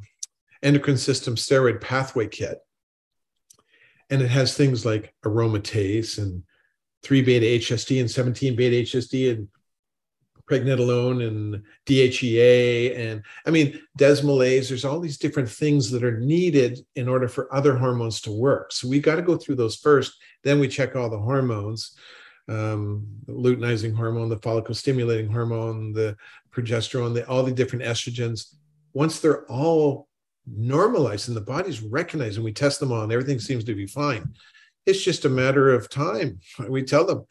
endocrine 0.63 0.97
system 0.97 1.35
steroid 1.35 1.81
pathway 1.81 2.27
kit. 2.27 2.59
And 4.09 4.21
it 4.21 4.29
has 4.29 4.55
things 4.55 4.85
like 4.85 5.13
aromatase 5.25 6.17
and 6.17 6.43
3 7.03 7.21
beta 7.21 7.45
HSD 7.45 7.99
and 7.99 8.11
17 8.11 8.55
beta 8.55 8.75
HSD 8.75 9.31
and 9.31 9.47
pregnenolone 10.51 11.25
and 11.25 11.63
DHEA 11.85 12.97
and 12.97 13.23
I 13.45 13.51
mean 13.51 13.79
desmolase. 13.97 14.67
There's 14.67 14.85
all 14.85 14.99
these 14.99 15.17
different 15.17 15.49
things 15.49 15.89
that 15.91 16.03
are 16.03 16.19
needed 16.19 16.79
in 16.95 17.07
order 17.07 17.27
for 17.27 17.53
other 17.53 17.77
hormones 17.77 18.19
to 18.21 18.31
work. 18.31 18.73
So 18.73 18.87
we 18.87 18.99
got 18.99 19.15
to 19.15 19.21
go 19.21 19.37
through 19.37 19.55
those 19.55 19.77
first. 19.77 20.13
Then 20.43 20.59
we 20.59 20.67
check 20.67 20.95
all 20.95 21.09
the 21.09 21.19
hormones, 21.19 21.95
um, 22.49 23.07
the 23.25 23.33
luteinizing 23.33 23.95
hormone, 23.95 24.29
the 24.29 24.39
follicle 24.39 24.75
stimulating 24.75 25.31
hormone, 25.31 25.93
the 25.93 26.17
progesterone, 26.53 27.13
the, 27.13 27.27
all 27.27 27.43
the 27.43 27.51
different 27.51 27.85
estrogens. 27.85 28.55
Once 28.93 29.19
they're 29.19 29.45
all 29.45 30.09
normalized 30.47 31.27
and 31.27 31.37
the 31.37 31.41
body's 31.41 31.81
recognized 31.81 32.37
and 32.37 32.45
we 32.45 32.53
test 32.53 32.79
them 32.79 32.91
on 32.91 33.11
everything 33.11 33.39
seems 33.39 33.63
to 33.65 33.75
be 33.75 33.85
fine. 33.85 34.33
It's 34.85 35.03
just 35.03 35.25
a 35.25 35.29
matter 35.29 35.73
of 35.73 35.89
time. 35.89 36.39
We 36.69 36.83
tell 36.83 37.05
them. 37.05 37.25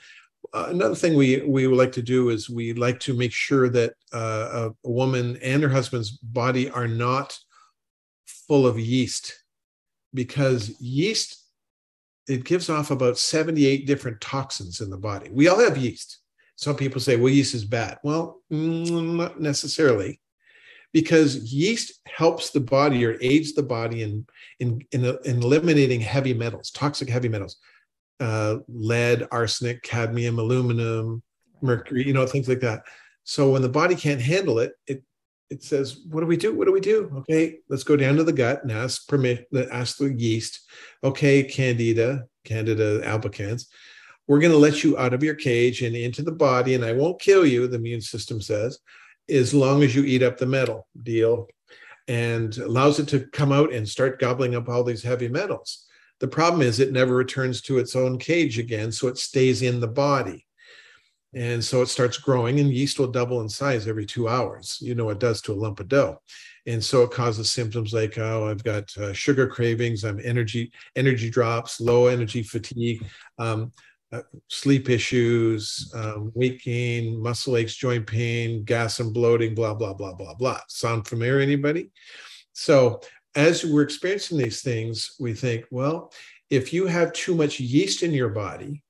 Uh, 0.55 0.67
another 0.71 0.95
thing 0.95 1.15
we 1.15 1.43
we 1.43 1.67
would 1.67 1.77
like 1.77 1.93
to 1.93 2.03
do 2.03 2.31
is 2.31 2.49
we 2.49 2.73
like 2.73 2.99
to 3.01 3.15
make 3.15 3.33
sure 3.33 3.69
that 3.69 3.93
uh, 4.13 4.71
a 4.85 4.89
woman 4.89 5.37
and 5.43 5.63
her 5.63 5.69
husband's 5.69 6.11
body 6.11 6.71
are 6.71 6.89
not 6.89 7.39
full 8.27 8.67
of 8.67 8.79
yeast 8.79 9.45
because 10.15 10.81
yeast 10.81 11.45
it 12.27 12.45
gives 12.45 12.71
off 12.71 12.91
about 12.91 13.19
78 13.19 13.87
different 13.87 14.21
toxins 14.21 14.81
in 14.81 14.91
the 14.91 14.97
body. 14.97 15.29
We 15.33 15.49
all 15.49 15.59
have 15.59 15.77
yeast. 15.77 16.19
Some 16.57 16.77
people 16.77 17.01
say 17.01 17.17
well 17.17 17.33
yeast 17.33 17.55
is 17.55 17.65
bad. 17.65 17.99
Well 18.03 18.41
mm, 18.51 19.17
not 19.17 19.41
necessarily 19.41 20.21
because 20.93 21.53
yeast 21.53 22.01
helps 22.07 22.51
the 22.51 22.61
body 22.61 23.05
or 23.05 23.16
aids 23.20 23.55
the 23.55 23.62
body 23.62 24.03
in 24.03 24.26
in 24.59 24.84
in, 24.93 25.05
in 25.24 25.43
eliminating 25.43 26.01
heavy 26.01 26.34
metals, 26.34 26.70
toxic 26.70 27.09
heavy 27.09 27.28
metals, 27.28 27.57
uh, 28.20 28.57
lead, 28.68 29.26
arsenic, 29.30 29.82
cadmium, 29.82 30.38
aluminum, 30.38 31.22
mercury, 31.62 32.07
you 32.07 32.12
know, 32.12 32.26
things 32.26 32.49
like 32.49 32.61
that. 32.61 32.82
So 33.24 33.51
when 33.51 33.62
the 33.62 33.68
body 33.68 33.95
can't 33.95 34.20
handle 34.20 34.59
it, 34.59 34.72
it 34.86 35.03
it 35.51 35.62
says, 35.62 36.01
"What 36.09 36.20
do 36.20 36.26
we 36.26 36.36
do? 36.36 36.55
What 36.55 36.66
do 36.66 36.72
we 36.72 36.80
do?" 36.80 37.11
Okay, 37.18 37.59
let's 37.68 37.84
go 37.84 37.97
down 37.97 38.16
to 38.16 38.24
the 38.24 38.32
gut 38.32 38.62
and 38.62 38.72
ask 38.72 39.09
permit, 39.09 39.47
ask 39.70 39.97
the 39.99 40.12
yeast. 40.12 40.61
Okay, 41.03 41.43
Candida, 41.45 42.24
Candida 42.45 43.01
albicans. 43.03 43.66
we're 44.26 44.38
going 44.38 44.53
to 44.53 44.59
let 44.59 44.84
you 44.84 44.97
out 44.97 45.12
of 45.12 45.24
your 45.24 45.34
cage 45.34 45.82
and 45.82 45.97
into 45.97 46.22
the 46.22 46.30
body, 46.30 46.74
and 46.74 46.84
I 46.84 46.93
won't 46.93 47.20
kill 47.20 47.45
you, 47.45 47.66
the 47.66 47.78
immune 47.78 48.01
system 48.01 48.41
says, 48.41 48.78
as 49.31 49.55
long 49.55 49.83
as 49.83 49.95
you 49.95 50.05
eat 50.05 50.22
up 50.22 50.39
the 50.39 50.47
metal 50.47 50.87
deal 51.03 51.49
and 52.09 52.57
allows 52.59 52.99
it 52.99 53.09
to 53.09 53.20
come 53.20 53.53
out 53.53 53.72
and 53.72 53.89
start 53.89 54.20
gobbling 54.20 54.55
up 54.55 54.68
all 54.68 54.83
these 54.83 55.03
heavy 55.03 55.28
metals. 55.28 55.87
The 56.18 56.28
problem 56.28 56.61
is 56.61 56.81
it 56.81 56.93
never 56.93 57.14
returns 57.14 57.62
to 57.62 57.78
its 57.78 57.97
own 57.97 58.18
cage 58.18 58.59
again, 58.59 58.93
so 58.93 59.09
it 59.09 59.16
stays 59.16 59.62
in 59.62 59.81
the 59.81 59.89
body. 59.89 60.47
And 61.35 61.64
so 61.64 61.81
it 61.81 61.87
starts 61.87 62.18
growing, 62.18 62.59
and 62.59 62.72
yeast 62.72 62.99
will 62.99 63.07
double 63.07 63.41
in 63.41 63.49
size 63.49 63.87
every 63.87 64.05
two 64.05 64.28
hours. 64.28 64.78
You 64.81 64.97
know, 64.97 65.11
it 65.11 65.20
does 65.20 65.41
to 65.43 65.53
a 65.53 65.55
lump 65.55 65.78
of 65.78 65.89
dough. 65.89 66.20
And 66.66 66.85
so 66.85 67.03
it 67.03 67.12
causes 67.12 67.51
symptoms 67.51 67.95
like, 67.95 68.18
oh, 68.18 68.49
I've 68.49 68.64
got 68.64 68.95
uh, 68.99 69.12
sugar 69.12 69.47
cravings, 69.47 70.05
I'm 70.05 70.20
energy 70.22 70.72
energy 70.97 71.31
drops, 71.31 71.81
low 71.81 72.07
energy 72.09 72.43
fatigue, 72.43 73.07
um, 73.39 73.72
uh, 74.13 74.23
sleep 74.49 74.91
issues, 74.91 75.93
um, 75.95 76.33
weight 76.35 76.63
gain, 76.63 77.21
muscle 77.23 77.57
aches, 77.57 77.77
joint 77.77 78.07
pain, 78.07 78.65
gas 78.65 79.01
and 79.01 79.15
bloating, 79.15 79.55
blah 79.55 79.75
blah 79.75 79.95
blah 79.95 80.15
blah 80.15 80.35
blah. 80.35 80.61
Sound 80.69 81.07
familiar, 81.07 81.41
anybody? 81.41 81.91
So 82.53 83.01
as 83.35 83.65
we're 83.65 83.83
experiencing 83.83 84.39
these 84.39 84.63
things, 84.63 85.17
we 85.21 85.33
think, 85.35 85.65
well, 85.71 86.13
if 86.51 86.73
you 86.73 86.87
have 86.87 87.13
too 87.13 87.35
much 87.35 87.61
yeast 87.61 88.03
in 88.03 88.13
your 88.13 88.31
body, 88.31 88.83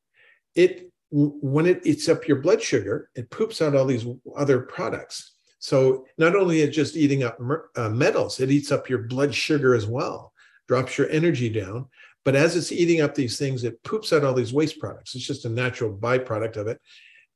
it 0.55 0.91
when 1.11 1.67
it 1.67 1.85
eats 1.85 2.09
up 2.09 2.27
your 2.27 2.41
blood 2.41 2.63
sugar, 2.63 3.11
it 3.15 3.31
poops 3.31 3.61
out 3.61 3.75
all 3.75 3.85
these 3.85 4.07
other 4.37 4.61
products. 4.61 5.33
So 5.59 6.07
not 6.17 6.35
only 6.35 6.61
is 6.61 6.69
it 6.69 6.73
just 6.73 6.97
eating 6.97 7.25
up 7.25 7.39
uh, 7.77 7.91
metals, 7.91 8.41
it 8.41 8.51
eats 8.51 8.73
up 8.73 8.89
your 8.89 9.01
blood 9.01 9.35
sugar 9.35 9.75
as 9.75 9.87
well, 9.87 10.33
drops 10.69 10.97
your 10.97 11.11
energy 11.11 11.51
down. 11.51 11.87
But 12.25 12.37
as 12.37 12.57
it's 12.57 12.73
eating 12.73 13.01
up 13.01 13.15
these 13.15 13.39
things, 13.39 13.65
it 13.65 13.83
poops 13.83 14.13
out 14.13 14.25
all 14.25 14.35
these 14.35 14.53
waste 14.53 14.79
products. 14.79 15.15
It's 15.15 15.27
just 15.27 15.47
a 15.47 15.49
natural 15.49 15.93
byproduct 15.93 16.57
of 16.57 16.67
it. 16.67 16.81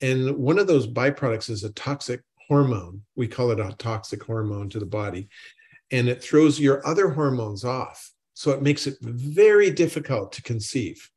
And 0.01 0.37
one 0.37 0.59
of 0.59 0.67
those 0.67 0.87
byproducts 0.87 1.49
is 1.49 1.65
a 1.65 1.73
toxic 1.73 2.21
hormone. 2.49 3.03
We 3.17 3.27
call 3.27 3.51
it 3.51 3.61
a 3.61 3.75
toxic 3.79 4.23
hormone 4.23 4.69
to 4.71 4.79
the 4.79 4.87
body. 4.87 5.29
And 5.91 6.09
it 6.09 6.23
throws 6.23 6.61
your 6.61 6.87
other 6.87 7.09
hormones 7.09 7.65
off. 7.65 8.11
So 8.35 8.51
it 8.51 8.63
makes 8.63 8.87
it 8.87 8.97
very 9.01 9.71
difficult 9.71 10.33
to 10.33 10.43
conceive. 10.43 11.09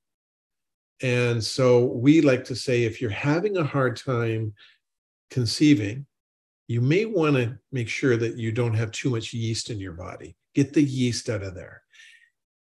And 1.01 1.43
so 1.43 1.85
we 1.85 2.21
like 2.21 2.45
to 2.45 2.55
say 2.55 2.83
if 2.83 3.01
you're 3.01 3.09
having 3.09 3.57
a 3.57 3.63
hard 3.63 3.97
time 3.97 4.53
conceiving, 5.29 6.05
you 6.67 6.81
may 6.81 7.05
want 7.05 7.35
to 7.35 7.57
make 7.71 7.87
sure 7.87 8.17
that 8.17 8.35
you 8.37 8.51
don't 8.51 8.73
have 8.73 8.91
too 8.91 9.09
much 9.09 9.33
yeast 9.33 9.69
in 9.69 9.79
your 9.79 9.93
body. 9.93 10.35
Get 10.53 10.73
the 10.73 10.83
yeast 10.83 11.29
out 11.29 11.43
of 11.43 11.55
there. 11.55 11.81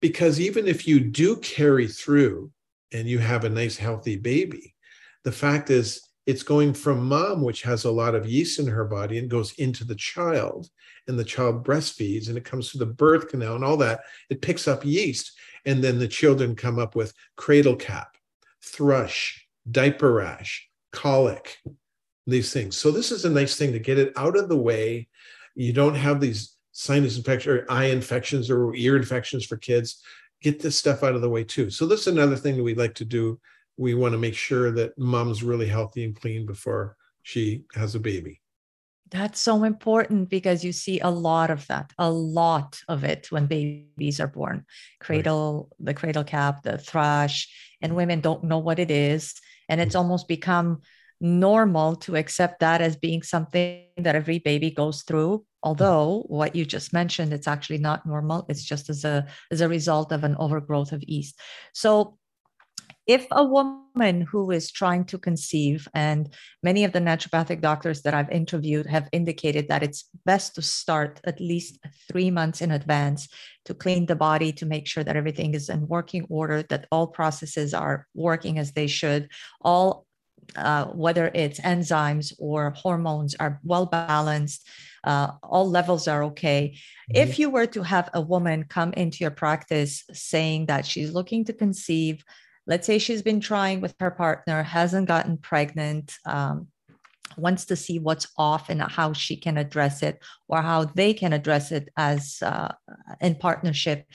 Because 0.01 0.39
even 0.39 0.67
if 0.67 0.87
you 0.87 0.99
do 0.99 1.35
carry 1.37 1.87
through 1.87 2.51
and 2.93 3.07
you 3.07 3.19
have 3.19 3.43
a 3.43 3.49
nice, 3.49 3.77
healthy 3.77 4.15
baby, 4.15 4.75
the 5.23 5.31
fact 5.31 5.69
is 5.69 6.09
it's 6.25 6.43
going 6.43 6.73
from 6.73 7.07
mom, 7.07 7.41
which 7.41 7.63
has 7.63 7.85
a 7.85 7.91
lot 7.91 8.15
of 8.15 8.29
yeast 8.29 8.59
in 8.59 8.67
her 8.67 8.85
body, 8.85 9.17
and 9.17 9.29
goes 9.29 9.53
into 9.53 9.83
the 9.83 9.95
child, 9.95 10.69
and 11.07 11.17
the 11.17 11.23
child 11.23 11.65
breastfeeds, 11.65 12.29
and 12.29 12.37
it 12.37 12.45
comes 12.45 12.69
through 12.69 12.79
the 12.79 12.93
birth 12.93 13.29
canal 13.29 13.55
and 13.55 13.63
all 13.63 13.77
that. 13.77 14.01
It 14.29 14.41
picks 14.41 14.67
up 14.67 14.85
yeast. 14.85 15.31
And 15.65 15.83
then 15.83 15.99
the 15.99 16.07
children 16.07 16.55
come 16.55 16.79
up 16.79 16.95
with 16.95 17.13
cradle 17.35 17.75
cap, 17.75 18.15
thrush, 18.63 19.45
diaper 19.69 20.13
rash, 20.13 20.69
colic, 20.93 21.57
these 22.25 22.53
things. 22.53 22.77
So 22.77 22.91
this 22.91 23.11
is 23.11 23.25
a 23.25 23.29
nice 23.29 23.55
thing 23.55 23.73
to 23.73 23.79
get 23.79 23.99
it 23.99 24.13
out 24.15 24.37
of 24.37 24.49
the 24.49 24.57
way. 24.57 25.09
You 25.55 25.73
don't 25.73 25.95
have 25.95 26.21
these 26.21 26.55
sinus 26.79 27.17
infections 27.17 27.57
or 27.57 27.65
eye 27.69 27.87
infections 27.87 28.49
or 28.49 28.73
ear 28.73 28.95
infections 28.95 29.45
for 29.45 29.57
kids. 29.57 30.01
Get 30.41 30.61
this 30.61 30.77
stuff 30.77 31.03
out 31.03 31.13
of 31.13 31.19
the 31.21 31.29
way 31.29 31.43
too. 31.43 31.69
So 31.69 31.85
this 31.85 32.01
is 32.01 32.07
another 32.07 32.37
thing 32.37 32.55
that 32.55 32.63
we 32.63 32.73
like 32.73 32.95
to 32.95 33.05
do. 33.05 33.37
We 33.75 33.95
want 33.95 34.13
to 34.13 34.17
make 34.17 34.33
sure 34.33 34.71
that 34.71 34.97
mom's 34.97 35.43
really 35.43 35.67
healthy 35.67 36.05
and 36.05 36.15
clean 36.15 36.45
before 36.45 36.95
she 37.21 37.65
has 37.75 37.95
a 37.95 37.99
baby. 37.99 38.39
That's 39.11 39.41
so 39.41 39.65
important 39.65 40.29
because 40.29 40.63
you 40.63 40.71
see 40.71 41.01
a 41.01 41.09
lot 41.09 41.49
of 41.49 41.67
that, 41.67 41.91
a 41.97 42.09
lot 42.09 42.79
of 42.87 43.03
it 43.03 43.29
when 43.29 43.47
babies 43.47 44.21
are 44.21 44.27
born. 44.27 44.65
Cradle, 45.01 45.67
right. 45.79 45.85
the 45.87 45.93
cradle 45.93 46.23
cap, 46.23 46.63
the 46.63 46.77
thrush, 46.77 47.49
and 47.81 47.93
women 47.93 48.21
don't 48.21 48.45
know 48.45 48.59
what 48.59 48.79
it 48.79 48.89
is. 48.89 49.33
And 49.67 49.81
it's 49.81 49.95
almost 49.95 50.29
become 50.29 50.83
normal 51.19 51.97
to 51.97 52.15
accept 52.15 52.61
that 52.61 52.79
as 52.79 52.95
being 52.95 53.21
something 53.21 53.83
that 53.97 54.15
every 54.15 54.39
baby 54.39 54.71
goes 54.71 55.03
through 55.03 55.43
although 55.63 56.23
what 56.27 56.55
you 56.55 56.65
just 56.65 56.93
mentioned 56.93 57.33
it's 57.33 57.47
actually 57.47 57.77
not 57.77 58.05
normal. 58.05 58.45
It's 58.49 58.63
just 58.63 58.89
as 58.89 59.03
a 59.03 59.27
as 59.51 59.61
a 59.61 59.69
result 59.69 60.11
of 60.11 60.23
an 60.23 60.35
overgrowth 60.37 60.91
of 60.91 61.03
yeast. 61.03 61.39
So 61.73 62.17
if 63.09 63.25
a 63.31 63.43
woman 63.43 64.21
who 64.21 64.51
is 64.51 64.71
trying 64.71 65.03
to 65.05 65.17
conceive, 65.17 65.87
and 65.95 66.31
many 66.61 66.83
of 66.83 66.91
the 66.91 66.99
naturopathic 66.99 67.59
doctors 67.59 68.03
that 68.03 68.13
I've 68.13 68.29
interviewed 68.29 68.85
have 68.85 69.09
indicated 69.11 69.67
that 69.67 69.81
it's 69.81 70.05
best 70.25 70.53
to 70.55 70.61
start 70.61 71.19
at 71.23 71.39
least 71.39 71.79
three 72.07 72.29
months 72.29 72.61
in 72.61 72.69
advance 72.69 73.27
to 73.65 73.73
clean 73.73 74.05
the 74.05 74.15
body, 74.15 74.51
to 74.53 74.65
make 74.67 74.85
sure 74.85 75.03
that 75.03 75.15
everything 75.15 75.55
is 75.55 75.69
in 75.69 75.87
working 75.87 76.27
order, 76.29 76.61
that 76.69 76.85
all 76.91 77.07
processes 77.07 77.73
are 77.73 78.05
working 78.13 78.59
as 78.59 78.73
they 78.73 78.85
should, 78.85 79.27
all 79.61 80.05
uh, 80.55 80.85
whether 80.85 81.31
it's 81.33 81.59
enzymes 81.61 82.31
or 82.37 82.69
hormones 82.71 83.35
are 83.39 83.59
well 83.63 83.87
balanced 83.87 84.67
uh, 85.03 85.31
all 85.43 85.69
levels 85.69 86.07
are 86.07 86.23
okay 86.23 86.73
mm-hmm. 86.73 87.21
if 87.21 87.39
you 87.39 87.49
were 87.49 87.65
to 87.65 87.83
have 87.83 88.09
a 88.13 88.21
woman 88.21 88.63
come 88.63 88.93
into 88.93 89.19
your 89.23 89.31
practice 89.31 90.03
saying 90.13 90.65
that 90.65 90.85
she's 90.85 91.11
looking 91.11 91.43
to 91.45 91.53
conceive 91.53 92.23
let's 92.69 92.85
say 92.85 92.99
she's 92.99 93.23
been 93.23 93.39
trying 93.39 93.81
with 93.81 93.95
her 93.99 94.11
partner, 94.11 94.61
hasn't 94.61 95.07
gotten 95.07 95.37
pregnant, 95.37 96.15
um, 96.25 96.67
wants 97.35 97.65
to 97.65 97.75
see 97.75 97.97
what's 97.97 98.27
off 98.37 98.69
and 98.69 98.81
how 98.81 99.11
she 99.11 99.35
can 99.35 99.57
address 99.57 100.03
it 100.03 100.21
or 100.47 100.61
how 100.61 100.85
they 100.85 101.13
can 101.13 101.33
address 101.33 101.71
it 101.71 101.89
as 101.97 102.37
uh, 102.43 102.71
in 103.21 103.35
partnership 103.35 104.05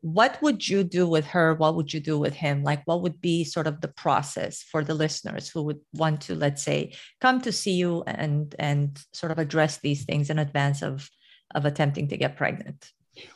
what 0.00 0.40
would 0.42 0.68
you 0.68 0.84
do 0.84 1.06
with 1.06 1.26
her 1.26 1.54
what 1.54 1.74
would 1.74 1.92
you 1.92 2.00
do 2.00 2.18
with 2.18 2.34
him 2.34 2.62
like 2.62 2.82
what 2.86 3.02
would 3.02 3.20
be 3.20 3.44
sort 3.44 3.66
of 3.66 3.80
the 3.80 3.88
process 3.88 4.62
for 4.62 4.84
the 4.84 4.94
listeners 4.94 5.48
who 5.48 5.62
would 5.62 5.80
want 5.94 6.20
to 6.20 6.34
let's 6.34 6.62
say 6.62 6.92
come 7.20 7.40
to 7.40 7.52
see 7.52 7.72
you 7.72 8.02
and 8.06 8.54
and 8.58 9.02
sort 9.12 9.32
of 9.32 9.38
address 9.38 9.78
these 9.78 10.04
things 10.04 10.30
in 10.30 10.38
advance 10.38 10.82
of 10.82 11.08
of 11.54 11.64
attempting 11.64 12.08
to 12.08 12.16
get 12.16 12.36
pregnant 12.36 12.92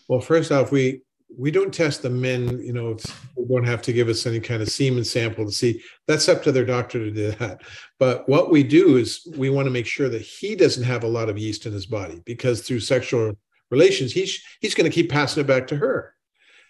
well 0.09 0.21
first 0.21 0.53
off 0.53 0.71
we 0.73 1.03
we 1.37 1.51
don't 1.51 1.73
test 1.73 2.03
the 2.03 2.11
men, 2.11 2.61
you 2.63 2.73
know, 2.73 2.97
we 3.37 3.47
don't 3.47 3.67
have 3.67 3.83
to 3.83 3.93
give 3.93 4.09
us 4.09 4.27
any 4.27 4.41
kind 4.41 4.63
of 4.63 4.69
semen 4.69 5.05
sample 5.05 5.45
to 5.45 5.53
see. 5.53 5.83
That's 6.07 6.29
up 6.29 6.43
to 6.43 6.53
their 6.53 6.65
doctor 6.65 6.99
to 6.99 7.11
do 7.11 7.31
that. 7.33 7.63
But 7.99 8.29
what 8.29 8.51
we 8.51 8.63
do 8.63 8.97
is 8.97 9.27
we 9.37 9.51
want 9.51 9.67
to 9.67 9.71
make 9.71 9.87
sure 9.87 10.09
that 10.09 10.23
he 10.23 10.55
doesn't 10.55 10.85
have 10.85 11.05
a 11.05 11.09
lot 11.09 11.29
of 11.29 11.39
yeast 11.39 11.67
in 11.67 11.73
his 11.73 11.87
body 11.87 12.21
because 12.25 12.63
through 12.63 12.81
sexual 12.81 13.33
relations, 13.71 14.13
he's 14.13 14.43
he's 14.61 14.75
going 14.75 14.91
to 14.91 14.95
keep 14.95 15.11
passing 15.11 15.41
it 15.41 15.47
back 15.47 15.67
to 15.69 15.77
her. 15.77 16.15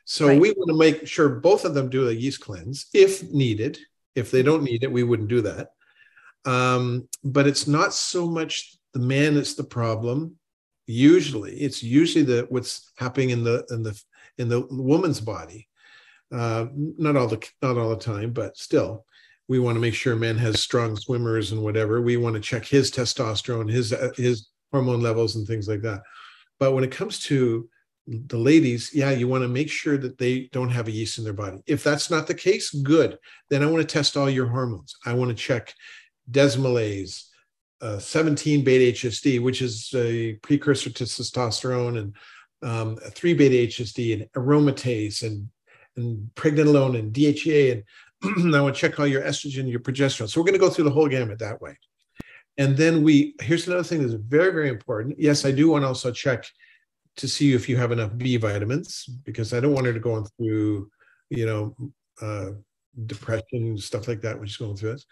So 0.05 0.29
right. 0.29 0.41
we 0.41 0.51
want 0.53 0.69
to 0.69 0.77
make 0.77 1.07
sure 1.07 1.29
both 1.29 1.65
of 1.65 1.75
them 1.75 1.89
do 1.89 2.09
a 2.09 2.13
yeast 2.13 2.41
cleanse 2.41 2.87
if 2.93 3.23
needed. 3.31 3.79
If 4.15 4.31
they 4.31 4.43
don't 4.43 4.65
need 4.65 4.85
it, 4.85 4.93
we 4.93 5.05
wouldn't 5.05 5.29
do 5.29 5.41
that. 5.43 5.71
Um, 6.45 7.09
but 7.25 7.47
it's 7.47 7.67
not 7.67 7.95
so 7.95 8.27
much 8.27 8.77
the 8.93 9.01
man 9.01 9.35
that's 9.35 9.55
the 9.55 9.65
problem. 9.65 10.37
Usually, 10.87 11.55
it's 11.55 11.83
usually 11.83 12.25
the 12.25 12.47
what's 12.49 12.91
happening 12.97 13.31
in 13.31 13.45
the 13.45 13.65
in 13.71 13.83
the 13.83 14.03
in 14.39 14.49
the 14.49 14.67
woman's 14.71 15.21
body. 15.21 15.69
Uh, 16.33 16.67
not 16.75 17.17
all 17.17 17.29
the 17.29 17.49
not 17.63 17.79
all 17.79 17.91
the 17.91 17.97
time, 17.97 18.33
but 18.33 18.57
still, 18.57 19.07
we 19.49 19.59
want 19.59 19.77
to 19.77 19.81
make 19.81 19.95
sure 19.95 20.17
man 20.17 20.37
has 20.39 20.61
strong 20.61 20.97
swimmers 20.97 21.53
and 21.53 21.63
whatever. 21.63 22.03
We 22.03 22.17
want 22.17 22.35
to 22.35 22.41
check 22.41 22.67
his 22.67 22.91
testosterone, 22.91 23.71
his 23.71 23.95
his 24.17 24.49
hormone 24.73 25.01
levels, 25.01 25.37
and 25.37 25.47
things 25.47 25.69
like 25.69 25.83
that. 25.83 26.03
But 26.59 26.73
when 26.73 26.85
it 26.85 26.91
comes 26.91 27.21
to 27.21 27.69
the 28.07 28.37
ladies, 28.37 28.91
yeah, 28.93 29.11
you 29.11 29.29
want 29.29 29.43
to 29.43 29.49
make 29.49 29.71
sure 29.71 29.97
that 29.97 30.19
they 30.19 30.49
don't 30.53 30.71
have 30.71 30.89
a 30.89 30.91
yeast 30.91 31.19
in 31.19 31.25
their 31.25 31.33
body. 31.33 31.63
If 31.67 31.85
that's 31.85 32.11
not 32.11 32.27
the 32.27 32.35
case, 32.35 32.71
good. 32.71 33.19
Then 33.49 33.63
I 33.63 33.67
want 33.67 33.87
to 33.89 33.93
test 33.93 34.17
all 34.17 34.29
your 34.29 34.47
hormones. 34.47 34.97
I 35.07 35.13
want 35.15 35.31
to 35.31 35.37
check 35.37 35.73
desmolase, 36.31 37.29
uh, 37.81 37.99
17 37.99 38.65
beta 38.65 38.99
HSD, 38.99 39.41
which 39.41 39.63
is 39.63 39.93
a 39.95 40.35
precursor 40.35 40.91
to 40.91 41.05
testosterone, 41.05 41.99
and 41.99 42.17
um, 42.63 42.97
3 42.97 43.35
beta 43.35 43.73
HSD 43.73 44.15
and 44.15 44.31
aromatase 44.33 45.23
and, 45.23 45.49
and 45.97 46.31
pregnenolone 46.35 46.99
and 46.99 47.13
DHEA. 47.13 47.85
And 48.23 48.55
I 48.57 48.61
want 48.61 48.75
to 48.75 48.81
check 48.81 48.99
all 48.99 49.07
your 49.07 49.23
estrogen, 49.23 49.71
your 49.71 49.81
progesterone. 49.81 50.29
So 50.29 50.41
we're 50.41 50.47
going 50.47 50.55
to 50.55 50.61
go 50.61 50.71
through 50.71 50.85
the 50.85 50.91
whole 50.91 51.09
gamut 51.09 51.39
that 51.39 51.61
way. 51.61 51.79
And 52.59 52.77
then 52.77 53.03
we, 53.03 53.35
here's 53.41 53.67
another 53.67 53.83
thing 53.83 54.03
that's 54.03 54.15
very, 54.15 54.53
very 54.53 54.69
important. 54.69 55.19
Yes, 55.19 55.45
I 55.45 55.53
do 55.53 55.71
want 55.71 55.85
to 55.85 55.89
also 55.89 56.11
check 56.11 56.45
to 57.17 57.29
see 57.29 57.53
if 57.53 57.69
you 57.69 57.77
have 57.77 57.93
enough 57.93 58.17
B 58.17 58.37
vitamins 58.37 59.05
because 59.25 59.53
I 59.53 59.61
don't 59.61 59.75
want 59.75 59.87
her 59.87 59.93
to 59.93 60.01
go 60.01 60.15
on 60.15 60.25
through, 60.37 60.91
you 61.31 61.47
know, 61.47 61.77
uh, 62.21 62.53
depression, 63.07 63.79
stuff 63.79 64.09
like 64.09 64.23
that 64.23 64.39
when 64.39 64.47
she's 64.47 64.57
going 64.57 64.77
through 64.77 64.93
this. 64.93 65.07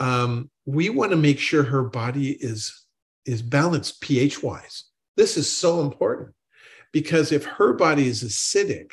Um, 0.00 0.50
we 0.66 0.90
want 0.90 1.12
to 1.12 1.16
make 1.16 1.38
sure 1.38 1.62
her 1.62 1.82
body 1.82 2.32
is 2.32 2.86
is 3.26 3.42
balanced 3.42 4.00
pH 4.00 4.42
wise. 4.42 4.84
This 5.16 5.36
is 5.36 5.50
so 5.50 5.80
important 5.80 6.34
because 6.92 7.32
if 7.32 7.44
her 7.44 7.72
body 7.72 8.06
is 8.06 8.22
acidic, 8.22 8.92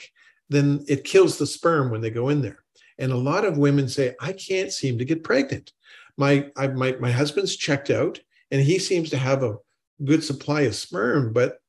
then 0.50 0.84
it 0.88 1.04
kills 1.04 1.38
the 1.38 1.46
sperm 1.46 1.90
when 1.90 2.02
they 2.02 2.10
go 2.10 2.30
in 2.30 2.42
there. 2.42 2.64
And 2.98 3.12
a 3.12 3.18
lot 3.18 3.46
of 3.46 3.58
women 3.58 3.88
say, 3.88 4.16
I 4.22 4.34
can't 4.34 4.72
seem 4.72 4.98
to 4.98 5.06
get 5.06 5.24
pregnant. 5.24 5.72
My, 6.18 6.50
I, 6.56 6.68
my, 6.68 6.94
my 7.00 7.12
husband's 7.12 7.56
checked 7.56 7.90
out 7.90 8.20
and 8.52 8.62
he 8.62 8.80
seems 8.80 9.10
to 9.10 9.18
have 9.18 9.44
a 9.44 9.58
good 10.04 10.24
supply 10.24 10.62
of 10.62 10.76
sperm, 10.76 11.34
but 11.34 11.61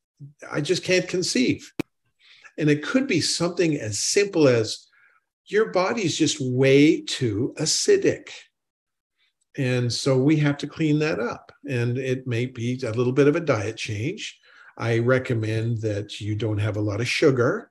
I 0.50 0.60
just 0.60 0.84
can't 0.84 1.08
conceive. 1.08 1.72
And 2.58 2.68
it 2.68 2.82
could 2.82 3.06
be 3.06 3.20
something 3.20 3.76
as 3.76 3.98
simple 3.98 4.48
as 4.48 4.86
your 5.46 5.72
body's 5.72 6.16
just 6.16 6.38
way 6.40 7.00
too 7.02 7.54
acidic. 7.58 8.28
And 9.56 9.92
so 9.92 10.16
we 10.16 10.36
have 10.36 10.56
to 10.58 10.66
clean 10.66 10.98
that 11.00 11.20
up. 11.20 11.52
And 11.68 11.98
it 11.98 12.26
may 12.26 12.46
be 12.46 12.80
a 12.84 12.92
little 12.92 13.12
bit 13.12 13.28
of 13.28 13.36
a 13.36 13.40
diet 13.40 13.76
change. 13.76 14.38
I 14.78 14.98
recommend 14.98 15.80
that 15.82 16.20
you 16.20 16.34
don't 16.34 16.58
have 16.58 16.76
a 16.76 16.80
lot 16.80 17.00
of 17.00 17.08
sugar. 17.08 17.70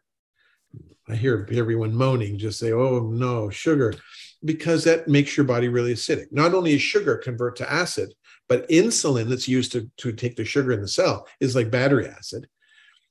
I 1.07 1.15
hear 1.15 1.47
everyone 1.51 1.95
moaning, 1.95 2.37
just 2.37 2.59
say, 2.59 2.71
oh 2.71 3.09
no, 3.11 3.49
sugar, 3.49 3.93
because 4.43 4.83
that 4.83 5.07
makes 5.07 5.37
your 5.37 5.45
body 5.45 5.67
really 5.67 5.93
acidic. 5.93 6.25
Not 6.31 6.53
only 6.53 6.73
is 6.73 6.81
sugar 6.81 7.17
convert 7.17 7.55
to 7.57 7.71
acid, 7.71 8.13
but 8.49 8.67
insulin 8.69 9.29
that's 9.29 9.47
used 9.47 9.71
to, 9.73 9.89
to 9.97 10.11
take 10.11 10.35
the 10.35 10.45
sugar 10.45 10.71
in 10.71 10.81
the 10.81 10.87
cell 10.87 11.27
is 11.39 11.55
like 11.55 11.71
battery 11.71 12.07
acid. 12.07 12.47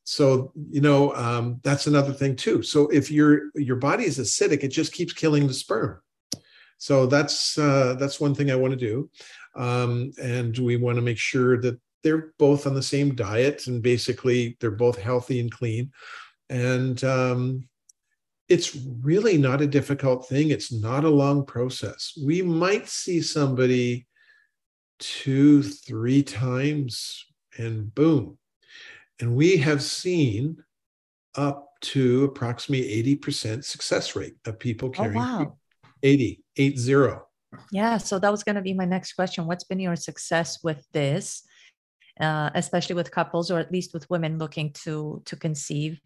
So, 0.05 0.53
you 0.70 0.81
know, 0.81 1.14
um, 1.14 1.61
that's 1.62 1.87
another 1.87 2.12
thing 2.12 2.35
too. 2.35 2.62
So 2.62 2.89
if 2.89 3.11
your 3.11 3.51
your 3.55 3.76
body 3.76 4.05
is 4.05 4.18
acidic, 4.18 4.64
it 4.64 4.68
just 4.68 4.93
keeps 4.93 5.12
killing 5.12 5.47
the 5.47 5.55
sperm. 5.55 6.01
So 6.78 7.07
that's 7.07 7.57
uh, 7.59 7.95
that's 7.99 8.20
one 8.20 8.35
thing 8.35 8.51
I 8.51 8.57
want 8.57 8.72
to 8.72 8.76
do, 8.76 9.11
um, 9.55 10.11
and 10.20 10.57
we 10.59 10.76
want 10.76 10.97
to 10.97 11.03
make 11.03 11.18
sure 11.18 11.61
that 11.61 11.78
they're 12.03 12.33
both 12.39 12.66
on 12.66 12.74
the 12.74 12.83
same 12.83 13.14
diet 13.14 13.66
and 13.66 13.83
basically 13.83 14.57
they're 14.59 14.70
both 14.70 14.99
healthy 14.99 15.41
and 15.41 15.53
clean, 15.53 15.93
and 16.49 17.05
um, 17.05 17.68
it's 18.51 18.76
really 19.01 19.38
not 19.38 19.62
a 19.62 19.66
difficult 19.66 20.28
thing. 20.28 20.51
It's 20.51 20.72
not 20.72 21.05
a 21.05 21.09
long 21.09 21.46
process. 21.46 22.12
We 22.22 22.42
might 22.42 22.88
see 22.88 23.22
somebody 23.22 24.09
two, 24.98 25.62
three 25.62 26.24
times, 26.24 27.24
and 27.57 27.94
boom. 27.94 28.38
And 29.20 29.36
we 29.36 29.57
have 29.59 29.82
seen 29.82 30.57
up 31.36 31.68
to 31.82 32.24
approximately 32.24 33.16
80% 33.16 33.64
success 33.64 34.16
rate 34.16 34.34
of 34.44 34.59
people 34.59 34.88
oh, 34.88 34.92
carrying 34.92 35.16
oh, 35.16 35.38
wow. 35.44 35.57
80, 36.03 36.42
80. 36.57 37.12
Yeah. 37.70 37.98
So 37.98 38.18
that 38.18 38.32
was 38.32 38.42
going 38.42 38.57
to 38.57 38.62
be 38.62 38.74
my 38.74 38.84
next 38.84 39.12
question. 39.12 39.46
What's 39.46 39.64
been 39.64 39.78
your 39.78 39.96
success 39.96 40.62
with 40.64 40.84
this? 40.92 41.44
Uh, 42.20 42.51
especially 42.55 42.96
with 42.96 43.12
couples 43.12 43.51
or 43.51 43.61
at 43.61 43.72
least 43.72 43.94
with 43.94 44.11
women 44.11 44.36
looking 44.36 44.72
to 44.72 45.22
to 45.24 45.36
conceive 45.36 46.01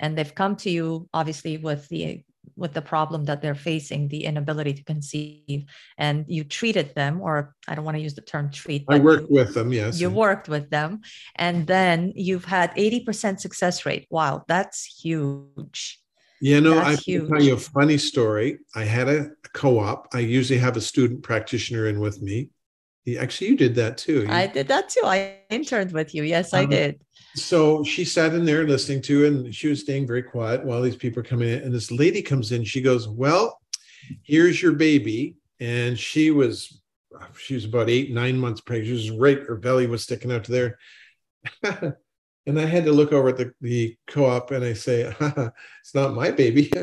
and 0.00 0.16
they've 0.16 0.34
come 0.34 0.56
to 0.56 0.70
you 0.70 1.08
obviously 1.12 1.56
with 1.56 1.88
the 1.88 2.22
with 2.56 2.72
the 2.72 2.82
problem 2.82 3.24
that 3.24 3.42
they're 3.42 3.54
facing 3.54 4.08
the 4.08 4.24
inability 4.24 4.72
to 4.72 4.82
conceive 4.84 5.64
and 5.98 6.24
you 6.28 6.44
treated 6.44 6.94
them 6.94 7.20
or 7.20 7.54
i 7.68 7.74
don't 7.74 7.84
want 7.84 7.96
to 7.96 8.02
use 8.02 8.14
the 8.14 8.20
term 8.20 8.50
treat 8.50 8.84
i 8.88 8.98
worked 8.98 9.28
you, 9.28 9.36
with 9.36 9.54
them 9.54 9.72
yes 9.72 10.00
you 10.00 10.10
worked 10.10 10.48
with 10.48 10.70
them 10.70 11.00
and 11.36 11.66
then 11.66 12.12
you've 12.16 12.44
had 12.44 12.74
80% 12.74 13.38
success 13.40 13.84
rate 13.84 14.06
wow 14.10 14.44
that's 14.48 14.84
huge 14.84 16.00
you 16.40 16.60
know, 16.60 16.78
I 16.78 16.96
can 16.96 17.28
tell 17.28 17.42
you 17.42 17.54
a 17.54 17.58
funny 17.58 17.98
story. 17.98 18.58
I 18.74 18.84
had 18.84 19.08
a 19.08 19.30
co-op. 19.54 20.06
I 20.14 20.20
usually 20.20 20.60
have 20.60 20.76
a 20.76 20.80
student 20.80 21.22
practitioner 21.22 21.88
in 21.88 21.98
with 21.98 22.22
me. 22.22 22.50
Actually, 23.16 23.48
you 23.48 23.56
did 23.56 23.74
that 23.76 23.96
too. 23.96 24.22
You, 24.22 24.30
I 24.30 24.46
did 24.46 24.68
that 24.68 24.88
too. 24.88 25.02
I 25.04 25.36
interned 25.50 25.92
with 25.92 26.14
you. 26.14 26.24
Yes, 26.24 26.52
um, 26.52 26.60
I 26.60 26.64
did. 26.66 27.00
So 27.34 27.84
she 27.84 28.04
sat 28.04 28.34
in 28.34 28.44
there 28.44 28.66
listening 28.66 29.02
to, 29.02 29.26
and 29.26 29.54
she 29.54 29.68
was 29.68 29.80
staying 29.80 30.06
very 30.06 30.22
quiet 30.22 30.64
while 30.64 30.82
these 30.82 30.96
people 30.96 31.20
are 31.20 31.24
coming 31.24 31.48
in. 31.48 31.62
And 31.62 31.72
this 31.72 31.90
lady 31.90 32.20
comes 32.20 32.52
in. 32.52 32.64
She 32.64 32.82
goes, 32.82 33.08
"Well, 33.08 33.60
here's 34.22 34.60
your 34.60 34.72
baby." 34.72 35.36
And 35.60 35.98
she 35.98 36.30
was, 36.30 36.82
she 37.36 37.54
was 37.54 37.64
about 37.64 37.90
eight, 37.90 38.12
nine 38.12 38.38
months 38.38 38.60
pregnant. 38.60 38.86
She 38.86 38.92
was 38.92 39.18
right. 39.18 39.40
Her 39.40 39.56
belly 39.56 39.86
was 39.86 40.04
sticking 40.04 40.30
out 40.30 40.44
to 40.44 40.52
there. 41.62 41.96
And 42.48 42.58
I 42.58 42.64
had 42.64 42.86
to 42.86 42.92
look 42.92 43.12
over 43.12 43.28
at 43.28 43.36
the, 43.36 43.52
the 43.60 43.94
co-op 44.06 44.52
and 44.52 44.64
I 44.64 44.72
say, 44.72 45.14
it's 45.20 45.94
not 45.94 46.14
my 46.14 46.32
baby. 46.32 46.72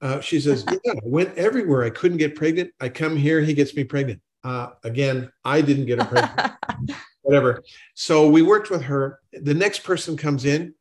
Uh, 0.00 0.18
she 0.18 0.40
says, 0.40 0.64
yeah, 0.68 0.94
I 0.94 1.00
went 1.04 1.32
everywhere. 1.38 1.84
I 1.84 1.90
couldn't 1.90 2.18
get 2.18 2.34
pregnant. 2.34 2.72
I 2.80 2.88
come 2.88 3.16
here, 3.16 3.40
he 3.40 3.54
gets 3.54 3.76
me 3.76 3.84
pregnant. 3.84 4.20
Uh, 4.44 4.70
again, 4.84 5.30
I 5.44 5.60
didn't 5.60 5.86
get 5.86 6.00
her 6.00 6.04
pregnant. 6.04 6.98
Whatever. 7.22 7.62
So 7.94 8.28
we 8.28 8.42
worked 8.42 8.70
with 8.70 8.82
her. 8.82 9.20
The 9.32 9.54
next 9.54 9.84
person 9.84 10.16
comes 10.16 10.44
in 10.44 10.74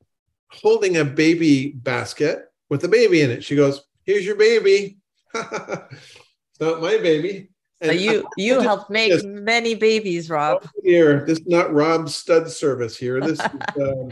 holding 0.50 0.98
a 0.98 1.06
baby 1.06 1.72
basket 1.72 2.52
with 2.70 2.84
a 2.84 2.88
baby 2.88 3.22
in 3.22 3.30
it. 3.30 3.44
She 3.44 3.56
goes, 3.56 3.82
here's 4.04 4.26
your 4.26 4.36
baby. 4.36 4.98
it's 5.34 6.60
not 6.60 6.82
my 6.82 6.98
baby. 6.98 7.50
And 7.82 8.00
you 8.00 8.28
you 8.38 8.60
helped 8.60 8.92
make 8.92 9.12
this, 9.12 9.24
many 9.24 9.74
babies, 9.74 10.30
Rob. 10.30 10.62
Oh 10.64 10.70
here, 10.84 11.26
this 11.26 11.40
is 11.40 11.48
not 11.48 11.74
Rob's 11.74 12.16
stud 12.16 12.48
service 12.50 12.96
here. 12.96 13.20
This 13.20 13.40
is, 13.40 13.46
um, 13.82 14.10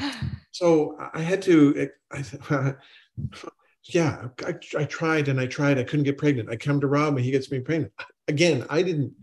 so 0.51 0.97
I 1.13 1.21
had 1.21 1.39
to. 1.43 1.89
I, 2.11 2.23
I 2.49 2.75
yeah, 3.83 4.27
I, 4.45 4.55
I, 4.77 4.83
tried 4.85 5.27
and 5.27 5.39
I 5.39 5.45
tried. 5.45 5.77
I 5.77 5.83
couldn't 5.83 6.05
get 6.05 6.17
pregnant. 6.17 6.49
I 6.49 6.55
come 6.55 6.79
to 6.81 6.87
Rob 6.87 7.15
and 7.15 7.25
he 7.25 7.31
gets 7.31 7.51
me 7.51 7.59
pregnant. 7.59 7.93
Again, 8.27 8.65
I 8.69 8.81
didn't. 8.81 9.13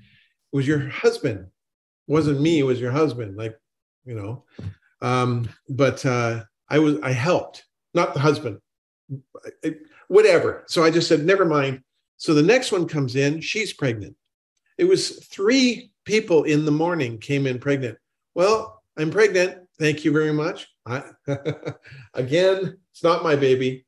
Was 0.57 0.67
your 0.67 0.89
husband, 0.89 1.41
it 1.41 2.13
wasn't 2.13 2.41
me. 2.41 2.59
It 2.61 2.65
was 2.65 2.81
your 2.81 2.91
husband. 2.91 3.37
Like, 3.37 3.55
you 4.05 4.15
know, 4.15 4.45
um, 5.03 5.49
but 5.69 6.05
uh, 6.07 6.45
I 6.71 6.79
was. 6.79 6.99
I 7.03 7.13
helped, 7.13 7.65
not 7.95 8.15
the 8.15 8.21
husband. 8.21 8.59
I, 9.65 9.75
whatever. 10.09 10.65
So 10.67 10.83
I 10.83 10.91
just 10.91 11.09
said, 11.09 11.25
never 11.25 11.45
mind. 11.45 11.83
So 12.17 12.35
the 12.35 12.43
next 12.43 12.73
one 12.73 12.89
comes 12.89 13.17
in. 13.17 13.41
She's 13.41 13.73
pregnant. 13.73 14.17
It 14.79 14.85
was 14.85 15.25
three 15.27 15.93
people 16.05 16.45
in 16.45 16.65
the 16.65 16.73
morning 16.73 17.19
came 17.19 17.47
in 17.47 17.59
pregnant. 17.59 17.99
Well, 18.35 18.83
I'm 18.97 19.11
pregnant. 19.11 19.59
Thank 19.79 20.05
you 20.05 20.13
very 20.13 20.33
much. 20.33 20.67
I, 20.87 21.03
again, 22.15 22.79
it's 22.91 23.03
not 23.03 23.23
my 23.23 23.37
baby. 23.37 23.86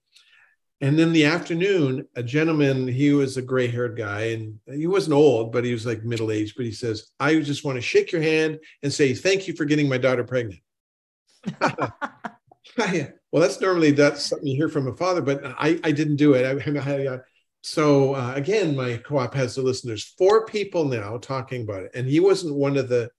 And 0.80 0.96
then 0.96 1.12
the 1.12 1.24
afternoon, 1.24 2.06
a 2.14 2.22
gentleman, 2.22 2.86
he 2.86 3.12
was 3.12 3.36
a 3.36 3.42
gray 3.42 3.66
haired 3.66 3.96
guy 3.96 4.26
and 4.26 4.60
he 4.66 4.86
wasn't 4.86 5.14
old, 5.14 5.50
but 5.52 5.64
he 5.64 5.72
was 5.72 5.84
like 5.84 6.04
middle 6.04 6.30
aged. 6.30 6.54
But 6.56 6.66
he 6.66 6.72
says, 6.72 7.10
I 7.18 7.40
just 7.40 7.64
want 7.64 7.76
to 7.76 7.82
shake 7.82 8.12
your 8.12 8.22
hand 8.22 8.60
and 8.84 8.92
say, 8.92 9.12
thank 9.12 9.48
you 9.48 9.56
for 9.56 9.64
getting 9.64 9.88
my 9.88 9.98
daughter 9.98 10.22
pregnant. 10.22 10.60
well, 12.78 13.42
that's 13.42 13.60
normally 13.60 13.90
that's 13.90 14.24
something 14.24 14.46
you 14.46 14.56
hear 14.56 14.68
from 14.68 14.86
a 14.86 14.96
father, 14.96 15.20
but 15.20 15.42
I, 15.44 15.80
I 15.82 15.90
didn't 15.90 16.16
do 16.16 16.34
it. 16.34 16.44
I, 16.44 17.12
I, 17.14 17.18
so 17.62 18.14
uh, 18.14 18.34
again, 18.34 18.76
my 18.76 18.98
co-op 18.98 19.34
has 19.34 19.54
to 19.56 19.62
listen. 19.62 19.88
There's 19.88 20.04
four 20.04 20.46
people 20.46 20.84
now 20.84 21.18
talking 21.18 21.62
about 21.62 21.82
it, 21.82 21.90
and 21.94 22.06
he 22.06 22.20
wasn't 22.20 22.54
one 22.54 22.76
of 22.76 22.88
the 22.88 23.10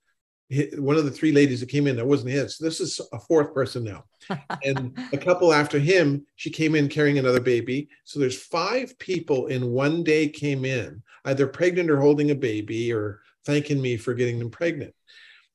one 0.78 0.98
of 0.98 1.06
the 1.06 1.12
three 1.12 1.32
ladies 1.32 1.60
that 1.60 1.70
came 1.70 1.88
in. 1.88 1.96
That 1.96 2.08
wasn't 2.08 2.32
his. 2.32 2.58
So 2.58 2.66
this 2.66 2.80
is 2.80 3.00
a 3.14 3.20
fourth 3.20 3.54
person 3.54 3.84
now, 3.84 4.06
and 4.64 4.98
a 5.14 5.18
couple 5.18 5.54
after 5.54 5.80
him, 5.80 6.26
she 6.36 6.50
came 6.50 6.76
in 6.76 6.90
carrying 6.90 7.20
another 7.20 7.40
baby. 7.40 7.90
So 8.04 8.20
there's 8.20 8.42
five 8.42 8.98
people 9.00 9.48
in 9.48 9.72
one 9.72 10.04
day 10.04 10.28
came 10.28 10.66
in, 10.66 11.04
either 11.26 11.48
pregnant 11.48 11.90
or 11.90 12.00
holding 12.00 12.32
a 12.32 12.36
baby, 12.36 12.92
or 12.94 13.22
thanking 13.46 13.82
me 13.82 13.98
for 13.98 14.14
getting 14.14 14.40
them 14.40 14.50
pregnant. 14.50 14.94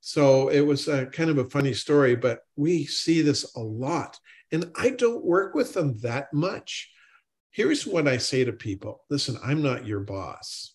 So 0.00 0.48
it 0.48 0.60
was 0.60 0.86
a, 0.88 1.06
kind 1.06 1.30
of 1.30 1.38
a 1.38 1.48
funny 1.48 1.72
story, 1.72 2.14
but 2.14 2.40
we 2.56 2.84
see 2.84 3.22
this 3.22 3.54
a 3.56 3.60
lot, 3.60 4.18
and 4.52 4.70
I 4.76 4.90
don't 4.90 5.24
work 5.24 5.54
with 5.54 5.72
them 5.72 5.98
that 6.02 6.32
much 6.32 6.90
here's 7.54 7.86
what 7.86 8.08
I 8.08 8.16
say 8.18 8.44
to 8.44 8.52
people 8.52 9.02
listen, 9.08 9.38
I'm 9.42 9.62
not 9.62 9.86
your 9.86 10.00
boss. 10.00 10.73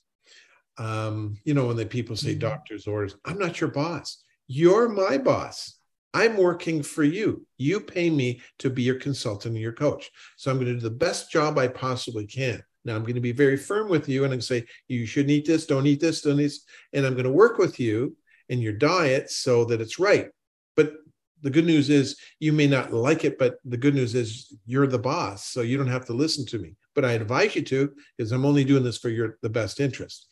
Um, 0.79 1.35
you 1.43 1.53
know, 1.53 1.67
when 1.67 1.75
the 1.75 1.85
people 1.85 2.15
say 2.15 2.31
mm-hmm. 2.31 2.39
doctor's 2.39 2.87
orders, 2.87 3.15
I'm 3.25 3.37
not 3.37 3.61
your 3.61 3.69
boss. 3.69 4.23
You're 4.47 4.89
my 4.89 5.17
boss. 5.17 5.75
I'm 6.13 6.37
working 6.37 6.81
for 6.81 7.03
you. 7.03 7.45
You 7.57 7.79
pay 7.79 8.09
me 8.09 8.41
to 8.59 8.69
be 8.69 8.81
your 8.81 8.95
consultant 8.95 9.53
and 9.53 9.61
your 9.61 9.73
coach. 9.73 10.09
So 10.37 10.49
I'm 10.49 10.57
going 10.57 10.67
to 10.67 10.73
do 10.73 10.79
the 10.79 10.89
best 10.89 11.31
job 11.31 11.59
I 11.59 11.67
possibly 11.67 12.25
can. 12.25 12.63
Now 12.85 12.95
I'm 12.95 13.03
going 13.03 13.15
to 13.15 13.21
be 13.21 13.31
very 13.31 13.57
firm 13.57 13.89
with 13.89 14.09
you 14.09 14.23
and 14.23 14.33
I'm 14.33 14.37
going 14.37 14.39
to 14.39 14.45
say 14.45 14.65
you 14.87 15.05
shouldn't 15.05 15.31
eat 15.31 15.45
this, 15.45 15.67
don't 15.67 15.85
eat 15.85 15.99
this, 15.99 16.21
don't 16.21 16.39
eat 16.39 16.43
this. 16.43 16.65
And 16.93 17.05
I'm 17.05 17.13
going 17.13 17.25
to 17.25 17.31
work 17.31 17.59
with 17.59 17.79
you 17.79 18.15
in 18.47 18.59
your 18.59 18.73
diet 18.73 19.29
so 19.29 19.65
that 19.65 19.81
it's 19.81 19.99
right. 19.99 20.29
But 20.75 20.93
the 21.41 21.49
good 21.49 21.65
news 21.65 21.89
is 21.89 22.17
you 22.39 22.51
may 22.51 22.67
not 22.67 22.91
like 22.91 23.23
it, 23.23 23.37
but 23.37 23.57
the 23.63 23.77
good 23.77 23.95
news 23.95 24.15
is 24.15 24.53
you're 24.65 24.87
the 24.87 24.99
boss, 24.99 25.45
so 25.45 25.61
you 25.61 25.77
don't 25.77 25.87
have 25.87 26.05
to 26.05 26.13
listen 26.13 26.45
to 26.47 26.59
me. 26.59 26.75
But 26.95 27.05
I 27.05 27.13
advise 27.13 27.55
you 27.55 27.61
to, 27.63 27.93
because 28.17 28.31
I'm 28.31 28.45
only 28.45 28.63
doing 28.63 28.83
this 28.83 28.97
for 28.97 29.09
your 29.09 29.37
the 29.41 29.49
best 29.49 29.79
interest. 29.79 30.27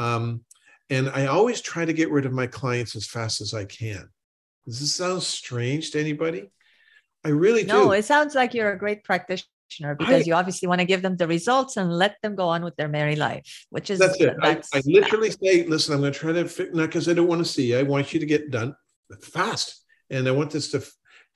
Um, 0.00 0.44
and 0.88 1.08
I 1.10 1.26
always 1.26 1.60
try 1.60 1.84
to 1.84 1.92
get 1.92 2.10
rid 2.10 2.26
of 2.26 2.32
my 2.32 2.46
clients 2.46 2.96
as 2.96 3.06
fast 3.06 3.40
as 3.40 3.54
I 3.54 3.64
can. 3.64 4.08
Does 4.66 4.80
this 4.80 4.94
sound 4.94 5.22
strange 5.22 5.90
to 5.92 6.00
anybody? 6.00 6.50
I 7.24 7.28
really 7.28 7.64
no, 7.64 7.80
do. 7.80 7.84
No, 7.86 7.92
it 7.92 8.04
sounds 8.04 8.34
like 8.34 8.54
you're 8.54 8.72
a 8.72 8.78
great 8.78 9.04
practitioner 9.04 9.94
because 9.98 10.22
I, 10.22 10.24
you 10.24 10.34
obviously 10.34 10.68
want 10.68 10.80
to 10.80 10.86
give 10.86 11.02
them 11.02 11.16
the 11.16 11.28
results 11.28 11.76
and 11.76 11.92
let 11.92 12.16
them 12.22 12.34
go 12.34 12.48
on 12.48 12.64
with 12.64 12.76
their 12.76 12.88
merry 12.88 13.14
life, 13.14 13.66
which 13.68 13.90
is 13.90 13.98
that's 13.98 14.20
it. 14.20 14.36
That's, 14.42 14.74
I, 14.74 14.78
I 14.78 14.82
literally 14.86 15.30
say, 15.30 15.66
listen, 15.66 15.94
I'm 15.94 16.00
going 16.00 16.12
to 16.12 16.18
try 16.18 16.32
to 16.32 16.48
fix 16.48 16.74
not 16.74 16.86
because 16.86 17.08
I 17.08 17.12
don't 17.12 17.28
want 17.28 17.40
to 17.40 17.52
see. 17.52 17.70
you. 17.70 17.78
I 17.78 17.82
want 17.82 18.12
you 18.12 18.20
to 18.20 18.26
get 18.26 18.50
done 18.50 18.74
fast 19.22 19.84
and 20.08 20.26
I 20.26 20.30
want 20.30 20.50
this 20.50 20.70
to 20.72 20.84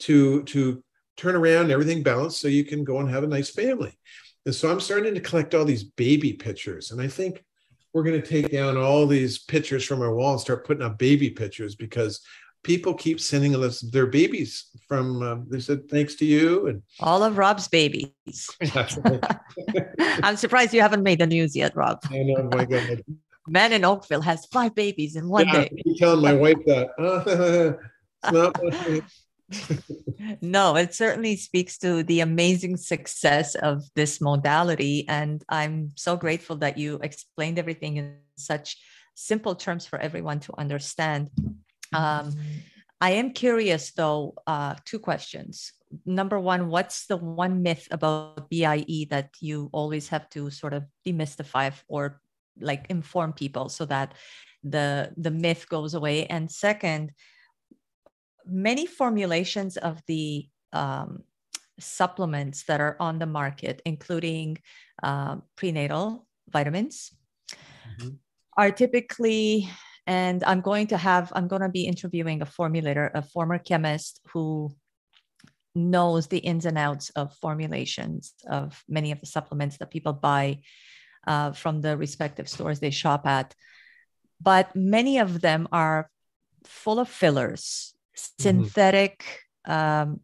to 0.01 0.43
to 0.45 0.83
turn 1.17 1.37
around 1.37 1.71
everything 1.71 2.03
balanced 2.03 2.41
so 2.41 2.49
you 2.49 2.65
can 2.65 2.83
go 2.83 2.99
and 2.99 3.11
have 3.11 3.25
a 3.25 3.29
nice 3.29 3.51
family. 3.51 3.97
And 4.47 4.55
so 4.55 4.71
I'm 4.71 4.81
starting 4.81 5.15
to 5.15 5.21
collect 5.21 5.55
all 5.55 5.65
these 5.65 5.85
baby 5.85 6.33
pictures. 6.33 6.91
And 6.91 7.01
I 7.01 7.09
think 7.09 7.45
we're 7.95 8.03
going 8.03 8.21
to 8.21 8.27
take 8.27 8.51
down 8.51 8.77
all 8.77 9.07
these 9.07 9.39
pictures 9.39 9.85
from 9.85 10.03
our 10.03 10.13
wall 10.13 10.33
and 10.33 10.41
start 10.41 10.67
putting 10.67 10.83
up 10.83 10.99
baby 10.99 11.31
pictures 11.31 11.77
because 11.77 12.21
people 12.65 12.93
keep 12.93 13.21
sending 13.21 13.55
us 13.63 13.81
their 13.81 14.07
babies 14.07 14.67
from 14.89 15.23
uh, 15.23 15.37
they 15.49 15.61
said 15.61 15.89
thanks 15.89 16.17
to 16.17 16.25
you 16.25 16.67
and 16.67 16.83
all 17.01 17.23
of 17.23 17.39
rob's 17.39 17.69
babies. 17.69 18.11
I'm 20.23 20.37
surprised 20.37 20.75
you 20.75 20.81
haven't 20.81 21.05
made 21.05 21.21
the 21.21 21.27
news 21.27 21.55
yet 21.55 21.77
rob. 21.77 22.01
I 22.11 22.19
know 22.25 22.49
my 22.53 22.65
god. 22.65 23.03
Man 23.47 23.73
in 23.73 23.85
oakville 23.85 24.23
has 24.23 24.47
five 24.47 24.75
babies 24.75 25.15
in 25.17 25.29
one 25.29 25.47
yeah, 25.47 25.53
day. 25.53 25.83
You 25.85 25.97
telling 25.97 26.23
my 26.23 26.35
wife 26.35 26.59
that. 26.67 27.79
Uh, 28.25 28.33
not 28.33 28.59
no, 30.41 30.77
it 30.77 30.95
certainly 30.95 31.37
speaks 31.37 31.79
to 31.79 32.03
the 32.03 32.21
amazing 32.21 32.77
success 32.77 33.55
of 33.55 33.85
this 33.95 34.21
modality. 34.21 35.07
And 35.09 35.45
I'm 35.49 35.93
so 35.97 36.17
grateful 36.17 36.57
that 36.57 36.79
you 36.79 36.99
explained 37.03 37.59
everything 37.59 37.97
in 37.97 38.17
such 38.37 38.77
simple 39.15 39.55
terms 39.55 39.87
for 39.87 39.99
everyone 39.99 40.41
to 40.41 40.55
understand. 40.59 41.31
Um, 41.93 42.33
I 43.01 43.11
am 43.11 43.33
curious, 43.33 43.93
though, 43.93 44.35
uh, 44.47 44.77
two 44.85 44.99
questions. 44.99 45.73
Number 46.07 46.41
one, 46.41 46.69
what's 46.69 47.07
the 47.07 47.17
one 47.17 47.63
myth 47.63 47.87
about 47.91 48.51
BIE 48.51 49.07
that 49.11 49.31
you 49.41 49.69
always 49.73 50.09
have 50.09 50.29
to 50.31 50.51
sort 50.51 50.73
of 50.73 50.85
demystify 51.07 51.73
or 51.87 52.21
like 52.61 52.87
inform 52.89 53.33
people 53.33 53.69
so 53.69 53.85
that 53.87 54.15
the 54.63 55.13
the 55.17 55.31
myth 55.31 55.69
goes 55.69 55.95
away? 55.95 56.27
And 56.27 56.51
second, 56.51 57.13
many 58.47 58.87
formulations 58.87 59.77
of 59.77 60.01
the 60.07 60.49
um, 60.73 61.23
supplements 61.79 62.65
that 62.65 62.81
are 62.81 62.97
on 63.01 63.19
the 63.19 63.27
market, 63.27 63.83
including 63.85 64.59
uh, 65.03 65.37
prenatal 65.57 66.27
vitamins, 66.49 67.13
mm-hmm. 67.51 68.11
are 68.57 68.71
typically, 68.71 69.69
and 70.07 70.45
I'm 70.45 70.61
going 70.61 70.89
to 70.89 70.97
have, 70.97 71.33
I'm 71.35 71.49
going 71.49 71.63
to 71.63 71.69
be 71.69 71.87
interviewing 71.87 72.43
a 72.43 72.47
formulator, 72.47 73.11
a 73.15 73.23
former 73.23 73.59
chemist 73.59 74.21
who 74.33 74.75
knows 75.75 76.29
the 76.29 76.39
ins 76.39 76.67
and 76.67 76.79
outs 76.79 77.11
of 77.11 77.35
formulations 77.37 78.35
of 78.49 78.83
many 78.89 79.11
of 79.11 79.21
the 79.21 79.27
supplements 79.27 79.79
that 79.79 79.91
people 79.91 80.13
buy 80.13 80.61
uh, 81.27 81.53
from 81.53 81.81
the 81.81 81.97
respective 81.97 82.49
stores 82.49 82.81
they 82.81 82.91
shop 82.91 83.27
at. 83.27 83.55
But 84.41 84.77
many 84.77 85.19
of 85.19 85.41
them 85.41 85.69
are 85.73 86.11
full 86.65 86.99
of 86.99 87.09
fillers. 87.09 87.94
Synthetic 88.15 89.25
mm-hmm. 89.67 90.11
um, 90.11 90.21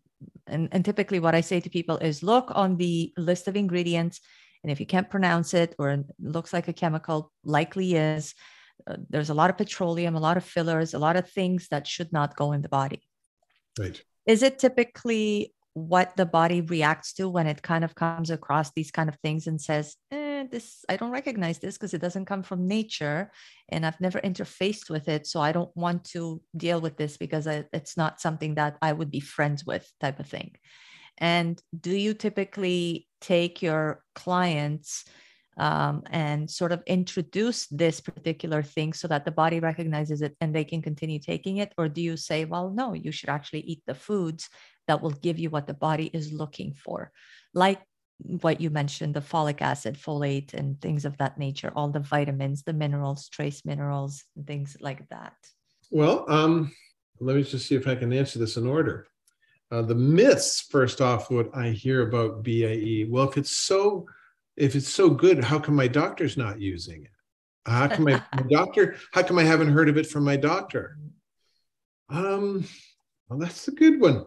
and, 0.46 0.68
and 0.72 0.84
typically 0.84 1.20
what 1.20 1.34
i 1.34 1.40
say 1.40 1.60
to 1.60 1.70
people 1.70 1.96
is 1.98 2.22
look 2.22 2.50
on 2.54 2.76
the 2.76 3.12
list 3.16 3.48
of 3.48 3.56
ingredients 3.56 4.20
and 4.62 4.70
if 4.70 4.80
you 4.80 4.86
can't 4.86 5.10
pronounce 5.10 5.54
it 5.54 5.74
or 5.78 5.90
it 5.90 6.04
looks 6.20 6.52
like 6.52 6.68
a 6.68 6.72
chemical 6.72 7.32
likely 7.44 7.94
is 7.94 8.34
uh, 8.86 8.96
there's 9.08 9.30
a 9.30 9.34
lot 9.34 9.50
of 9.50 9.58
petroleum 9.58 10.16
a 10.16 10.20
lot 10.20 10.36
of 10.36 10.44
fillers 10.44 10.94
a 10.94 10.98
lot 10.98 11.16
of 11.16 11.28
things 11.30 11.68
that 11.70 11.86
should 11.86 12.12
not 12.12 12.36
go 12.36 12.52
in 12.52 12.62
the 12.62 12.68
body 12.68 13.02
right 13.78 14.02
is 14.26 14.42
it 14.42 14.58
typically 14.58 15.52
what 15.74 16.16
the 16.16 16.26
body 16.26 16.60
reacts 16.60 17.12
to 17.14 17.28
when 17.28 17.46
it 17.46 17.62
kind 17.62 17.84
of 17.84 17.94
comes 17.94 18.30
across 18.30 18.72
these 18.72 18.90
kind 18.90 19.08
of 19.08 19.16
things 19.22 19.46
and 19.46 19.60
says 19.60 19.96
eh, 20.10 20.19
this 20.48 20.84
i 20.88 20.96
don't 20.96 21.10
recognize 21.10 21.58
this 21.58 21.76
because 21.76 21.94
it 21.94 22.00
doesn't 22.00 22.24
come 22.24 22.42
from 22.42 22.66
nature 22.66 23.30
and 23.68 23.84
i've 23.84 24.00
never 24.00 24.20
interfaced 24.20 24.88
with 24.88 25.08
it 25.08 25.26
so 25.26 25.40
i 25.40 25.52
don't 25.52 25.74
want 25.76 26.04
to 26.04 26.40
deal 26.56 26.80
with 26.80 26.96
this 26.96 27.16
because 27.16 27.46
I, 27.46 27.64
it's 27.72 27.96
not 27.96 28.20
something 28.20 28.54
that 28.54 28.76
i 28.80 28.92
would 28.92 29.10
be 29.10 29.20
friends 29.20 29.64
with 29.64 29.90
type 30.00 30.20
of 30.20 30.26
thing 30.26 30.56
and 31.18 31.60
do 31.78 31.92
you 31.92 32.14
typically 32.14 33.08
take 33.20 33.60
your 33.60 34.02
clients 34.14 35.04
um, 35.60 36.02
and 36.10 36.50
sort 36.50 36.72
of 36.72 36.82
introduce 36.86 37.66
this 37.66 38.00
particular 38.00 38.62
thing 38.62 38.94
so 38.94 39.06
that 39.08 39.26
the 39.26 39.30
body 39.30 39.60
recognizes 39.60 40.22
it 40.22 40.34
and 40.40 40.54
they 40.54 40.64
can 40.64 40.80
continue 40.80 41.18
taking 41.18 41.58
it? 41.58 41.74
Or 41.76 41.88
do 41.88 42.00
you 42.00 42.16
say, 42.16 42.46
well, 42.46 42.70
no, 42.70 42.94
you 42.94 43.12
should 43.12 43.28
actually 43.28 43.60
eat 43.60 43.82
the 43.86 43.94
foods 43.94 44.48
that 44.88 45.02
will 45.02 45.10
give 45.10 45.38
you 45.38 45.50
what 45.50 45.66
the 45.66 45.74
body 45.74 46.10
is 46.14 46.32
looking 46.32 46.72
for? 46.72 47.12
Like 47.52 47.82
what 48.22 48.60
you 48.60 48.70
mentioned 48.70 49.14
the 49.14 49.20
folic 49.20 49.60
acid 49.60 49.96
folate 49.96 50.54
and 50.54 50.80
things 50.80 51.04
of 51.04 51.16
that 51.18 51.38
nature 51.38 51.72
all 51.74 51.88
the 51.88 52.00
vitamins 52.00 52.62
the 52.62 52.72
minerals 52.72 53.28
trace 53.28 53.64
minerals 53.64 54.24
things 54.46 54.76
like 54.80 55.08
that. 55.08 55.34
Well 55.90 56.24
um, 56.28 56.72
let 57.20 57.36
me 57.36 57.42
just 57.42 57.66
see 57.66 57.74
if 57.74 57.86
i 57.86 57.94
can 57.94 58.12
answer 58.12 58.38
this 58.38 58.56
in 58.56 58.66
order. 58.66 59.06
Uh, 59.72 59.82
the 59.82 59.94
myths 59.94 60.60
first 60.60 61.00
off 61.00 61.30
what 61.30 61.48
i 61.54 61.70
hear 61.70 62.08
about 62.08 62.42
BIE 62.42 63.06
well 63.08 63.28
if 63.28 63.36
it's 63.36 63.56
so 63.56 64.06
if 64.56 64.74
it's 64.74 64.88
so 64.88 65.08
good 65.10 65.42
how 65.44 65.58
come 65.58 65.76
my 65.76 65.88
doctor's 65.88 66.36
not 66.36 66.60
using 66.60 67.04
it? 67.04 67.10
How 67.66 67.88
come 67.88 68.04
my, 68.04 68.22
my 68.34 68.42
doctor 68.50 68.96
how 69.12 69.22
come 69.22 69.38
i 69.38 69.44
haven't 69.44 69.72
heard 69.72 69.88
of 69.88 69.96
it 69.96 70.06
from 70.06 70.24
my 70.24 70.36
doctor? 70.36 70.98
Um 72.08 72.64
well 73.30 73.38
that's 73.38 73.68
a 73.68 73.72
good 73.72 73.98
one 73.98 74.26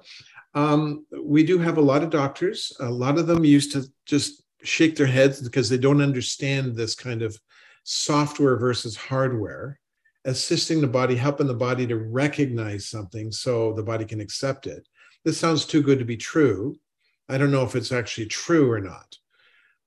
um, 0.55 1.05
we 1.23 1.43
do 1.43 1.57
have 1.57 1.77
a 1.77 1.81
lot 1.81 2.03
of 2.03 2.09
doctors. 2.09 2.71
A 2.79 2.89
lot 2.89 3.17
of 3.17 3.27
them 3.27 3.43
used 3.43 3.71
to 3.73 3.85
just 4.05 4.43
shake 4.63 4.95
their 4.95 5.07
heads 5.07 5.41
because 5.41 5.69
they 5.69 5.77
don't 5.77 6.01
understand 6.01 6.75
this 6.75 6.95
kind 6.95 7.21
of 7.21 7.37
software 7.83 8.57
versus 8.57 8.95
hardware, 8.95 9.79
assisting 10.25 10.79
the 10.79 10.87
body, 10.87 11.15
helping 11.15 11.47
the 11.47 11.53
body 11.53 11.87
to 11.87 11.97
recognize 11.97 12.87
something 12.87 13.31
so 13.31 13.73
the 13.73 13.83
body 13.83 14.05
can 14.05 14.21
accept 14.21 14.67
it. 14.67 14.87
This 15.25 15.37
sounds 15.37 15.65
too 15.65 15.81
good 15.81 15.99
to 15.99 16.05
be 16.05 16.17
true. 16.17 16.77
I 17.29 17.37
don't 17.37 17.51
know 17.51 17.63
if 17.63 17.75
it's 17.75 17.91
actually 17.91 18.27
true 18.27 18.71
or 18.71 18.79
not. 18.79 19.17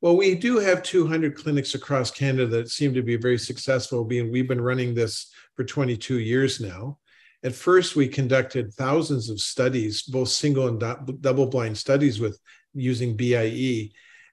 Well, 0.00 0.16
we 0.16 0.34
do 0.34 0.58
have 0.58 0.82
200 0.82 1.36
clinics 1.36 1.74
across 1.74 2.10
Canada 2.10 2.46
that 2.48 2.70
seem 2.70 2.92
to 2.94 3.02
be 3.02 3.16
very 3.16 3.38
successful. 3.38 4.04
Being 4.04 4.30
we've 4.30 4.48
been 4.48 4.60
running 4.60 4.94
this 4.94 5.32
for 5.54 5.64
22 5.64 6.18
years 6.18 6.60
now. 6.60 6.98
At 7.46 7.54
first, 7.54 7.94
we 7.94 8.08
conducted 8.08 8.74
thousands 8.74 9.30
of 9.30 9.40
studies, 9.40 10.02
both 10.02 10.30
single 10.30 10.66
and 10.66 11.20
double 11.20 11.46
blind 11.46 11.78
studies 11.78 12.18
with 12.18 12.40
using 12.74 13.16
BIE, 13.16 13.92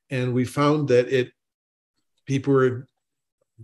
and 0.10 0.34
we 0.34 0.46
found 0.46 0.88
that 0.88 1.10
it 1.10 1.30
people 2.26 2.54
were 2.54 2.88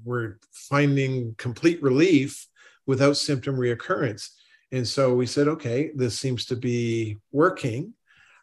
were 0.05 0.37
finding 0.51 1.33
complete 1.39 1.81
relief 1.81 2.47
without 2.85 3.17
symptom 3.17 3.55
reoccurrence. 3.55 4.29
And 4.71 4.87
so 4.87 5.15
we 5.15 5.25
said, 5.25 5.47
okay, 5.47 5.89
this 5.95 6.19
seems 6.19 6.45
to 6.45 6.55
be 6.55 7.17
working. 7.31 7.95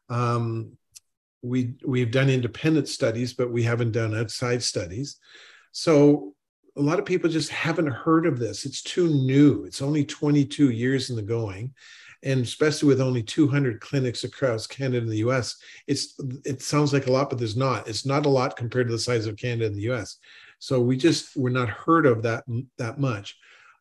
Um, 0.08 0.72
we 1.40 1.74
we've 1.86 2.10
done 2.10 2.28
independent 2.28 2.88
studies, 2.88 3.32
but 3.32 3.52
we 3.52 3.62
haven't 3.62 3.92
done 3.92 4.12
outside 4.12 4.60
studies. 4.60 5.20
So 5.70 6.34
a 6.76 6.82
lot 6.82 6.98
of 6.98 7.04
people 7.04 7.30
just 7.30 7.50
haven't 7.50 7.86
heard 7.86 8.26
of 8.26 8.38
this. 8.38 8.66
It's 8.66 8.82
too 8.82 9.08
new. 9.08 9.64
It's 9.64 9.80
only 9.80 10.04
22 10.04 10.70
years 10.70 11.10
in 11.10 11.16
the 11.16 11.22
going. 11.22 11.74
And 12.22 12.42
especially 12.42 12.88
with 12.88 13.00
only 13.00 13.22
200 13.22 13.80
clinics 13.80 14.24
across 14.24 14.66
Canada 14.66 14.98
and 14.98 15.08
the 15.08 15.28
US, 15.28 15.56
it's 15.86 16.18
it 16.44 16.62
sounds 16.62 16.92
like 16.92 17.06
a 17.06 17.12
lot, 17.12 17.30
but 17.30 17.38
there's 17.38 17.56
not. 17.56 17.88
It's 17.88 18.04
not 18.04 18.26
a 18.26 18.30
lot 18.30 18.56
compared 18.56 18.88
to 18.88 18.92
the 18.92 18.98
size 18.98 19.26
of 19.26 19.36
Canada 19.36 19.66
and 19.66 19.76
the 19.76 19.92
US. 19.92 20.18
So 20.58 20.80
we 20.80 20.96
just 20.96 21.36
we're 21.36 21.50
not 21.50 21.68
heard 21.68 22.06
of 22.06 22.22
that 22.22 22.44
that 22.78 22.98
much. 22.98 23.36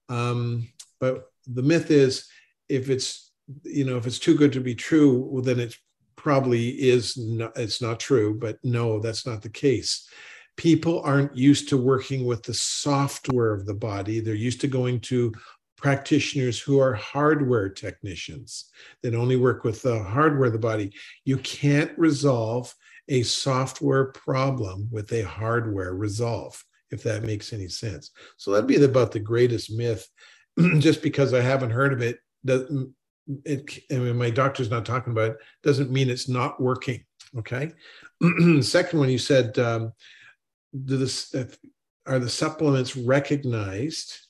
Um, 0.10 0.68
but 1.00 1.32
the 1.48 1.64
myth 1.64 1.91
is 1.91 2.28
if 2.70 2.89
it's 2.89 3.32
you 3.64 3.86
know 3.86 3.98
if 3.98 4.06
it's 4.06 4.20
too 4.20 4.36
good 4.36 4.54
to 4.54 4.62
be 4.62 4.76
true, 4.76 5.28
well 5.32 5.41
then 5.41 5.60
it 5.60 5.76
probably 6.16 6.70
is 6.70 7.18
not, 7.18 7.58
it's 7.58 7.82
not 7.82 8.00
true. 8.00 8.38
But 8.38 8.60
no, 8.64 9.00
that's 9.00 9.26
not 9.26 9.41
the 9.41 9.50
case 9.50 10.08
people 10.58 11.01
aren't 11.01 11.36
used 11.36 11.70
to 11.70 11.78
working 11.78 12.26
with 12.26 12.43
the 12.43 12.53
software 12.53 13.53
of 13.53 13.66
the 13.66 13.74
body. 13.74 14.20
They're 14.20 14.36
used 14.36 14.62
to 14.62 14.68
going 14.68 15.01
to 15.01 15.34
practitioners 15.78 16.60
who 16.60 16.80
are 16.80 16.93
hardware 16.93 17.70
technicians 17.70 18.72
that 19.03 19.14
only 19.14 19.36
work 19.36 19.64
with 19.64 19.82
the 19.82 20.01
hardware 20.01 20.47
of 20.47 20.53
the 20.53 20.60
body. 20.60 20.93
You 21.26 21.38
can't 21.39 21.91
resolve 21.97 22.74
a 23.10 23.24
software 23.24 24.06
problem 24.06 24.88
with 24.91 25.12
a 25.12 25.22
hardware 25.22 25.93
resolve, 25.93 26.64
if 26.91 27.03
that 27.03 27.24
makes 27.24 27.53
any 27.53 27.68
sense. 27.68 28.12
So 28.38 28.51
that'd 28.51 28.68
be 28.68 28.84
about 28.84 29.12
the 29.12 29.20
greatest 29.20 29.72
myth. 29.72 30.08
Just 30.80 31.01
because 31.01 31.34
I 31.34 31.41
haven't 31.41 31.72
heard 31.72 31.93
of 31.93 32.01
it, 32.01 32.20
it, 33.43 33.80
I 33.91 33.95
mean, 33.95 34.18
my 34.18 34.30
doctor's 34.30 34.70
not 34.70 34.86
talking 34.86 35.12
about 35.12 35.32
it, 35.32 35.38
doesn't 35.64 35.91
mean 35.91 36.10
it's 36.10 36.30
not 36.30 36.62
working. 36.62 37.03
Okay. 37.38 37.72
Second 38.62 38.99
one, 38.99 39.10
you 39.10 39.18
said 39.18 39.58
um, 39.60 39.91
do 40.84 40.97
this 40.97 41.34
are 42.05 42.19
the 42.19 42.30
supplements 42.30 42.95
recognized 42.95 44.26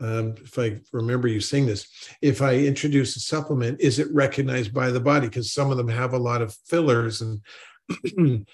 um, 0.00 0.34
if 0.42 0.58
I 0.58 0.80
remember 0.92 1.26
you 1.26 1.40
saying 1.40 1.66
this, 1.66 1.88
if 2.20 2.42
I 2.42 2.56
introduce 2.56 3.16
a 3.16 3.20
supplement, 3.20 3.80
is 3.80 3.98
it 3.98 4.12
recognized 4.12 4.74
by 4.74 4.90
the 4.90 5.00
body? 5.00 5.26
Because 5.26 5.52
some 5.52 5.70
of 5.70 5.78
them 5.78 5.88
have 5.88 6.12
a 6.12 6.18
lot 6.18 6.42
of 6.42 6.54
fillers, 6.66 7.22
and 7.22 7.40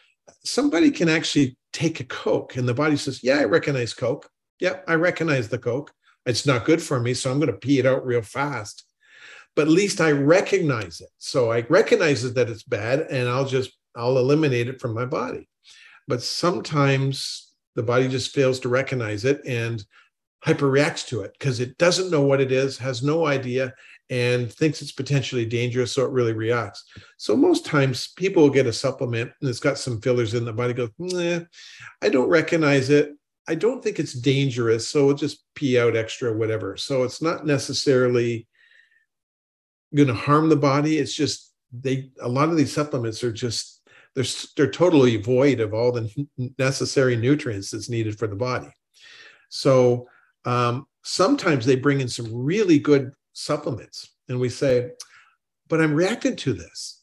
somebody 0.45 0.91
can 0.91 1.09
actually 1.09 1.57
take 1.73 1.99
a 2.01 2.05
Coke, 2.05 2.57
and 2.57 2.69
the 2.69 2.75
body 2.75 2.97
says, 2.97 3.25
"Yeah, 3.25 3.39
I 3.39 3.45
recognize 3.45 3.93
Coke. 3.93 4.31
Yeah, 4.61 4.81
I 4.87 4.95
recognize 4.95 5.49
the 5.49 5.59
Coke. 5.59 5.93
It's 6.27 6.47
not 6.47 6.65
good 6.65 6.81
for 6.81 7.01
me, 7.01 7.15
so 7.15 7.31
I'm 7.31 7.41
going 7.41 7.51
to 7.51 7.59
pee 7.59 7.81
it 7.81 7.87
out 7.87 8.07
real 8.07 8.23
fast." 8.23 8.85
But 9.57 9.63
at 9.63 9.73
least 9.73 10.01
I 10.01 10.13
recognize 10.13 11.01
it. 11.01 11.11
So 11.19 11.51
I 11.51 11.63
recognize 11.69 12.33
that 12.33 12.51
it's 12.51 12.63
bad, 12.63 13.01
and 13.11 13.29
I'll 13.29 13.47
just 13.47 13.77
I'll 13.97 14.19
eliminate 14.19 14.69
it 14.69 14.81
from 14.81 14.95
my 14.95 15.07
body. 15.07 15.49
But 16.09 16.23
sometimes 16.23 17.53
the 17.75 17.83
body 17.83 18.09
just 18.09 18.35
fails 18.35 18.61
to 18.61 18.69
recognize 18.69 19.25
it 19.25 19.41
and 19.47 19.85
hyperreacts 20.45 21.07
to 21.07 21.23
it 21.23 21.33
because 21.39 21.61
it 21.61 21.79
doesn't 21.79 22.11
know 22.11 22.23
what 22.23 22.41
it 22.41 22.53
is, 22.53 22.77
has 22.79 23.03
no 23.03 23.27
idea, 23.27 23.73
and 24.11 24.53
thinks 24.53 24.83
it's 24.83 24.93
potentially 24.93 25.47
dangerous, 25.47 25.93
so 25.93 26.05
it 26.05 26.11
really 26.11 26.33
reacts. 26.33 26.85
So 27.17 27.37
most 27.37 27.65
times 27.65 28.13
people 28.17 28.51
get 28.51 28.67
a 28.67 28.73
supplement 28.73 29.33
and 29.41 29.49
it's 29.49 29.61
got 29.61 29.79
some 29.79 30.01
fillers 30.01 30.35
in 30.35 30.45
the 30.45 30.53
body 30.53 30.75
goes, 30.75 30.91
nah, 30.99 31.41
I 32.03 32.09
don't 32.09 32.29
recognize 32.29 32.91
it. 32.91 33.13
I 33.49 33.55
don't 33.55 33.83
think 33.83 33.99
it's 33.99 34.13
dangerous, 34.13 34.89
so 34.89 35.07
we'll 35.07 35.17
just 35.17 35.45
pee 35.55 35.79
out 35.79 35.97
extra, 35.97 36.33
whatever. 36.33 36.77
So 36.77 37.05
it's 37.05 37.23
not 37.23 37.47
necessarily 37.47 38.47
going 39.95 40.09
to 40.09 40.15
harm 40.15 40.49
the 40.49 40.57
body. 40.57 40.99
It's 40.99 41.15
just 41.15 41.53
they 41.73 42.11
a 42.21 42.29
lot 42.29 42.51
of 42.51 42.57
these 42.57 42.73
supplements 42.73 43.25
are 43.25 43.33
just 43.33 43.82
they're 44.15 44.25
they're 44.57 44.71
totally 44.71 45.17
void 45.17 45.61
of 45.61 45.73
all 45.75 45.93
the 45.93 46.27
necessary 46.59 47.17
nutrients 47.17 47.71
that's 47.71 47.89
needed 47.89 48.19
for 48.19 48.27
the 48.27 48.37
body. 48.37 48.69
So 49.49 50.07
um, 50.45 50.87
sometimes 51.03 51.67
they 51.67 51.77
bring 51.77 52.01
in 52.01 52.09
some 52.09 52.29
really 52.33 52.79
good 52.79 53.13
supplements, 53.33 54.15
and 54.29 54.39
we 54.39 54.49
say, 54.49 54.91
"But 55.69 55.81
I'm 55.81 55.95
reacting 55.95 56.37
to 56.37 56.53
this." 56.53 57.03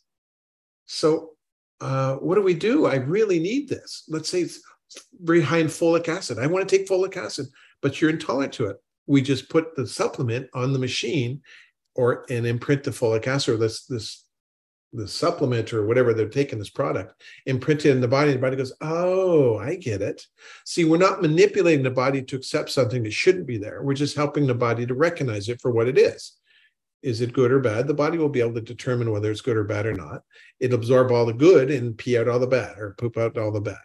So 0.86 1.32
uh, 1.82 2.16
what 2.16 2.36
do 2.36 2.42
we 2.42 2.54
do? 2.54 2.86
I 2.86 2.96
really 2.96 3.40
need 3.40 3.70
this. 3.70 4.04
Let's 4.08 4.30
say 4.30 4.42
it's 4.42 4.60
very 5.22 5.42
high 5.42 5.60
in 5.60 5.68
folic 5.68 6.08
acid. 6.08 6.40
I 6.40 6.48
want 6.48 6.68
to 6.68 6.78
take 6.78 6.88
folic 6.88 7.16
acid, 7.18 7.48
but 7.82 8.02
you're 8.02 8.10
intolerant 8.10 8.54
to 8.54 8.68
it. 8.68 8.78
We 9.08 9.22
just 9.22 9.50
put 9.50 9.76
the 9.76 9.88
supplement 9.88 10.50
on 10.54 10.74
the 10.74 10.80
machine 10.80 11.42
or 11.96 12.26
and 12.30 12.46
imprint 12.46 12.84
the 12.84 12.92
folic 12.92 13.28
acid 13.28 13.56
or 13.56 13.58
this 13.58 13.86
this 13.86 14.26
the 14.94 15.08
supplement 15.08 15.72
or 15.72 15.86
whatever 15.86 16.14
they're 16.14 16.28
taking 16.28 16.58
this 16.58 16.70
product 16.70 17.22
imprinted 17.46 17.92
in 17.92 18.02
the 18.02 18.08
body 18.08 18.32
the 18.32 18.40
body 18.40 18.56
goes 18.56 18.74
oh 18.82 19.58
i 19.60 19.76
get 19.76 20.02
it. 20.02 20.26
See 20.66 20.86
we're 20.86 20.98
not 20.98 21.22
manipulating 21.22 21.84
the 21.84 21.92
body 21.92 22.22
to 22.24 22.36
accept 22.36 22.70
something 22.72 23.04
that 23.04 23.14
shouldn't 23.14 23.48
be 23.48 23.58
there. 23.58 23.84
We're 23.84 23.94
just 23.94 24.16
helping 24.16 24.48
the 24.48 24.56
body 24.56 24.86
to 24.86 24.94
recognize 24.94 25.50
it 25.50 25.62
for 25.62 25.72
what 25.72 25.88
it 25.88 25.98
is. 25.98 26.34
Is 27.02 27.22
it 27.22 27.34
good 27.34 27.52
or 27.52 27.60
bad? 27.60 27.88
The 27.88 27.94
body 27.94 28.18
will 28.18 28.30
be 28.30 28.42
able 28.42 28.56
to 28.56 28.62
determine 28.62 29.12
whether 29.12 29.32
it's 29.32 29.42
good 29.42 29.56
or 29.56 29.64
bad 29.64 29.86
or 29.86 29.94
not. 29.94 30.22
It'll 30.60 30.78
absorb 30.78 31.12
all 31.12 31.26
the 31.26 31.34
good 31.34 31.72
and 31.72 31.98
pee 31.98 32.18
out 32.18 32.28
all 32.28 32.40
the 32.40 32.48
bad 32.48 32.78
or 32.78 32.96
poop 32.98 33.18
out 33.18 33.38
all 33.38 33.52
the 33.52 33.62
bad. 33.62 33.78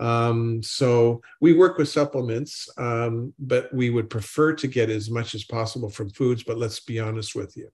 Um, 0.00 0.62
so 0.62 1.20
we 1.40 1.52
work 1.52 1.76
with 1.76 1.88
supplements, 1.88 2.68
um, 2.78 3.34
but 3.38 3.72
we 3.74 3.90
would 3.90 4.08
prefer 4.08 4.54
to 4.54 4.66
get 4.66 4.90
as 4.90 5.10
much 5.10 5.34
as 5.34 5.44
possible 5.44 5.90
from 5.90 6.10
foods. 6.10 6.42
But 6.42 6.56
let's 6.56 6.80
be 6.80 7.00
honest 7.00 7.34
with 7.34 7.56
you, 7.56 7.68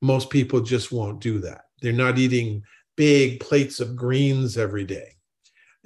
most 0.00 0.30
people 0.30 0.60
just 0.60 0.90
won't 0.90 1.20
do 1.20 1.38
that. 1.40 1.62
They're 1.84 1.92
not 1.92 2.18
eating 2.18 2.62
big 2.96 3.40
plates 3.40 3.80
of 3.80 3.94
greens 3.96 4.56
every 4.56 4.84
day. 4.84 5.10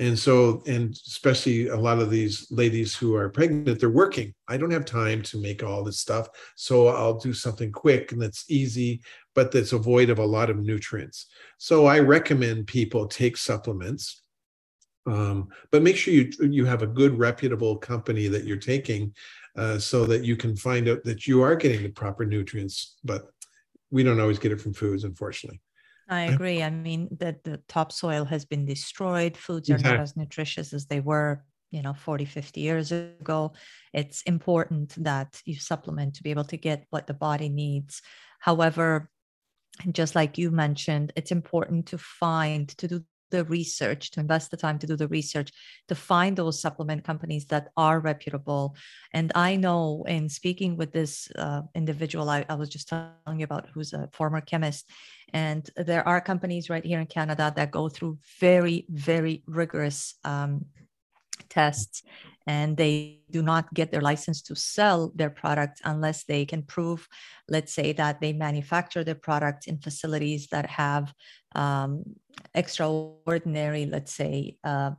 And 0.00 0.16
so, 0.16 0.62
and 0.66 0.92
especially 0.92 1.68
a 1.68 1.76
lot 1.76 1.98
of 1.98 2.08
these 2.08 2.46
ladies 2.52 2.94
who 2.94 3.16
are 3.16 3.28
pregnant, 3.28 3.80
they're 3.80 3.90
working. 3.90 4.32
I 4.46 4.56
don't 4.56 4.70
have 4.70 4.84
time 4.84 5.22
to 5.22 5.40
make 5.40 5.64
all 5.64 5.82
this 5.82 5.98
stuff. 5.98 6.28
So 6.54 6.86
I'll 6.86 7.18
do 7.18 7.32
something 7.32 7.72
quick 7.72 8.12
and 8.12 8.22
that's 8.22 8.48
easy, 8.48 9.00
but 9.34 9.50
that's 9.50 9.72
void 9.72 10.08
of 10.08 10.20
a 10.20 10.24
lot 10.24 10.50
of 10.50 10.58
nutrients. 10.58 11.26
So 11.58 11.86
I 11.86 11.98
recommend 11.98 12.68
people 12.68 13.08
take 13.08 13.36
supplements 13.36 14.22
um, 15.08 15.48
but 15.70 15.82
make 15.82 15.96
sure 15.96 16.12
you 16.12 16.30
you 16.40 16.64
have 16.66 16.82
a 16.82 16.86
good 16.86 17.18
reputable 17.18 17.76
company 17.76 18.28
that 18.28 18.44
you're 18.44 18.58
taking, 18.58 19.14
uh, 19.56 19.78
so 19.78 20.04
that 20.04 20.24
you 20.24 20.36
can 20.36 20.54
find 20.54 20.88
out 20.88 21.02
that 21.04 21.26
you 21.26 21.42
are 21.42 21.56
getting 21.56 21.82
the 21.82 21.88
proper 21.88 22.26
nutrients. 22.26 22.96
But 23.04 23.30
we 23.90 24.02
don't 24.02 24.20
always 24.20 24.38
get 24.38 24.52
it 24.52 24.60
from 24.60 24.74
foods, 24.74 25.04
unfortunately. 25.04 25.60
I 26.08 26.22
agree. 26.22 26.62
I 26.62 26.70
mean 26.70 27.08
that 27.20 27.44
the 27.44 27.60
topsoil 27.68 28.24
has 28.24 28.44
been 28.44 28.64
destroyed. 28.64 29.36
Foods 29.36 29.68
are 29.70 29.74
exactly. 29.74 29.98
not 29.98 30.02
as 30.02 30.16
nutritious 30.16 30.72
as 30.72 30.86
they 30.86 31.00
were, 31.00 31.44
you 31.70 31.82
know, 31.82 31.92
40, 31.92 32.24
50 32.24 32.60
years 32.60 32.92
ago. 32.92 33.52
It's 33.92 34.22
important 34.22 34.94
that 35.04 35.40
you 35.44 35.56
supplement 35.56 36.14
to 36.14 36.22
be 36.22 36.30
able 36.30 36.44
to 36.44 36.56
get 36.56 36.86
what 36.90 37.06
the 37.06 37.14
body 37.14 37.48
needs. 37.48 38.00
However, 38.40 39.10
just 39.92 40.14
like 40.14 40.38
you 40.38 40.50
mentioned, 40.50 41.12
it's 41.14 41.30
important 41.30 41.86
to 41.86 41.98
find 41.98 42.68
to 42.78 42.88
do 42.88 43.04
the 43.30 43.44
research, 43.44 44.10
to 44.12 44.20
invest 44.20 44.50
the 44.50 44.56
time 44.56 44.78
to 44.78 44.86
do 44.86 44.96
the 44.96 45.08
research, 45.08 45.50
to 45.88 45.94
find 45.94 46.36
those 46.36 46.60
supplement 46.60 47.04
companies 47.04 47.46
that 47.46 47.68
are 47.76 48.00
reputable. 48.00 48.76
And 49.12 49.32
I 49.34 49.56
know 49.56 50.04
in 50.08 50.28
speaking 50.28 50.76
with 50.76 50.92
this 50.92 51.30
uh, 51.36 51.62
individual 51.74 52.28
I, 52.30 52.44
I, 52.48 52.54
was 52.54 52.68
just 52.68 52.88
telling 52.88 53.38
you 53.40 53.44
about, 53.44 53.68
who's 53.72 53.92
a 53.92 54.08
former 54.12 54.40
chemist, 54.40 54.90
and 55.32 55.68
there 55.76 56.06
are 56.06 56.20
companies 56.20 56.70
right 56.70 56.84
here 56.84 57.00
in 57.00 57.06
Canada 57.06 57.52
that 57.56 57.70
go 57.70 57.88
through 57.88 58.18
very, 58.40 58.86
very 58.88 59.42
rigorous 59.46 60.14
um, 60.24 60.64
tests 61.48 62.02
and 62.46 62.76
they 62.78 63.20
do 63.30 63.42
not 63.42 63.72
get 63.74 63.90
their 63.90 64.00
license 64.00 64.40
to 64.42 64.56
sell 64.56 65.12
their 65.14 65.30
product 65.30 65.80
unless 65.84 66.24
they 66.24 66.44
can 66.44 66.62
prove 66.62 67.06
let's 67.48 67.72
say 67.72 67.92
that 67.92 68.20
they 68.20 68.32
manufacture 68.32 69.04
their 69.04 69.14
product 69.14 69.66
in 69.66 69.78
facilities 69.78 70.48
that 70.48 70.66
have 70.66 71.12
um, 71.54 72.04
extraordinary 72.54 73.86
let's 73.86 74.12
say 74.12 74.56
uh, 74.64 74.90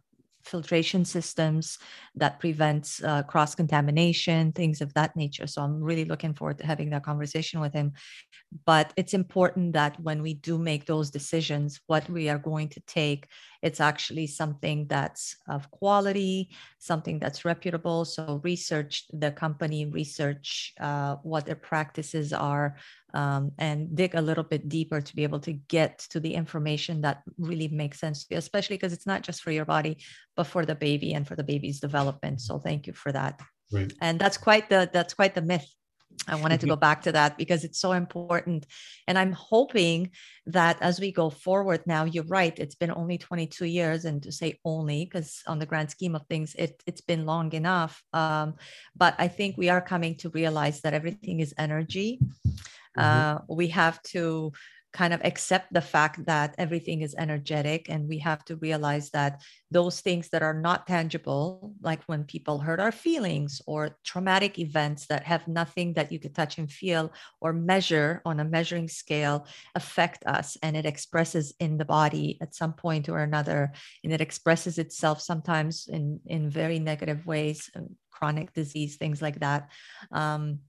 filtration 0.44 1.06
systems 1.06 1.78
that 2.16 2.40
prevents 2.40 3.04
uh, 3.04 3.24
cross 3.24 3.54
contamination 3.56 4.52
things 4.52 4.82
of 4.82 4.94
that 4.94 5.16
nature. 5.16 5.48
So 5.48 5.62
i'm 5.62 5.82
really 5.82 6.06
looking 6.06 6.34
forward 6.34 6.58
to 6.60 6.66
having 6.66 6.90
that 6.92 7.04
conversation 7.04 7.60
with 7.60 7.74
him. 7.74 7.94
But 8.66 8.94
it's 8.98 9.14
important 9.14 9.74
that 9.74 10.00
when 10.00 10.22
we 10.22 10.34
do 10.34 10.58
make 10.58 10.86
those 10.86 11.12
decisions 11.12 11.80
what 11.88 12.10
we 12.10 12.30
are 12.30 12.40
going 12.40 12.70
to 12.70 12.82
take 12.82 13.28
it's 13.62 13.80
actually 13.80 14.28
something 14.28 14.88
that's 14.88 15.36
of 15.48 15.70
quality 15.72 16.50
something 16.78 17.20
that's 17.20 17.46
reputable 17.46 18.06
so 18.06 18.40
research 18.44 19.06
the 19.14 19.32
company 19.32 19.86
research 19.86 20.74
uh, 20.80 21.16
what 21.24 21.46
their 21.46 21.56
practices 21.56 22.34
are 22.34 22.76
um, 23.14 23.52
and 23.58 23.96
dig 23.96 24.16
a 24.16 24.22
little 24.22 24.44
bit 24.44 24.70
deeper 24.70 25.02
to 25.02 25.16
be 25.16 25.24
able 25.24 25.40
to 25.40 25.54
get 25.54 26.00
to 26.10 26.20
the 26.20 26.34
information 26.34 27.02
that 27.02 27.24
really 27.38 27.68
makes 27.68 28.00
sense 28.00 28.26
to 28.26 28.36
you, 28.36 28.38
especially 28.38 28.76
because 28.76 28.94
it's 28.94 29.08
not 29.08 29.24
just 29.24 29.42
for 29.42 29.52
your 29.52 29.66
body, 29.66 29.98
but 30.36 30.46
for 30.46 30.66
the 30.66 30.76
baby 30.76 31.14
and 31.14 31.28
for 31.28 31.36
the 31.36 31.44
baby's 31.44 31.80
development. 31.80 32.42
So 32.42 32.60
thank 32.60 32.88
you 32.88 32.94
for 32.94 33.12
that. 33.12 33.40
Right. 33.72 33.92
And 34.02 34.20
that's 34.20 34.38
quite 34.38 34.70
the 34.70 34.90
that's 34.92 35.14
quite 35.14 35.36
the 35.36 35.42
myth. 35.42 35.68
I 36.28 36.36
wanted 36.36 36.60
to 36.62 36.68
go 36.68 36.76
back 36.76 37.02
to 37.04 37.12
that 37.14 37.38
because 37.38 37.64
it's 37.64 37.80
so 37.80 37.94
important. 37.94 38.66
And 39.08 39.18
I'm 39.18 39.32
hoping 39.32 40.12
that 40.48 40.78
as 40.82 41.00
we 41.00 41.12
go 41.12 41.30
forward 41.30 41.82
now, 41.86 42.04
you're 42.04 42.26
right, 42.26 42.58
it's 42.58 42.76
been 42.76 42.92
only 42.92 43.18
22 43.18 43.66
years, 43.66 44.06
and 44.06 44.22
to 44.24 44.32
say 44.32 44.60
only, 44.66 45.06
because 45.06 45.42
on 45.48 45.60
the 45.60 45.66
grand 45.66 45.90
scheme 45.92 46.16
of 46.16 46.26
things, 46.28 46.56
it, 46.56 46.82
it's 46.86 47.02
been 47.02 47.26
long 47.26 47.54
enough. 47.54 48.04
Um, 48.14 48.56
but 48.96 49.16
I 49.18 49.28
think 49.28 49.58
we 49.58 49.70
are 49.70 49.82
coming 49.82 50.16
to 50.18 50.30
realize 50.30 50.82
that 50.82 50.94
everything 50.94 51.40
is 51.40 51.54
energy. 51.58 52.20
Mm-hmm. 52.98 53.02
Uh, 53.02 53.40
we 53.48 53.68
have 53.70 54.02
to 54.04 54.52
kind 54.92 55.14
of 55.14 55.22
accept 55.24 55.72
the 55.72 55.82
fact 55.82 56.26
that 56.26 56.56
everything 56.58 57.02
is 57.02 57.14
energetic 57.18 57.90
and 57.90 58.08
we 58.08 58.18
have 58.18 58.44
to 58.46 58.56
realize 58.56 59.12
that 59.12 59.42
those 59.70 60.02
things 60.02 60.30
that 60.30 60.42
are 60.42 60.54
not 60.54 60.88
tangible 60.88 61.74
like 61.82 62.04
when 62.06 62.24
people 62.24 62.58
hurt 62.58 62.80
our 62.80 62.92
feelings 62.92 63.62
or 63.68 63.98
traumatic 64.04 64.58
events 64.58 65.06
that 65.06 65.24
have 65.24 65.48
nothing 65.48 65.94
that 65.94 66.12
you 66.12 66.20
could 66.20 66.34
touch 66.34 66.58
and 66.58 66.72
feel 66.72 67.14
or 67.40 67.54
measure 67.54 68.22
on 68.26 68.40
a 68.40 68.44
measuring 68.46 68.88
scale 68.88 69.46
affect 69.76 70.26
us 70.26 70.58
and 70.64 70.76
it 70.76 70.88
expresses 70.88 71.54
in 71.60 71.78
the 71.78 71.86
body 71.86 72.40
at 72.42 72.56
some 72.56 72.74
point 72.74 73.10
or 73.10 73.20
another. 73.20 73.72
And 74.04 74.12
it 74.12 74.22
expresses 74.22 74.80
itself 74.80 75.22
sometimes 75.22 75.88
in 75.88 76.20
in 76.26 76.50
very 76.50 76.80
negative 76.80 77.26
ways 77.28 77.70
chronic 78.20 78.54
disease 78.54 78.98
things 78.98 79.22
like 79.22 79.40
that. 79.40 79.70
Um, 80.12 80.60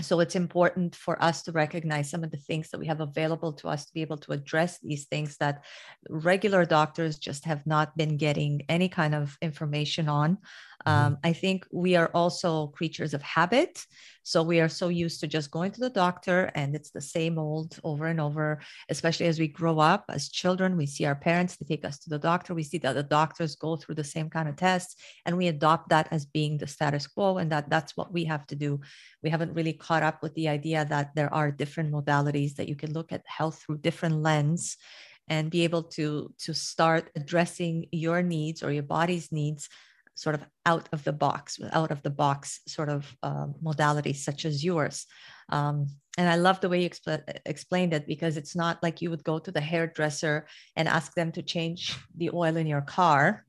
so 0.00 0.20
it's 0.20 0.36
important 0.36 0.94
for 0.94 1.20
us 1.22 1.42
to 1.42 1.52
recognize 1.52 2.08
some 2.08 2.22
of 2.22 2.30
the 2.30 2.36
things 2.36 2.70
that 2.70 2.78
we 2.78 2.86
have 2.86 3.00
available 3.00 3.52
to 3.52 3.68
us 3.68 3.84
to 3.84 3.92
be 3.92 4.00
able 4.00 4.18
to 4.18 4.32
address 4.32 4.78
these 4.80 5.06
things 5.06 5.36
that 5.38 5.64
regular 6.08 6.64
doctors 6.64 7.18
just 7.18 7.44
have 7.44 7.66
not 7.66 7.96
been 7.96 8.16
getting 8.16 8.62
any 8.68 8.88
kind 8.88 9.14
of 9.14 9.36
information 9.42 10.08
on 10.08 10.38
Mm-hmm. 10.86 11.06
Um, 11.06 11.18
I 11.24 11.32
think 11.32 11.66
we 11.72 11.96
are 11.96 12.10
also 12.14 12.68
creatures 12.68 13.14
of 13.14 13.22
habit. 13.22 13.84
So 14.22 14.42
we 14.42 14.60
are 14.60 14.68
so 14.68 14.88
used 14.88 15.20
to 15.20 15.26
just 15.26 15.50
going 15.50 15.72
to 15.72 15.80
the 15.80 15.90
doctor 15.90 16.50
and 16.54 16.74
it's 16.74 16.90
the 16.90 17.00
same 17.00 17.38
old 17.38 17.78
over 17.82 18.06
and 18.06 18.20
over, 18.20 18.60
especially 18.90 19.26
as 19.26 19.38
we 19.38 19.48
grow 19.48 19.78
up 19.78 20.04
as 20.10 20.28
children. 20.28 20.76
We 20.76 20.84
see 20.84 21.06
our 21.06 21.14
parents, 21.14 21.56
they 21.56 21.64
take 21.64 21.84
us 21.84 21.98
to 22.00 22.10
the 22.10 22.18
doctor. 22.18 22.54
We 22.54 22.62
see 22.62 22.76
that 22.78 22.92
the 22.92 23.02
doctors 23.02 23.56
go 23.56 23.76
through 23.76 23.94
the 23.94 24.04
same 24.04 24.28
kind 24.28 24.48
of 24.48 24.56
tests 24.56 24.96
and 25.24 25.36
we 25.38 25.48
adopt 25.48 25.88
that 25.88 26.08
as 26.10 26.26
being 26.26 26.58
the 26.58 26.66
status 26.66 27.06
quo 27.06 27.38
and 27.38 27.50
that 27.52 27.70
that's 27.70 27.96
what 27.96 28.12
we 28.12 28.24
have 28.26 28.46
to 28.48 28.54
do. 28.54 28.80
We 29.22 29.30
haven't 29.30 29.54
really 29.54 29.72
caught 29.88 30.02
up 30.02 30.22
with 30.22 30.34
the 30.34 30.48
idea 30.48 30.84
that 30.84 31.14
there 31.14 31.32
are 31.32 31.50
different 31.62 31.90
modalities 31.98 32.56
that 32.56 32.68
you 32.68 32.76
can 32.76 32.92
look 32.92 33.10
at 33.12 33.34
health 33.38 33.56
through 33.60 33.78
different 33.78 34.16
lens 34.28 34.76
and 35.28 35.50
be 35.50 35.64
able 35.64 35.84
to 35.96 36.06
to 36.44 36.52
start 36.52 37.04
addressing 37.16 37.86
your 38.04 38.20
needs 38.22 38.62
or 38.62 38.70
your 38.72 38.88
body's 38.98 39.28
needs 39.32 39.68
sort 40.18 40.34
of 40.34 40.44
out 40.66 40.88
of 40.92 41.04
the 41.04 41.12
box, 41.12 41.60
out 41.72 41.92
of 41.92 42.02
the 42.02 42.10
box 42.10 42.60
sort 42.66 42.88
of 42.88 43.16
um, 43.22 43.54
modalities 43.62 44.16
such 44.16 44.44
as 44.44 44.64
yours. 44.64 45.06
Um, 45.48 45.86
and 46.18 46.28
I 46.28 46.34
love 46.34 46.60
the 46.60 46.68
way 46.68 46.82
you 46.82 46.90
expl- 46.90 47.22
explained 47.46 47.92
it 47.94 48.04
because 48.04 48.36
it's 48.36 48.56
not 48.56 48.82
like 48.82 49.00
you 49.00 49.10
would 49.10 49.22
go 49.22 49.38
to 49.38 49.52
the 49.52 49.60
hairdresser 49.60 50.46
and 50.74 50.88
ask 50.88 51.14
them 51.14 51.30
to 51.32 51.42
change 51.54 51.96
the 52.16 52.30
oil 52.34 52.56
in 52.56 52.66
your 52.66 52.80
car. 52.80 53.44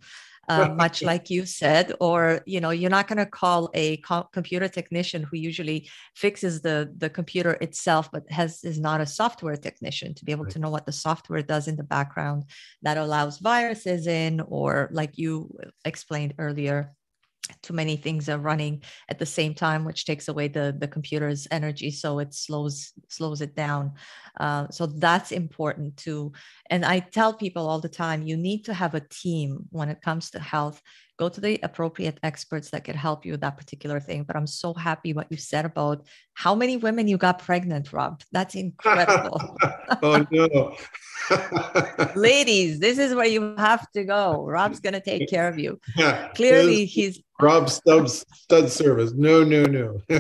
Uh, 0.60 0.74
much 0.76 1.04
like 1.04 1.30
you 1.30 1.46
said, 1.46 1.94
or 2.00 2.42
you 2.48 2.60
know, 2.60 2.72
you're 2.72 2.90
not 2.90 3.08
going 3.08 3.20
to 3.20 3.26
call 3.26 3.70
a 3.76 3.98
co- 3.98 4.28
computer 4.34 4.68
technician 4.68 5.22
who 5.22 5.38
usually 5.38 5.88
fixes 6.16 6.62
the 6.62 6.92
the 6.98 7.10
computer 7.10 7.52
itself, 7.62 8.10
but 8.12 8.24
has 8.32 8.64
is 8.64 8.80
not 8.80 9.00
a 9.00 9.06
software 9.06 9.56
technician 9.56 10.16
to 10.16 10.26
be 10.26 10.32
able 10.32 10.46
right. 10.46 10.54
to 10.54 10.60
know 10.60 10.72
what 10.72 10.88
the 10.88 10.92
software 10.92 11.44
does 11.44 11.68
in 11.68 11.76
the 11.76 11.84
background 11.84 12.46
that 12.82 12.98
allows 12.98 13.38
viruses 13.38 14.08
in, 14.08 14.42
or 14.42 14.90
like 14.92 15.20
you 15.20 15.56
explained 15.86 16.34
earlier, 16.40 16.94
too 17.62 17.74
many 17.74 17.96
things 17.96 18.30
are 18.30 18.38
running 18.38 18.84
at 19.10 19.18
the 19.18 19.26
same 19.26 19.54
time 19.54 19.84
which 19.84 20.06
takes 20.06 20.28
away 20.28 20.48
the 20.48 20.76
the 20.80 20.88
computer's 20.88 21.48
energy 21.52 21.90
so 21.92 22.20
it 22.20 22.34
slows 22.34 22.94
slows 23.08 23.42
it 23.42 23.56
down. 23.56 23.94
Uh, 24.40 24.68
so 24.70 24.86
that's 24.86 25.32
important 25.32 25.98
too. 25.98 26.32
And 26.70 26.86
i 26.86 27.00
tell 27.00 27.34
people 27.34 27.68
all 27.68 27.80
the 27.80 27.90
time 27.90 28.24
you 28.24 28.38
need 28.38 28.66
to 28.66 28.74
have 28.74 28.94
a 28.96 29.08
team 29.10 29.66
when 29.72 29.90
it 29.90 30.02
comes 30.02 30.32
to 30.32 30.40
health 30.40 30.82
go 31.20 31.30
to 31.30 31.42
the 31.42 31.60
appropriate 31.64 32.18
experts 32.24 32.70
that 32.70 32.86
can 32.86 32.96
help 32.96 33.26
you 33.26 33.34
with 33.34 33.42
that 33.42 33.58
particular 33.58 34.00
thing 34.00 34.24
but 34.24 34.36
i'm 34.36 34.48
so 34.48 34.74
happy 34.74 35.14
what 35.14 35.28
you 35.30 35.38
said 35.38 35.66
about 35.66 36.08
how 36.34 36.56
many 36.56 36.78
women 36.78 37.08
you 37.08 37.18
got 37.18 37.40
pregnant 37.40 37.92
rob 37.92 38.22
that's 38.32 38.56
incredible 38.56 39.40
oh 40.02 40.26
no 40.32 40.76
ladies 42.16 42.80
this 42.80 42.98
is 42.98 43.14
where 43.14 43.28
you 43.28 43.54
have 43.58 43.86
to 43.92 44.04
go 44.04 44.46
rob's 44.48 44.80
going 44.80 44.94
to 44.94 45.02
take 45.02 45.30
care 45.30 45.48
of 45.48 45.60
you 45.60 45.80
yeah, 45.96 46.30
clearly 46.30 46.86
he's 46.86 47.22
Rob 47.42 47.70
Stubbs 47.70 48.26
stud 48.34 48.70
service. 48.70 49.14
No, 49.14 49.44
no, 49.46 49.64
no. 49.64 50.02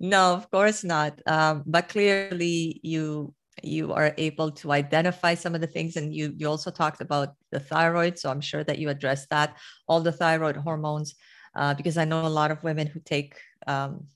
no, 0.00 0.34
of 0.34 0.50
course 0.50 0.82
not. 0.82 1.20
Um, 1.24 1.62
but 1.66 1.88
clearly, 1.88 2.80
you 2.82 3.32
you 3.62 3.92
are 3.92 4.14
able 4.18 4.50
to 4.52 4.72
identify 4.72 5.34
some 5.34 5.54
of 5.54 5.60
the 5.60 5.66
things, 5.66 5.96
and 5.96 6.14
you 6.14 6.34
you 6.36 6.48
also 6.48 6.70
talked 6.70 7.00
about 7.00 7.34
the 7.50 7.60
thyroid. 7.60 8.18
So 8.18 8.30
I'm 8.30 8.40
sure 8.40 8.64
that 8.64 8.78
you 8.78 8.88
addressed 8.88 9.30
that, 9.30 9.56
all 9.88 10.00
the 10.00 10.12
thyroid 10.12 10.56
hormones, 10.56 11.14
uh, 11.54 11.74
because 11.74 11.96
I 11.96 12.04
know 12.04 12.26
a 12.26 12.28
lot 12.28 12.50
of 12.50 12.64
women 12.64 12.86
who 12.86 13.00
take 13.00 13.36
um, 13.66 14.06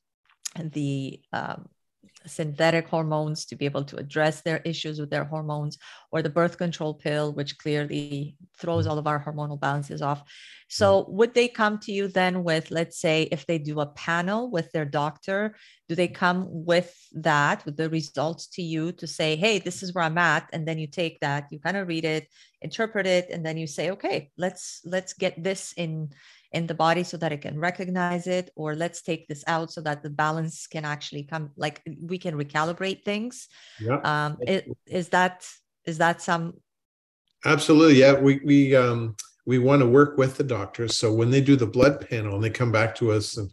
the 0.57 1.21
um, 1.33 1.69
synthetic 2.27 2.89
hormones 2.89 3.45
to 3.47 3.57
be 3.57 3.65
able 3.65 3.85
to 3.85 3.97
address 3.97 4.41
their 4.41 4.59
issues 4.59 4.99
with 4.99 5.11
their 5.11 5.25
hormones, 5.25 5.79
or 6.11 6.23
the 6.23 6.31
birth 6.31 6.57
control 6.59 6.95
pill, 6.95 7.33
which 7.33 7.59
clearly 7.59 8.37
throws 8.59 8.87
all 8.87 8.99
of 8.99 9.07
our 9.07 9.23
hormonal 9.23 9.61
balances 9.61 10.03
off. 10.03 10.23
So, 10.69 11.07
would 11.09 11.35
they 11.35 11.49
come 11.49 11.79
to 11.81 11.93
you 11.93 12.09
then 12.09 12.43
with, 12.43 12.71
let's 12.71 12.99
say, 12.99 13.29
if 13.31 13.47
they 13.47 13.59
do 13.59 13.81
a 13.81 13.87
panel 13.87 14.51
with 14.51 14.73
their 14.73 14.85
doctor, 14.85 15.57
do 15.89 15.95
they 15.95 16.09
come 16.09 16.47
with 16.49 16.97
that, 17.13 17.65
with 17.67 17.77
the 17.77 17.91
results 17.91 18.47
to 18.47 18.63
you 18.63 18.93
to 18.93 19.07
say, 19.07 19.37
hey, 19.37 19.59
this 19.59 19.83
is 19.83 19.93
where 19.93 20.05
I'm 20.05 20.17
at? 20.17 20.49
And 20.53 20.67
then 20.67 20.79
you 20.79 20.87
take 20.87 21.21
that, 21.21 21.49
you 21.51 21.59
kind 21.59 21.77
of 21.77 21.89
read 21.89 22.05
it, 22.05 22.29
interpret 22.63 23.07
it, 23.07 23.29
and 23.31 23.45
then 23.45 23.59
you 23.59 23.67
say, 23.67 23.91
okay, 23.91 24.31
let's 24.39 24.81
let's 24.85 25.13
get 25.13 25.43
this 25.43 25.75
in 25.77 26.11
in 26.53 26.69
the 26.69 26.75
body 26.75 27.03
so 27.03 27.17
that 27.17 27.33
it 27.33 27.43
can 27.43 27.59
recognize 27.59 28.27
it 28.27 28.51
or 28.55 28.77
let's 28.77 29.03
take 29.03 29.27
this 29.27 29.43
out 29.49 29.73
so 29.73 29.81
that 29.81 30.03
the 30.03 30.09
balance 30.09 30.69
can 30.69 30.85
actually 30.85 31.25
come 31.25 31.51
like 31.57 31.83
we 32.01 32.17
can 32.17 32.37
recalibrate 32.37 33.05
things 33.05 33.49
yeah. 33.81 33.99
um 34.05 34.37
it, 34.41 34.69
is 34.87 35.09
that 35.09 35.45
is 35.85 35.99
that 35.99 36.23
some 36.23 36.55
absolutely 37.45 37.97
yeah 37.97 38.13
we 38.13 38.41
we 38.45 38.77
um 38.77 39.17
we 39.47 39.59
want 39.59 39.81
to 39.81 39.87
work 39.87 40.17
with 40.17 40.37
the 40.37 40.45
doctors 40.45 40.97
so 40.97 41.13
when 41.13 41.29
they 41.29 41.41
do 41.41 41.57
the 41.57 41.67
blood 41.67 42.09
panel 42.09 42.37
and 42.37 42.45
they 42.45 42.51
come 42.51 42.71
back 42.71 42.95
to 42.95 43.11
us 43.11 43.37
and 43.37 43.51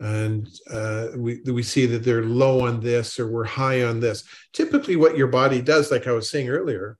and 0.00 0.48
uh, 0.70 1.08
we 1.16 1.40
we 1.46 1.62
see 1.62 1.86
that 1.86 2.02
they're 2.04 2.24
low 2.24 2.66
on 2.66 2.80
this 2.80 3.18
or 3.18 3.30
we're 3.30 3.44
high 3.44 3.84
on 3.84 4.00
this. 4.00 4.24
Typically, 4.52 4.96
what 4.96 5.16
your 5.16 5.28
body 5.28 5.62
does, 5.62 5.90
like 5.90 6.06
I 6.06 6.12
was 6.12 6.30
saying 6.30 6.48
earlier, 6.48 6.98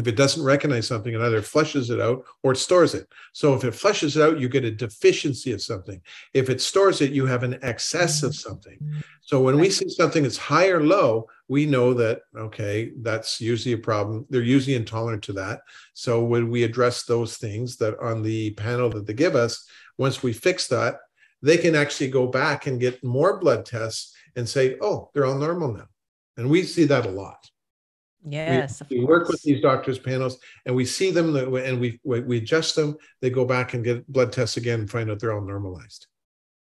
if 0.00 0.06
it 0.06 0.16
doesn't 0.16 0.42
recognize 0.42 0.86
something, 0.86 1.12
it 1.12 1.20
either 1.20 1.42
flushes 1.42 1.90
it 1.90 2.00
out 2.00 2.24
or 2.42 2.52
it 2.52 2.56
stores 2.56 2.94
it. 2.94 3.06
So 3.32 3.54
if 3.54 3.64
it 3.64 3.74
flushes 3.74 4.16
it 4.16 4.22
out, 4.22 4.40
you 4.40 4.48
get 4.48 4.64
a 4.64 4.70
deficiency 4.70 5.52
of 5.52 5.60
something. 5.60 6.00
If 6.32 6.48
it 6.48 6.60
stores 6.60 7.00
it, 7.00 7.12
you 7.12 7.26
have 7.26 7.42
an 7.42 7.58
excess 7.62 8.22
of 8.22 8.34
something. 8.34 8.78
So 9.20 9.40
when 9.40 9.58
we 9.60 9.68
see 9.68 9.88
something 9.88 10.22
that's 10.22 10.38
high 10.38 10.68
or 10.68 10.82
low, 10.82 11.28
we 11.48 11.66
know 11.66 11.92
that, 11.94 12.22
okay, 12.36 12.92
that's 13.02 13.40
usually 13.40 13.74
a 13.74 13.78
problem. 13.78 14.26
They're 14.30 14.42
usually 14.42 14.76
intolerant 14.76 15.22
to 15.24 15.34
that. 15.34 15.60
So 15.92 16.24
when 16.24 16.50
we 16.50 16.64
address 16.64 17.04
those 17.04 17.36
things 17.36 17.76
that 17.76 17.98
on 17.98 18.22
the 18.22 18.52
panel 18.52 18.88
that 18.90 19.06
they 19.06 19.14
give 19.14 19.36
us, 19.36 19.68
once 19.98 20.22
we 20.22 20.32
fix 20.32 20.66
that, 20.68 20.96
they 21.42 21.58
can 21.58 21.74
actually 21.74 22.10
go 22.10 22.26
back 22.26 22.66
and 22.66 22.80
get 22.80 23.02
more 23.02 23.38
blood 23.38 23.64
tests 23.64 24.14
and 24.36 24.48
say, 24.48 24.76
oh, 24.80 25.10
they're 25.12 25.26
all 25.26 25.38
normal 25.38 25.72
now. 25.72 25.86
And 26.36 26.48
we 26.48 26.62
see 26.62 26.84
that 26.84 27.06
a 27.06 27.10
lot. 27.10 27.38
Yes, 28.28 28.82
we, 28.90 28.98
we 28.98 29.04
work 29.04 29.28
with 29.28 29.40
these 29.42 29.62
doctors 29.62 29.98
panels, 29.98 30.38
and 30.66 30.76
we 30.76 30.84
see 30.84 31.10
them, 31.10 31.34
and 31.36 31.80
we 31.80 31.98
we 32.04 32.36
adjust 32.36 32.76
them. 32.76 32.96
They 33.22 33.30
go 33.30 33.46
back 33.46 33.72
and 33.72 33.82
get 33.82 34.06
blood 34.12 34.30
tests 34.30 34.58
again, 34.58 34.80
and 34.80 34.90
find 34.90 35.10
out 35.10 35.20
they're 35.20 35.32
all 35.32 35.40
normalized. 35.40 36.06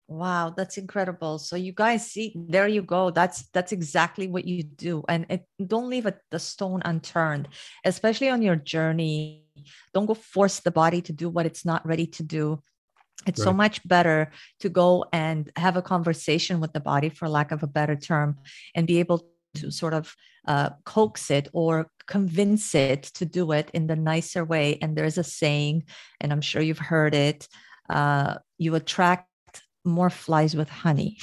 Wow, 0.09 0.55
that's 0.57 0.77
incredible. 0.77 1.39
So 1.39 1.55
you 1.55 1.73
guys 1.73 2.11
see, 2.11 2.35
there 2.37 2.67
you 2.67 2.83
go. 2.83 3.11
That's 3.11 3.49
that's 3.51 3.71
exactly 3.71 4.27
what 4.27 4.45
you 4.45 4.64
do, 4.64 5.05
and 5.09 5.27
it, 5.31 5.47
don't 5.64 5.89
leave 5.89 6.07
a, 6.07 6.14
the 6.33 6.41
stone 6.41 6.83
unturned, 6.85 7.49
especially 7.85 8.29
on 8.29 8.43
your 8.43 8.57
journey. 8.57 9.45
Don't 9.95 10.07
go 10.07 10.14
force 10.14 10.61
the 10.61 10.73
body 10.73 11.01
to 11.03 11.12
do 11.12 11.29
what 11.29 11.47
it's 11.47 11.64
not 11.64 11.87
ready 11.87 12.09
to 12.09 12.25
do. 12.25 12.61
It's 13.27 13.41
right. 13.41 13.45
so 13.45 13.53
much 13.53 13.87
better 13.87 14.31
to 14.61 14.69
go 14.69 15.05
and 15.12 15.51
have 15.57 15.77
a 15.77 15.83
conversation 15.83 16.61
with 16.61 16.73
the 16.73 16.81
body, 16.81 17.09
for 17.09 17.29
lack 17.29 17.51
of 17.51 17.62
a 17.62 17.67
better 17.67 17.97
term, 17.97 18.39
and 18.75 18.87
be 18.87 18.99
able 18.99 19.27
to 19.57 19.71
sort 19.71 19.95
of 19.95 20.14
uh, 20.47 20.71
coax 20.85 21.31
it 21.31 21.49
or 21.53 21.91
convince 22.07 22.75
it 22.75 23.03
to 23.03 23.25
do 23.25 23.53
it 23.53 23.71
in 23.73 23.87
the 23.87 23.97
nicer 23.97 24.45
way. 24.45 24.79
And 24.81 24.97
there's 24.97 25.19
a 25.19 25.25
saying, 25.25 25.85
and 26.21 26.33
I'm 26.33 26.41
sure 26.41 26.62
you've 26.62 26.79
heard 26.79 27.14
it 27.14 27.49
uh, 27.89 28.35
you 28.59 28.75
attract 28.75 29.29
more 29.85 30.11
flies 30.11 30.57
with 30.57 30.69
honey 30.69 31.19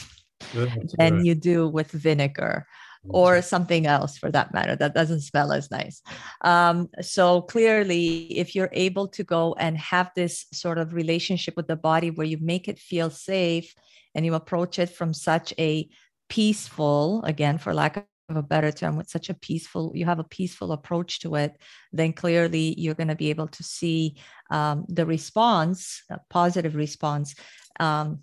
than 0.53 1.15
right. 1.15 1.25
you 1.25 1.35
do 1.35 1.67
with 1.67 1.91
vinegar 1.91 2.65
or 3.09 3.41
something 3.41 3.85
else 3.85 4.17
for 4.17 4.31
that 4.31 4.53
matter 4.53 4.75
that 4.75 4.93
doesn't 4.93 5.21
smell 5.21 5.51
as 5.51 5.69
nice. 5.71 6.01
Um, 6.41 6.89
so 7.01 7.41
clearly, 7.41 8.37
if 8.37 8.55
you're 8.55 8.69
able 8.71 9.07
to 9.09 9.23
go 9.23 9.55
and 9.59 9.77
have 9.77 10.11
this 10.15 10.45
sort 10.53 10.77
of 10.77 10.93
relationship 10.93 11.55
with 11.55 11.67
the 11.67 11.75
body 11.75 12.11
where 12.11 12.27
you 12.27 12.37
make 12.41 12.67
it 12.67 12.79
feel 12.79 13.09
safe 13.09 13.73
and 14.15 14.25
you 14.25 14.33
approach 14.35 14.79
it 14.79 14.89
from 14.89 15.13
such 15.13 15.53
a 15.59 15.89
peaceful, 16.29 17.23
again, 17.23 17.57
for 17.57 17.73
lack 17.73 17.97
of 17.97 18.05
a 18.29 18.43
better 18.43 18.71
term 18.71 18.95
with 18.95 19.09
such 19.09 19.29
a 19.29 19.33
peaceful 19.33 19.91
you 19.93 20.05
have 20.05 20.17
a 20.17 20.23
peaceful 20.23 20.71
approach 20.71 21.19
to 21.19 21.35
it 21.35 21.57
then 21.91 22.13
clearly 22.13 22.73
you're 22.77 22.93
going 22.93 23.09
to 23.09 23.15
be 23.15 23.29
able 23.29 23.49
to 23.49 23.63
see 23.63 24.15
um, 24.49 24.85
the 24.87 25.05
response 25.05 26.03
a 26.09 26.19
positive 26.29 26.75
response 26.75 27.35
um, 27.81 28.19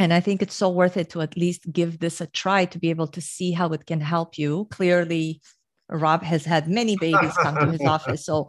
and 0.00 0.12
i 0.12 0.20
think 0.20 0.42
it's 0.42 0.54
so 0.54 0.68
worth 0.68 0.96
it 0.96 1.10
to 1.10 1.20
at 1.20 1.36
least 1.36 1.70
give 1.70 2.00
this 2.00 2.20
a 2.20 2.26
try 2.26 2.64
to 2.64 2.78
be 2.78 2.90
able 2.90 3.06
to 3.06 3.20
see 3.20 3.52
how 3.52 3.68
it 3.68 3.86
can 3.86 4.00
help 4.00 4.38
you. 4.38 4.66
Clearly 4.70 5.40
rob 5.92 6.22
has 6.22 6.44
had 6.44 6.68
many 6.68 6.96
babies 6.96 7.36
come 7.42 7.56
to 7.56 7.72
his 7.72 7.84
office 7.96 8.24
so 8.24 8.48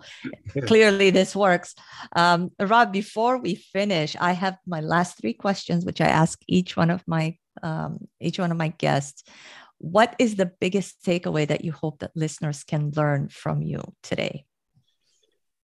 clearly 0.67 1.09
this 1.09 1.35
works. 1.35 1.73
Um, 2.15 2.51
rob 2.59 2.91
before 2.91 3.35
we 3.45 3.55
finish 3.55 4.15
i 4.19 4.31
have 4.31 4.57
my 4.65 4.81
last 4.81 5.17
three 5.19 5.33
questions 5.33 5.85
which 5.85 6.01
i 6.01 6.07
ask 6.23 6.39
each 6.47 6.77
one 6.77 6.91
of 6.91 7.01
my 7.07 7.35
um, 7.63 8.07
each 8.19 8.39
one 8.39 8.51
of 8.51 8.57
my 8.57 8.69
guests. 8.69 9.23
What 9.77 10.15
is 10.19 10.35
the 10.35 10.51
biggest 10.59 11.03
takeaway 11.03 11.47
that 11.47 11.65
you 11.65 11.71
hope 11.71 11.99
that 11.99 12.11
listeners 12.15 12.63
can 12.63 12.91
learn 12.95 13.29
from 13.29 13.61
you 13.61 13.81
today? 14.03 14.45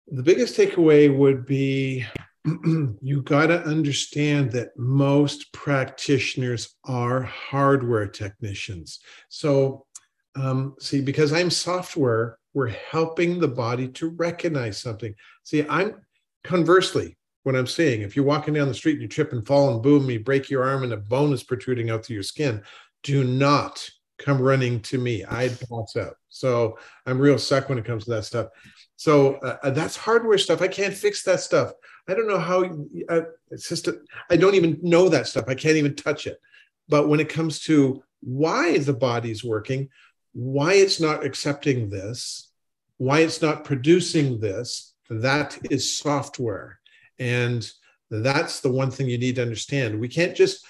The 0.09 0.23
biggest 0.23 0.57
takeaway 0.57 1.15
would 1.15 1.45
be 1.47 2.07
you 3.03 3.23
got 3.23 3.47
to 3.47 3.63
understand 3.65 4.53
that 4.53 4.77
most 4.77 5.53
practitioners 5.53 6.77
are 6.85 7.23
hardware 7.23 8.07
technicians. 8.07 9.01
So, 9.29 9.87
um, 10.37 10.75
see, 10.81 11.01
because 11.01 11.33
I'm 11.33 11.51
software, 11.51 12.39
we're 12.55 12.69
helping 12.69 13.41
the 13.41 13.49
body 13.49 13.89
to 13.89 14.11
recognize 14.11 14.79
something. 14.79 15.15
See, 15.43 15.67
I'm 15.69 15.97
conversely, 16.45 17.17
what 17.43 17.57
I'm 17.57 17.67
saying, 17.67 18.03
if 18.03 18.15
you're 18.15 18.25
walking 18.25 18.55
down 18.55 18.69
the 18.69 18.75
street 18.75 18.95
and 18.95 19.03
you 19.03 19.09
trip 19.09 19.33
and 19.33 19.47
fall 19.47 19.73
and 19.73 19.83
boom, 19.83 20.09
you 20.09 20.21
break 20.21 20.49
your 20.49 20.65
arm 20.65 20.85
and 20.85 20.93
a 20.93 20.99
bone 20.99 21.33
is 21.33 21.43
protruding 21.43 21.91
out 21.91 22.05
through 22.05 22.15
your 22.15 22.23
skin, 22.23 22.63
do 23.03 23.25
not 23.25 23.89
come 24.19 24.41
running 24.41 24.81
to 24.81 24.99
me. 24.99 25.25
I'd 25.25 25.59
pass 25.69 25.97
out. 25.97 26.15
So 26.29 26.79
I'm 27.07 27.19
real 27.19 27.39
suck 27.39 27.69
when 27.69 27.79
it 27.79 27.85
comes 27.85 28.05
to 28.05 28.11
that 28.11 28.25
stuff. 28.25 28.49
So 28.97 29.35
uh, 29.37 29.57
uh 29.63 29.71
that's 29.71 29.97
hardware 29.97 30.39
stuff. 30.39 30.63
I 30.63 30.69
can't 30.69 30.95
fix 30.95 31.23
that 31.25 31.41
stuff. 31.41 31.73
I 32.09 32.15
don't 32.15 32.29
know 32.29 32.39
how. 32.39 32.65
Uh, 33.09 33.23
it's 33.51 33.69
just 33.69 33.89
I 34.31 34.37
don't 34.37 34.55
even 34.55 34.79
know 34.83 35.09
that 35.09 35.27
stuff. 35.27 35.47
I 35.49 35.55
can't 35.55 35.77
even 35.77 35.95
touch 35.95 36.27
it. 36.27 36.41
But 36.89 37.09
when 37.09 37.21
it 37.21 37.29
comes 37.29 37.61
to 37.61 38.03
why 38.21 38.79
the 38.79 38.93
body's 38.93 39.43
working, 39.45 39.89
why 40.33 40.75
it's 40.75 41.01
not 41.01 41.25
accepting 41.25 41.91
this, 41.91 42.51
why 42.99 43.21
it's 43.21 43.43
not 43.43 43.65
producing 43.65 44.39
this, 44.41 44.95
that 45.11 45.59
is 45.71 45.97
software. 45.97 46.79
And 47.19 47.69
That's 48.11 48.61
the 48.61 48.71
one 48.71 48.91
thing 48.91 49.09
you 49.09 49.19
need 49.19 49.37
to 49.37 49.43
understand. 49.43 49.99
We 49.99 50.09
can't 50.09 50.37
just 50.37 50.65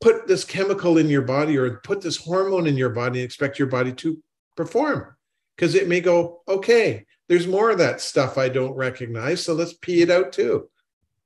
put 0.00 0.26
this 0.26 0.44
chemical 0.44 0.98
in 0.98 1.08
your 1.08 1.22
body 1.22 1.56
or 1.56 1.76
put 1.78 2.00
this 2.00 2.16
hormone 2.16 2.66
in 2.66 2.76
your 2.76 2.90
body 2.90 3.20
and 3.20 3.24
expect 3.24 3.58
your 3.58 3.68
body 3.68 3.92
to 3.92 4.20
perform 4.56 5.16
because 5.56 5.74
it 5.74 5.88
may 5.88 6.00
go, 6.00 6.42
okay, 6.48 7.06
there's 7.28 7.46
more 7.46 7.70
of 7.70 7.78
that 7.78 8.00
stuff 8.00 8.36
I 8.36 8.48
don't 8.48 8.74
recognize. 8.74 9.44
So 9.44 9.54
let's 9.54 9.74
pee 9.74 10.02
it 10.02 10.10
out 10.10 10.32
too. 10.32 10.68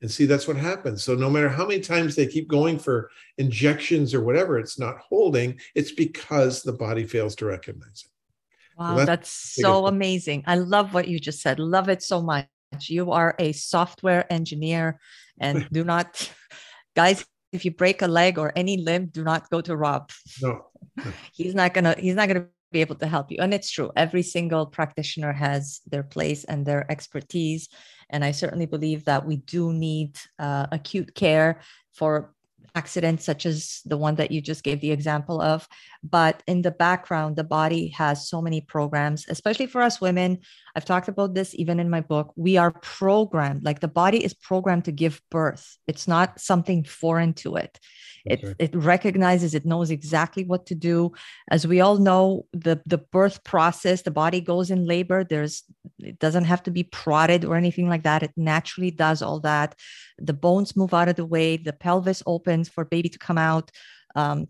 And 0.03 0.11
see, 0.11 0.27
that's 0.27 0.47
what 0.47 0.57
happens. 0.57 1.03
So 1.03 1.15
no 1.15 1.31
matter 1.31 1.49
how 1.49 1.67
many 1.67 1.81
times 1.81 2.15
they 2.15 2.27
keep 2.27 2.49
going 2.49 2.79
for 2.79 3.11
injections 3.39 4.13
or 4.13 4.23
whatever, 4.23 4.59
it's 4.59 4.79
not 4.79 4.99
holding. 4.99 5.59
It's 5.75 5.93
because 5.93 6.63
the 6.63 6.73
body 6.73 7.05
fails 7.05 7.35
to 7.37 7.47
recognize 7.47 8.05
it. 8.05 8.11
Wow, 8.79 8.97
that's, 8.97 9.07
that's 9.07 9.31
so 9.31 9.87
amazing. 9.87 10.45
I 10.47 10.57
love 10.57 10.93
what 10.93 11.09
you 11.09 11.19
just 11.19 11.41
said. 11.41 11.59
Love 11.59 11.89
it 11.89 12.03
so 12.03 12.21
much. 12.21 12.47
You 12.83 13.13
are 13.13 13.35
a 13.39 13.53
software 13.53 14.31
engineer 14.31 15.01
and 15.41 15.67
do 15.73 15.83
not, 15.83 16.31
guys, 16.95 17.25
if 17.53 17.65
you 17.65 17.71
break 17.71 18.03
a 18.03 18.07
leg 18.07 18.39
or 18.39 18.53
any 18.55 18.77
limb, 18.77 19.07
do 19.07 19.25
not 19.25 19.49
go 19.49 19.63
to 19.63 19.75
Rob. 19.75 20.11
No. 20.43 20.67
no. 20.97 21.05
he's 21.33 21.55
not 21.55 21.73
gonna, 21.73 21.95
he's 21.99 22.15
not 22.15 22.29
gonna 22.29 22.49
be 22.73 22.81
able 22.81 22.97
to 22.97 23.07
help 23.07 23.31
you. 23.31 23.39
And 23.41 23.55
it's 23.55 23.71
true. 23.71 23.91
Every 23.97 24.23
single 24.23 24.67
practitioner 24.67 25.33
has 25.33 25.81
their 25.87 26.03
place 26.03 26.45
and 26.45 26.67
their 26.67 26.91
expertise. 26.91 27.69
And 28.11 28.25
I 28.25 28.33
certainly 28.33 28.67
believe 28.67 29.05
that 29.05 29.27
we 29.27 29.37
do 29.37 29.73
need 29.73 30.19
uh, 30.39 30.67
acute 30.73 31.15
care 31.15 31.61
for 31.93 32.35
accidents 32.77 33.25
such 33.25 33.47
as 33.47 33.81
the 33.87 33.97
one 33.97 34.15
that 34.17 34.31
you 34.31 34.41
just 34.41 34.63
gave 34.63 34.81
the 34.81 34.91
example 34.91 35.41
of 35.41 35.67
but 36.03 36.43
in 36.47 36.61
the 36.61 36.71
background 36.71 37.35
the 37.35 37.43
body 37.43 37.89
has 37.89 38.29
so 38.29 38.43
many 38.43 38.61
programs 38.61 39.25
especially 39.29 39.67
for 39.67 39.81
us 39.81 40.01
women 40.01 40.39
i've 40.77 40.85
talked 40.85 41.09
about 41.09 41.35
this 41.35 41.55
even 41.55 41.81
in 41.81 41.91
my 41.91 42.03
book. 42.03 42.33
We 42.37 42.59
are 42.59 42.71
programmed 42.71 43.65
like 43.65 43.81
the 43.81 43.89
body 43.89 44.23
is 44.23 44.35
programmed 44.35 44.85
to 44.85 44.93
give 44.93 45.23
birth. 45.31 45.79
It's 45.87 46.07
not 46.07 46.39
something 46.39 46.85
foreign 46.85 47.33
to 47.35 47.57
it. 47.57 47.81
It, 48.27 48.57
it 48.59 48.75
recognizes 48.75 49.55
it 49.55 49.65
knows 49.65 49.91
exactly 49.91 50.45
what 50.45 50.67
to 50.67 50.75
do. 50.75 51.13
As 51.51 51.67
we 51.67 51.81
all 51.81 51.97
know 51.97 52.47
the 52.53 52.83
the 52.85 52.99
birth 52.99 53.43
process 53.45 54.03
the 54.03 54.11
body 54.11 54.41
goes 54.41 54.71
in 54.71 54.85
labor. 54.85 55.25
There's 55.25 55.63
it 55.99 56.19
doesn't 56.19 56.45
have 56.45 56.63
to 56.65 56.71
be 56.71 56.83
prodded 56.83 57.45
or 57.45 57.57
anything 57.57 57.89
like 57.89 58.03
that. 58.03 58.23
It 58.23 58.33
naturally 58.37 58.91
does 58.91 59.23
all 59.23 59.41
that. 59.41 59.77
The 60.19 60.35
bones 60.35 60.77
move 60.77 60.93
out 60.93 61.09
of 61.09 61.17
the 61.17 61.25
way. 61.25 61.57
The 61.57 61.73
pelvis 61.73 62.23
opens 62.27 62.69
for 62.69 62.85
baby 62.85 63.09
to 63.09 63.19
come 63.19 63.39
out. 63.39 63.71
Um, 64.15 64.49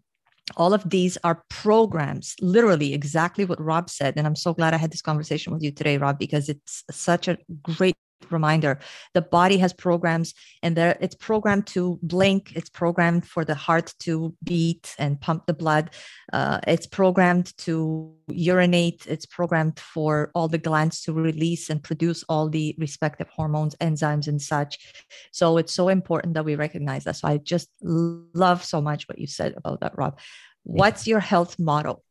all 0.57 0.73
of 0.73 0.89
these 0.89 1.19
are 1.25 1.43
programs 1.49 2.35
literally 2.41 2.95
exactly 2.95 3.45
what 3.45 3.61
rob 3.61 3.91
said 3.91 4.15
and 4.17 4.27
i'm 4.27 4.37
so 4.37 4.55
glad 4.55 4.75
i 4.75 4.77
had 4.77 4.93
this 4.93 5.03
conversation 5.03 5.53
with 5.53 5.63
you 5.63 5.73
today 5.73 5.97
rob 5.99 6.19
because 6.19 6.49
it's 6.49 6.85
such 6.91 7.27
a 7.27 7.37
great 7.63 7.97
reminder 8.31 8.79
the 9.15 9.23
body 9.23 9.59
has 9.59 9.73
programs 9.73 10.35
and 10.63 10.77
there 10.77 10.97
it's 11.01 11.15
programmed 11.15 11.67
to 11.67 11.99
blink 12.03 12.53
it's 12.57 12.69
programmed 12.69 13.27
for 13.27 13.45
the 13.45 13.55
heart 13.55 13.95
to 13.99 14.35
beat 14.43 14.95
and 14.99 15.21
pump 15.21 15.47
the 15.47 15.55
blood 15.55 15.91
uh, 16.33 16.59
it's 16.67 16.87
programmed 16.87 17.57
to 17.59 18.15
urinate 18.29 19.07
it's 19.07 19.27
programmed 19.27 19.79
for 19.79 20.31
all 20.35 20.49
the 20.49 20.59
glands 20.59 21.03
to 21.03 21.13
release 21.13 21.71
and 21.71 21.83
produce 21.83 22.25
all 22.29 22.49
the 22.49 22.75
respective 22.79 23.29
hormones 23.29 23.75
enzymes 23.77 24.29
and 24.29 24.41
such 24.41 24.95
so 25.31 25.59
it's 25.59 25.73
so 25.73 25.89
important 25.89 26.35
that 26.35 26.45
we 26.45 26.57
recognize 26.57 27.05
that 27.05 27.17
so 27.17 27.29
i 27.29 27.37
just 27.37 27.69
love 27.83 28.65
so 28.65 28.81
much 28.81 29.09
what 29.09 29.19
you 29.19 29.27
said 29.27 29.55
about 29.57 29.81
that 29.81 29.97
rob 29.97 30.19
what's 30.65 31.07
your 31.07 31.21
health 31.21 31.59
model 31.59 32.03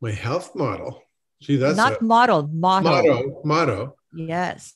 my 0.00 0.12
health 0.12 0.54
model 0.54 1.02
See, 1.40 1.56
that's 1.56 1.76
not 1.76 2.00
a, 2.00 2.04
model, 2.04 2.48
motto. 2.52 2.88
Motto, 2.88 3.40
motto. 3.44 3.96
Yes. 4.12 4.74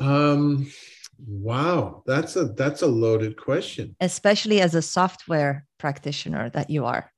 Um, 0.00 0.70
wow, 1.26 2.02
that's 2.06 2.36
a 2.36 2.46
that's 2.46 2.82
a 2.82 2.86
loaded 2.86 3.36
question. 3.36 3.96
Especially 4.00 4.60
as 4.60 4.74
a 4.74 4.82
software 4.82 5.66
practitioner 5.78 6.50
that 6.50 6.70
you 6.70 6.84
are. 6.84 7.10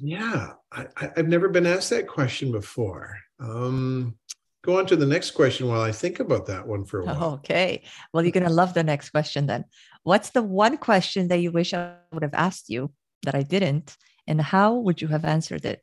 Yeah, 0.00 0.52
I, 0.70 0.86
have 1.16 1.28
never 1.28 1.48
been 1.48 1.66
asked 1.66 1.90
that 1.90 2.06
question 2.06 2.52
before. 2.52 3.18
Um, 3.40 4.16
go 4.62 4.78
on 4.78 4.86
to 4.86 4.96
the 4.96 5.06
next 5.06 5.32
question 5.32 5.66
while 5.66 5.80
I 5.80 5.92
think 5.92 6.20
about 6.20 6.46
that 6.46 6.66
one 6.66 6.84
for 6.84 7.00
a 7.00 7.04
while. 7.06 7.24
Okay. 7.34 7.82
Well, 8.12 8.22
you're 8.22 8.32
gonna 8.32 8.48
love 8.48 8.74
the 8.74 8.84
next 8.84 9.10
question 9.10 9.46
then. 9.46 9.64
What's 10.04 10.30
the 10.30 10.42
one 10.42 10.76
question 10.76 11.28
that 11.28 11.38
you 11.38 11.50
wish 11.50 11.74
I 11.74 11.94
would 12.12 12.22
have 12.22 12.34
asked 12.34 12.68
you 12.68 12.92
that 13.24 13.34
I 13.34 13.42
didn't, 13.42 13.96
and 14.26 14.40
how 14.40 14.74
would 14.74 15.02
you 15.02 15.08
have 15.08 15.24
answered 15.24 15.64
it? 15.64 15.82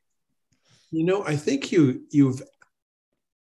You 0.91 1.03
know, 1.03 1.25
I 1.25 1.35
think 1.35 1.71
you 1.71 2.03
you've 2.11 2.41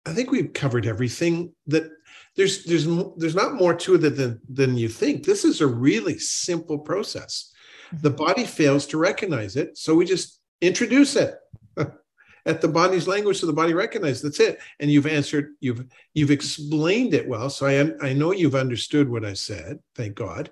I 0.08 0.14
think 0.14 0.32
we've 0.32 0.53
covered 0.53 0.86
everything 0.86 1.53
that 1.68 1.89
there's 2.36 2.64
there's 2.64 2.86
there's 3.18 3.36
not 3.36 3.55
more 3.55 3.74
to 3.74 3.95
it 3.95 4.16
than 4.16 4.39
than 4.47 4.78
you 4.78 4.88
think. 4.88 5.26
This 5.26 5.43
is 5.43 5.60
a 5.60 5.68
really 5.68 6.18
simple 6.20 6.80
process. 6.80 7.51
Mm-hmm. 7.88 8.01
The 8.03 8.12
body 8.12 8.45
fails 8.45 8.86
to 8.88 8.97
recognize 8.97 9.55
it, 9.55 9.78
so 9.78 9.95
we 9.95 10.05
just 10.05 10.39
introduce 10.62 11.16
it 11.16 11.36
at 12.45 12.62
the 12.62 12.68
body's 12.68 13.08
language, 13.08 13.39
so 13.39 13.47
the 13.47 13.53
body 13.53 13.74
recognizes. 13.74 14.22
That's 14.22 14.39
it. 14.39 14.60
And 14.80 14.89
you've 14.89 15.08
answered. 15.08 15.55
You've 15.60 15.86
you've 16.14 16.32
explained 16.32 17.14
it 17.14 17.28
well. 17.28 17.49
So 17.49 17.66
I 17.66 18.08
I 18.08 18.14
know 18.14 18.32
you've 18.32 18.55
understood 18.55 19.10
what 19.10 19.26
I 19.26 19.34
said. 19.34 19.80
Thank 19.95 20.16
God. 20.16 20.51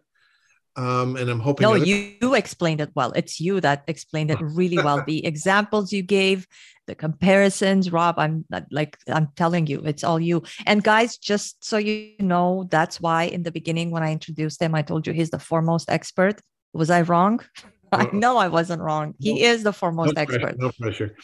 Um, 0.77 1.15
and 1.15 1.29
I'm 1.29 1.39
hoping. 1.39 1.63
No, 1.63 1.75
other- 1.75 1.85
you, 1.85 2.13
you 2.21 2.33
explained 2.33 2.81
it 2.81 2.91
well. 2.95 3.11
It's 3.13 3.39
you 3.39 3.61
that 3.61 3.83
explained 3.87 4.31
it 4.31 4.39
really 4.41 4.77
well. 4.77 5.03
the 5.05 5.25
examples 5.31 5.93
you 5.93 6.01
gave, 6.01 6.47
the 6.87 6.95
comparisons, 6.95 7.91
Rob. 7.91 8.19
I'm 8.19 8.45
like 8.71 8.97
I'm 9.07 9.29
telling 9.35 9.67
you, 9.67 9.81
it's 9.85 10.03
all 10.03 10.19
you. 10.19 10.43
And 10.65 10.83
guys, 10.83 11.17
just 11.17 11.63
so 11.63 11.77
you 11.77 12.15
know, 12.19 12.67
that's 12.69 12.99
why 12.99 13.23
in 13.23 13.43
the 13.43 13.51
beginning 13.51 13.91
when 13.91 14.03
I 14.03 14.11
introduced 14.11 14.61
him, 14.61 14.75
I 14.75 14.81
told 14.81 15.07
you 15.07 15.13
he's 15.13 15.29
the 15.29 15.39
foremost 15.39 15.89
expert. 15.89 16.41
Was 16.73 16.89
I 16.89 17.01
wrong? 17.01 17.39
I 17.91 18.09
know 18.11 18.37
I 18.37 18.49
wasn't 18.49 18.81
wrong. 18.81 19.13
He 19.19 19.43
is 19.43 19.63
the 19.63 19.71
foremost 19.71 20.15
no 20.15 20.21
expert. 20.21 20.41
Pressure, 20.41 20.57
no 20.57 20.71
pressure. 20.71 21.15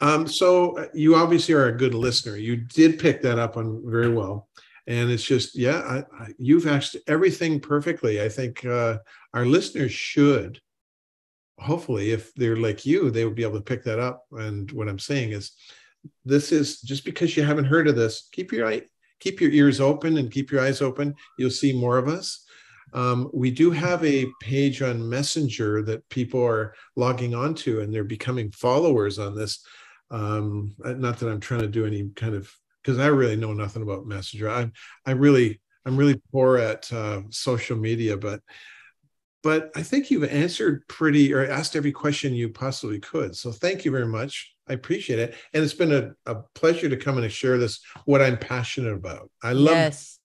Um, 0.00 0.28
so 0.28 0.78
uh, 0.78 0.86
you 0.94 1.16
obviously 1.16 1.54
are 1.54 1.66
a 1.66 1.76
good 1.76 1.94
listener. 1.94 2.36
You 2.36 2.56
did 2.56 3.00
pick 3.00 3.22
that 3.22 3.40
up 3.40 3.56
on 3.56 3.82
very 3.84 4.10
well 4.10 4.46
and 4.86 5.10
it's 5.10 5.24
just 5.24 5.56
yeah 5.56 5.78
I, 5.78 6.24
I, 6.24 6.28
you've 6.38 6.66
asked 6.66 6.96
everything 7.06 7.60
perfectly. 7.60 8.22
I 8.22 8.28
think 8.28 8.64
uh, 8.64 8.98
our 9.34 9.46
listeners 9.46 9.92
should 9.92 10.60
hopefully 11.58 12.10
if 12.10 12.34
they're 12.34 12.56
like 12.56 12.84
you 12.84 13.10
they 13.10 13.24
would 13.24 13.36
be 13.36 13.44
able 13.44 13.58
to 13.58 13.64
pick 13.64 13.84
that 13.84 13.98
up. 13.98 14.24
And 14.32 14.70
what 14.72 14.88
i'm 14.88 14.98
saying 14.98 15.32
is 15.32 15.52
this 16.24 16.50
is 16.50 16.80
just 16.80 17.04
because 17.04 17.36
you 17.36 17.44
haven't 17.44 17.66
heard 17.66 17.86
of 17.86 17.94
this 17.94 18.28
keep 18.32 18.50
your 18.50 18.66
eye 18.66 18.82
keep 19.20 19.40
your 19.40 19.52
ears 19.52 19.80
open 19.80 20.18
and 20.18 20.32
keep 20.32 20.50
your 20.50 20.60
eyes 20.60 20.82
open. 20.82 21.14
You'll 21.38 21.50
see 21.50 21.72
more 21.72 21.96
of 21.96 22.08
us. 22.08 22.44
Um, 22.92 23.30
we 23.32 23.52
do 23.52 23.70
have 23.70 24.04
a 24.04 24.26
page 24.40 24.82
on 24.82 25.08
messenger 25.08 25.82
that 25.84 26.06
people 26.08 26.44
are 26.44 26.74
logging 26.96 27.32
onto 27.34 27.80
and 27.80 27.94
they're 27.94 28.04
becoming 28.04 28.50
followers 28.50 29.20
on 29.20 29.36
this. 29.36 29.64
Um, 30.10 30.74
not 30.78 31.18
that 31.18 31.30
i'm 31.30 31.40
trying 31.40 31.62
to 31.62 31.68
do 31.68 31.86
any 31.86 32.10
kind 32.16 32.34
of 32.34 32.52
because 32.82 32.98
I 32.98 33.06
really 33.06 33.36
know 33.36 33.52
nothing 33.52 33.82
about 33.82 34.06
Messenger. 34.06 34.50
I'm 34.50 34.72
I 35.06 35.12
really 35.12 35.60
I'm 35.84 35.96
really 35.96 36.20
poor 36.32 36.58
at 36.58 36.92
uh, 36.92 37.22
social 37.30 37.76
media, 37.76 38.16
but 38.16 38.40
but 39.42 39.72
I 39.74 39.82
think 39.82 40.10
you've 40.10 40.24
answered 40.24 40.86
pretty 40.88 41.34
or 41.34 41.44
asked 41.44 41.74
every 41.74 41.92
question 41.92 42.34
you 42.34 42.48
possibly 42.48 43.00
could. 43.00 43.36
So 43.36 43.50
thank 43.50 43.84
you 43.84 43.90
very 43.90 44.06
much. 44.06 44.54
I 44.68 44.74
appreciate 44.74 45.18
it, 45.18 45.34
and 45.52 45.64
it's 45.64 45.74
been 45.74 45.92
a, 45.92 46.12
a 46.26 46.42
pleasure 46.54 46.88
to 46.88 46.96
come 46.96 47.18
and 47.18 47.30
share 47.32 47.58
this 47.58 47.80
what 48.04 48.22
I'm 48.22 48.38
passionate 48.38 48.94
about. 48.94 49.30
I 49.42 49.52
love. 49.52 49.74
Yes 49.74 50.18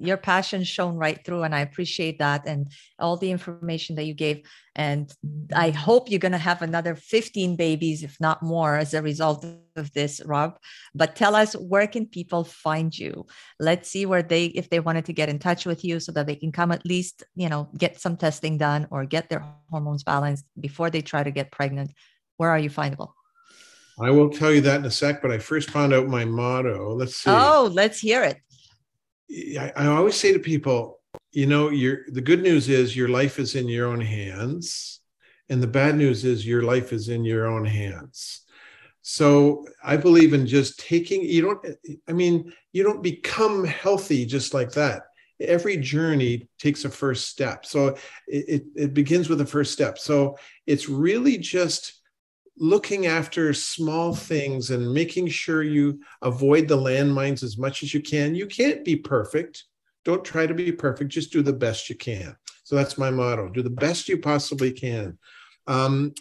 your 0.00 0.16
passion 0.16 0.64
shone 0.64 0.96
right 0.96 1.24
through 1.24 1.42
and 1.42 1.54
i 1.54 1.60
appreciate 1.60 2.18
that 2.18 2.46
and 2.46 2.72
all 2.98 3.16
the 3.16 3.30
information 3.30 3.96
that 3.96 4.04
you 4.04 4.14
gave 4.14 4.42
and 4.74 5.12
i 5.54 5.70
hope 5.70 6.10
you're 6.10 6.18
going 6.18 6.32
to 6.32 6.38
have 6.38 6.62
another 6.62 6.94
15 6.94 7.56
babies 7.56 8.02
if 8.02 8.16
not 8.20 8.42
more 8.42 8.76
as 8.76 8.94
a 8.94 9.02
result 9.02 9.44
of 9.76 9.92
this 9.92 10.20
rob 10.24 10.58
but 10.94 11.14
tell 11.14 11.34
us 11.34 11.54
where 11.54 11.86
can 11.86 12.06
people 12.06 12.44
find 12.44 12.98
you 12.98 13.26
let's 13.58 13.90
see 13.90 14.06
where 14.06 14.22
they 14.22 14.46
if 14.46 14.70
they 14.70 14.80
wanted 14.80 15.04
to 15.04 15.12
get 15.12 15.28
in 15.28 15.38
touch 15.38 15.66
with 15.66 15.84
you 15.84 16.00
so 16.00 16.12
that 16.12 16.26
they 16.26 16.36
can 16.36 16.50
come 16.50 16.72
at 16.72 16.84
least 16.86 17.22
you 17.34 17.48
know 17.48 17.68
get 17.76 18.00
some 18.00 18.16
testing 18.16 18.58
done 18.58 18.86
or 18.90 19.04
get 19.04 19.28
their 19.28 19.44
hormones 19.70 20.02
balanced 20.02 20.46
before 20.58 20.90
they 20.90 21.02
try 21.02 21.22
to 21.22 21.30
get 21.30 21.52
pregnant 21.52 21.92
where 22.38 22.50
are 22.50 22.58
you 22.58 22.70
findable 22.70 23.12
I 24.02 24.10
will 24.10 24.30
tell 24.30 24.50
you 24.50 24.62
that 24.62 24.80
in 24.80 24.86
a 24.86 24.90
sec, 24.90 25.20
but 25.20 25.30
I 25.30 25.38
first 25.38 25.70
found 25.70 25.92
out 25.92 26.08
my 26.08 26.24
motto. 26.24 26.94
Let's 26.94 27.16
see. 27.16 27.30
Oh, 27.30 27.70
let's 27.70 28.00
hear 28.00 28.22
it. 28.22 28.38
I, 29.30 29.72
I 29.76 29.86
always 29.86 30.16
say 30.16 30.32
to 30.32 30.38
people, 30.38 31.00
you 31.32 31.46
know, 31.46 31.70
your 31.70 32.00
the 32.08 32.20
good 32.20 32.42
news 32.42 32.68
is 32.68 32.96
your 32.96 33.08
life 33.08 33.38
is 33.38 33.54
in 33.54 33.68
your 33.68 33.86
own 33.88 34.00
hands, 34.00 35.00
and 35.48 35.62
the 35.62 35.66
bad 35.66 35.96
news 35.96 36.24
is 36.24 36.46
your 36.46 36.62
life 36.62 36.92
is 36.92 37.08
in 37.08 37.24
your 37.24 37.46
own 37.46 37.64
hands. 37.64 38.42
So 39.02 39.66
I 39.82 39.96
believe 39.96 40.34
in 40.34 40.46
just 40.46 40.78
taking, 40.78 41.22
you 41.22 41.40
don't, 41.42 41.66
I 42.06 42.12
mean, 42.12 42.52
you 42.72 42.82
don't 42.82 43.02
become 43.02 43.64
healthy 43.64 44.26
just 44.26 44.52
like 44.52 44.72
that. 44.72 45.04
Every 45.40 45.78
journey 45.78 46.48
takes 46.58 46.84
a 46.84 46.90
first 46.90 47.28
step. 47.28 47.64
So 47.64 47.96
it, 48.28 48.44
it, 48.48 48.62
it 48.76 48.94
begins 48.94 49.30
with 49.30 49.38
the 49.38 49.46
first 49.46 49.72
step. 49.72 49.98
So 49.98 50.36
it's 50.66 50.88
really 50.88 51.38
just 51.38 51.99
looking 52.60 53.06
after 53.06 53.52
small 53.54 54.14
things 54.14 54.70
and 54.70 54.92
making 54.92 55.28
sure 55.28 55.62
you 55.62 56.00
avoid 56.20 56.68
the 56.68 56.76
landmines 56.76 57.42
as 57.42 57.56
much 57.56 57.82
as 57.82 57.92
you 57.92 58.00
can. 58.00 58.34
You 58.34 58.46
can't 58.46 58.84
be 58.84 58.96
perfect. 58.96 59.64
don't 60.04 60.24
try 60.24 60.46
to 60.46 60.54
be 60.54 60.72
perfect. 60.72 61.10
Just 61.10 61.32
do 61.32 61.42
the 61.42 61.52
best 61.52 61.90
you 61.90 61.96
can. 61.96 62.36
So 62.64 62.76
that's 62.76 62.96
my 62.98 63.10
motto 63.10 63.48
do 63.48 63.62
the 63.62 63.70
best 63.70 64.08
you 64.08 64.18
possibly 64.18 64.72
can. 64.72 65.18
Um, 65.66 66.14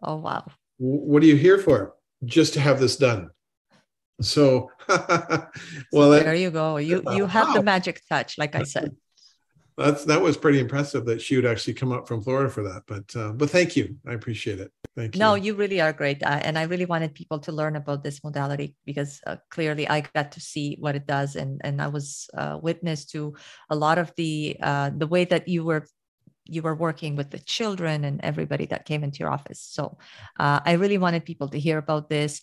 Oh 0.01 0.15
wow. 0.15 0.45
What 0.77 1.23
are 1.23 1.25
you 1.25 1.35
here 1.35 1.57
for? 1.57 1.95
Just 2.23 2.53
to 2.53 2.61
have 2.61 2.79
this 2.79 2.97
done. 2.97 3.29
So, 4.21 4.71
well, 4.89 5.49
so 5.91 6.09
there 6.11 6.35
you 6.35 6.49
go. 6.49 6.77
You 6.77 7.03
you 7.11 7.25
have 7.25 7.49
wow. 7.49 7.53
the 7.55 7.63
magic 7.63 8.01
touch, 8.09 8.37
like 8.37 8.55
I 8.55 8.63
said. 8.63 8.95
That's 9.77 10.05
that 10.05 10.21
was 10.21 10.37
pretty 10.37 10.59
impressive 10.59 11.05
that 11.05 11.21
she 11.21 11.35
would 11.35 11.45
actually 11.45 11.75
come 11.75 11.91
up 11.91 12.07
from 12.07 12.23
Florida 12.23 12.49
for 12.49 12.63
that. 12.63 12.83
But 12.87 13.15
uh, 13.15 13.31
but 13.33 13.51
thank 13.51 13.75
you, 13.75 13.95
I 14.07 14.13
appreciate 14.13 14.59
it. 14.59 14.71
Thank 14.95 15.13
you. 15.13 15.19
No, 15.19 15.35
you 15.35 15.53
really 15.53 15.79
are 15.79 15.93
great, 15.93 16.23
uh, 16.23 16.39
and 16.41 16.57
I 16.57 16.63
really 16.63 16.85
wanted 16.85 17.13
people 17.13 17.37
to 17.39 17.51
learn 17.51 17.75
about 17.75 18.03
this 18.03 18.23
modality 18.23 18.75
because 18.85 19.21
uh, 19.27 19.35
clearly 19.51 19.87
I 19.87 20.01
got 20.01 20.31
to 20.31 20.41
see 20.41 20.77
what 20.79 20.95
it 20.95 21.05
does, 21.05 21.35
and 21.35 21.61
and 21.63 21.79
I 21.79 21.89
was 21.89 22.27
uh, 22.35 22.57
witness 22.59 23.05
to 23.13 23.35
a 23.69 23.75
lot 23.75 23.99
of 23.99 24.11
the 24.17 24.57
uh, 24.61 24.89
the 24.97 25.07
way 25.07 25.25
that 25.25 25.47
you 25.47 25.63
were 25.63 25.85
you 26.49 26.61
were 26.61 26.75
working 26.75 27.15
with 27.15 27.29
the 27.29 27.39
children 27.39 28.03
and 28.05 28.21
everybody 28.23 28.65
that 28.67 28.85
came 28.85 29.03
into 29.03 29.19
your 29.19 29.29
office. 29.29 29.61
So 29.61 29.97
uh, 30.39 30.59
I 30.65 30.73
really 30.73 30.97
wanted 30.97 31.25
people 31.25 31.49
to 31.49 31.59
hear 31.59 31.77
about 31.77 32.09
this. 32.09 32.41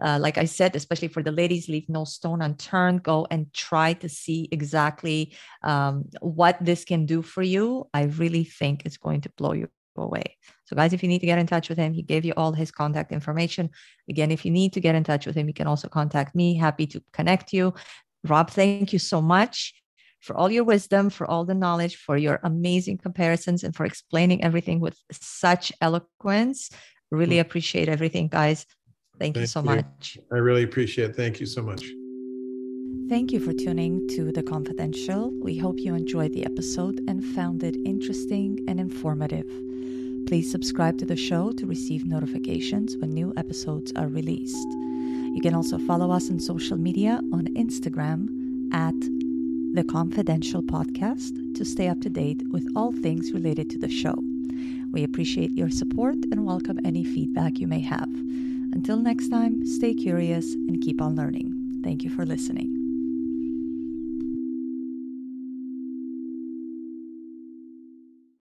Uh, 0.00 0.18
like 0.20 0.38
I 0.38 0.44
said, 0.44 0.76
especially 0.76 1.08
for 1.08 1.22
the 1.22 1.32
ladies, 1.32 1.68
leave 1.68 1.88
no 1.88 2.04
stone 2.04 2.42
unturned. 2.42 3.02
Go 3.02 3.26
and 3.30 3.52
try 3.52 3.92
to 3.94 4.08
see 4.08 4.48
exactly 4.50 5.32
um, 5.62 6.04
what 6.20 6.56
this 6.60 6.84
can 6.84 7.06
do 7.06 7.22
for 7.22 7.42
you. 7.42 7.88
I 7.92 8.04
really 8.04 8.44
think 8.44 8.82
it's 8.84 8.96
going 8.96 9.22
to 9.22 9.30
blow 9.36 9.52
you 9.52 9.68
away. 9.96 10.36
So, 10.64 10.76
guys, 10.76 10.92
if 10.92 11.02
you 11.02 11.08
need 11.08 11.20
to 11.20 11.26
get 11.26 11.38
in 11.38 11.46
touch 11.46 11.68
with 11.68 11.78
him, 11.78 11.92
he 11.92 12.02
gave 12.02 12.24
you 12.24 12.32
all 12.36 12.52
his 12.52 12.70
contact 12.70 13.12
information. 13.12 13.70
Again, 14.08 14.30
if 14.30 14.44
you 14.44 14.50
need 14.50 14.72
to 14.74 14.80
get 14.80 14.94
in 14.94 15.04
touch 15.04 15.26
with 15.26 15.36
him, 15.36 15.48
you 15.48 15.54
can 15.54 15.66
also 15.66 15.88
contact 15.88 16.34
me. 16.34 16.56
Happy 16.56 16.86
to 16.88 17.02
connect 17.12 17.52
you. 17.52 17.74
Rob, 18.24 18.50
thank 18.50 18.92
you 18.92 18.98
so 18.98 19.20
much 19.20 19.74
for 20.20 20.36
all 20.36 20.50
your 20.50 20.64
wisdom, 20.64 21.10
for 21.10 21.28
all 21.28 21.44
the 21.44 21.54
knowledge, 21.54 21.96
for 21.96 22.16
your 22.16 22.40
amazing 22.44 22.98
comparisons, 22.98 23.64
and 23.64 23.74
for 23.74 23.86
explaining 23.86 24.44
everything 24.44 24.80
with 24.80 24.96
such 25.10 25.72
eloquence. 25.80 26.70
Really 27.10 27.36
mm. 27.36 27.40
appreciate 27.40 27.88
everything, 27.88 28.28
guys. 28.28 28.66
Thank, 29.20 29.34
Thank 29.34 29.42
you 29.42 29.46
so 29.46 29.60
you. 29.60 29.66
much. 29.66 30.18
I 30.32 30.36
really 30.36 30.62
appreciate 30.62 31.10
it. 31.10 31.16
Thank 31.16 31.40
you 31.40 31.46
so 31.46 31.62
much. 31.62 31.92
Thank 33.10 33.32
you 33.32 33.40
for 33.40 33.52
tuning 33.52 34.08
to 34.16 34.32
The 34.32 34.42
Confidential. 34.42 35.30
We 35.42 35.58
hope 35.58 35.78
you 35.78 35.94
enjoyed 35.94 36.32
the 36.32 36.46
episode 36.46 37.00
and 37.06 37.22
found 37.22 37.62
it 37.62 37.76
interesting 37.84 38.64
and 38.66 38.80
informative. 38.80 39.46
Please 40.26 40.50
subscribe 40.50 40.96
to 40.98 41.04
the 41.04 41.16
show 41.16 41.52
to 41.52 41.66
receive 41.66 42.06
notifications 42.06 42.96
when 42.96 43.10
new 43.10 43.34
episodes 43.36 43.92
are 43.94 44.08
released. 44.08 44.68
You 45.34 45.40
can 45.42 45.54
also 45.54 45.78
follow 45.78 46.10
us 46.12 46.30
on 46.30 46.40
social 46.40 46.78
media 46.78 47.20
on 47.32 47.46
Instagram 47.56 48.26
at 48.72 48.94
The 49.74 49.84
Confidential 49.84 50.62
Podcast 50.62 51.56
to 51.56 51.64
stay 51.64 51.88
up 51.88 52.00
to 52.00 52.08
date 52.08 52.42
with 52.50 52.66
all 52.74 52.92
things 52.92 53.32
related 53.32 53.68
to 53.70 53.78
the 53.78 53.90
show. 53.90 54.14
We 54.92 55.04
appreciate 55.04 55.52
your 55.52 55.68
support 55.68 56.16
and 56.32 56.46
welcome 56.46 56.78
any 56.86 57.04
feedback 57.04 57.58
you 57.58 57.66
may 57.66 57.80
have. 57.80 58.08
Until 58.72 58.96
next 58.96 59.28
time, 59.28 59.64
stay 59.66 59.94
curious 59.94 60.54
and 60.54 60.80
keep 60.80 61.00
on 61.00 61.16
learning. 61.16 61.54
Thank 61.82 62.04
you 62.04 62.10
for 62.10 62.24
listening. 62.24 62.79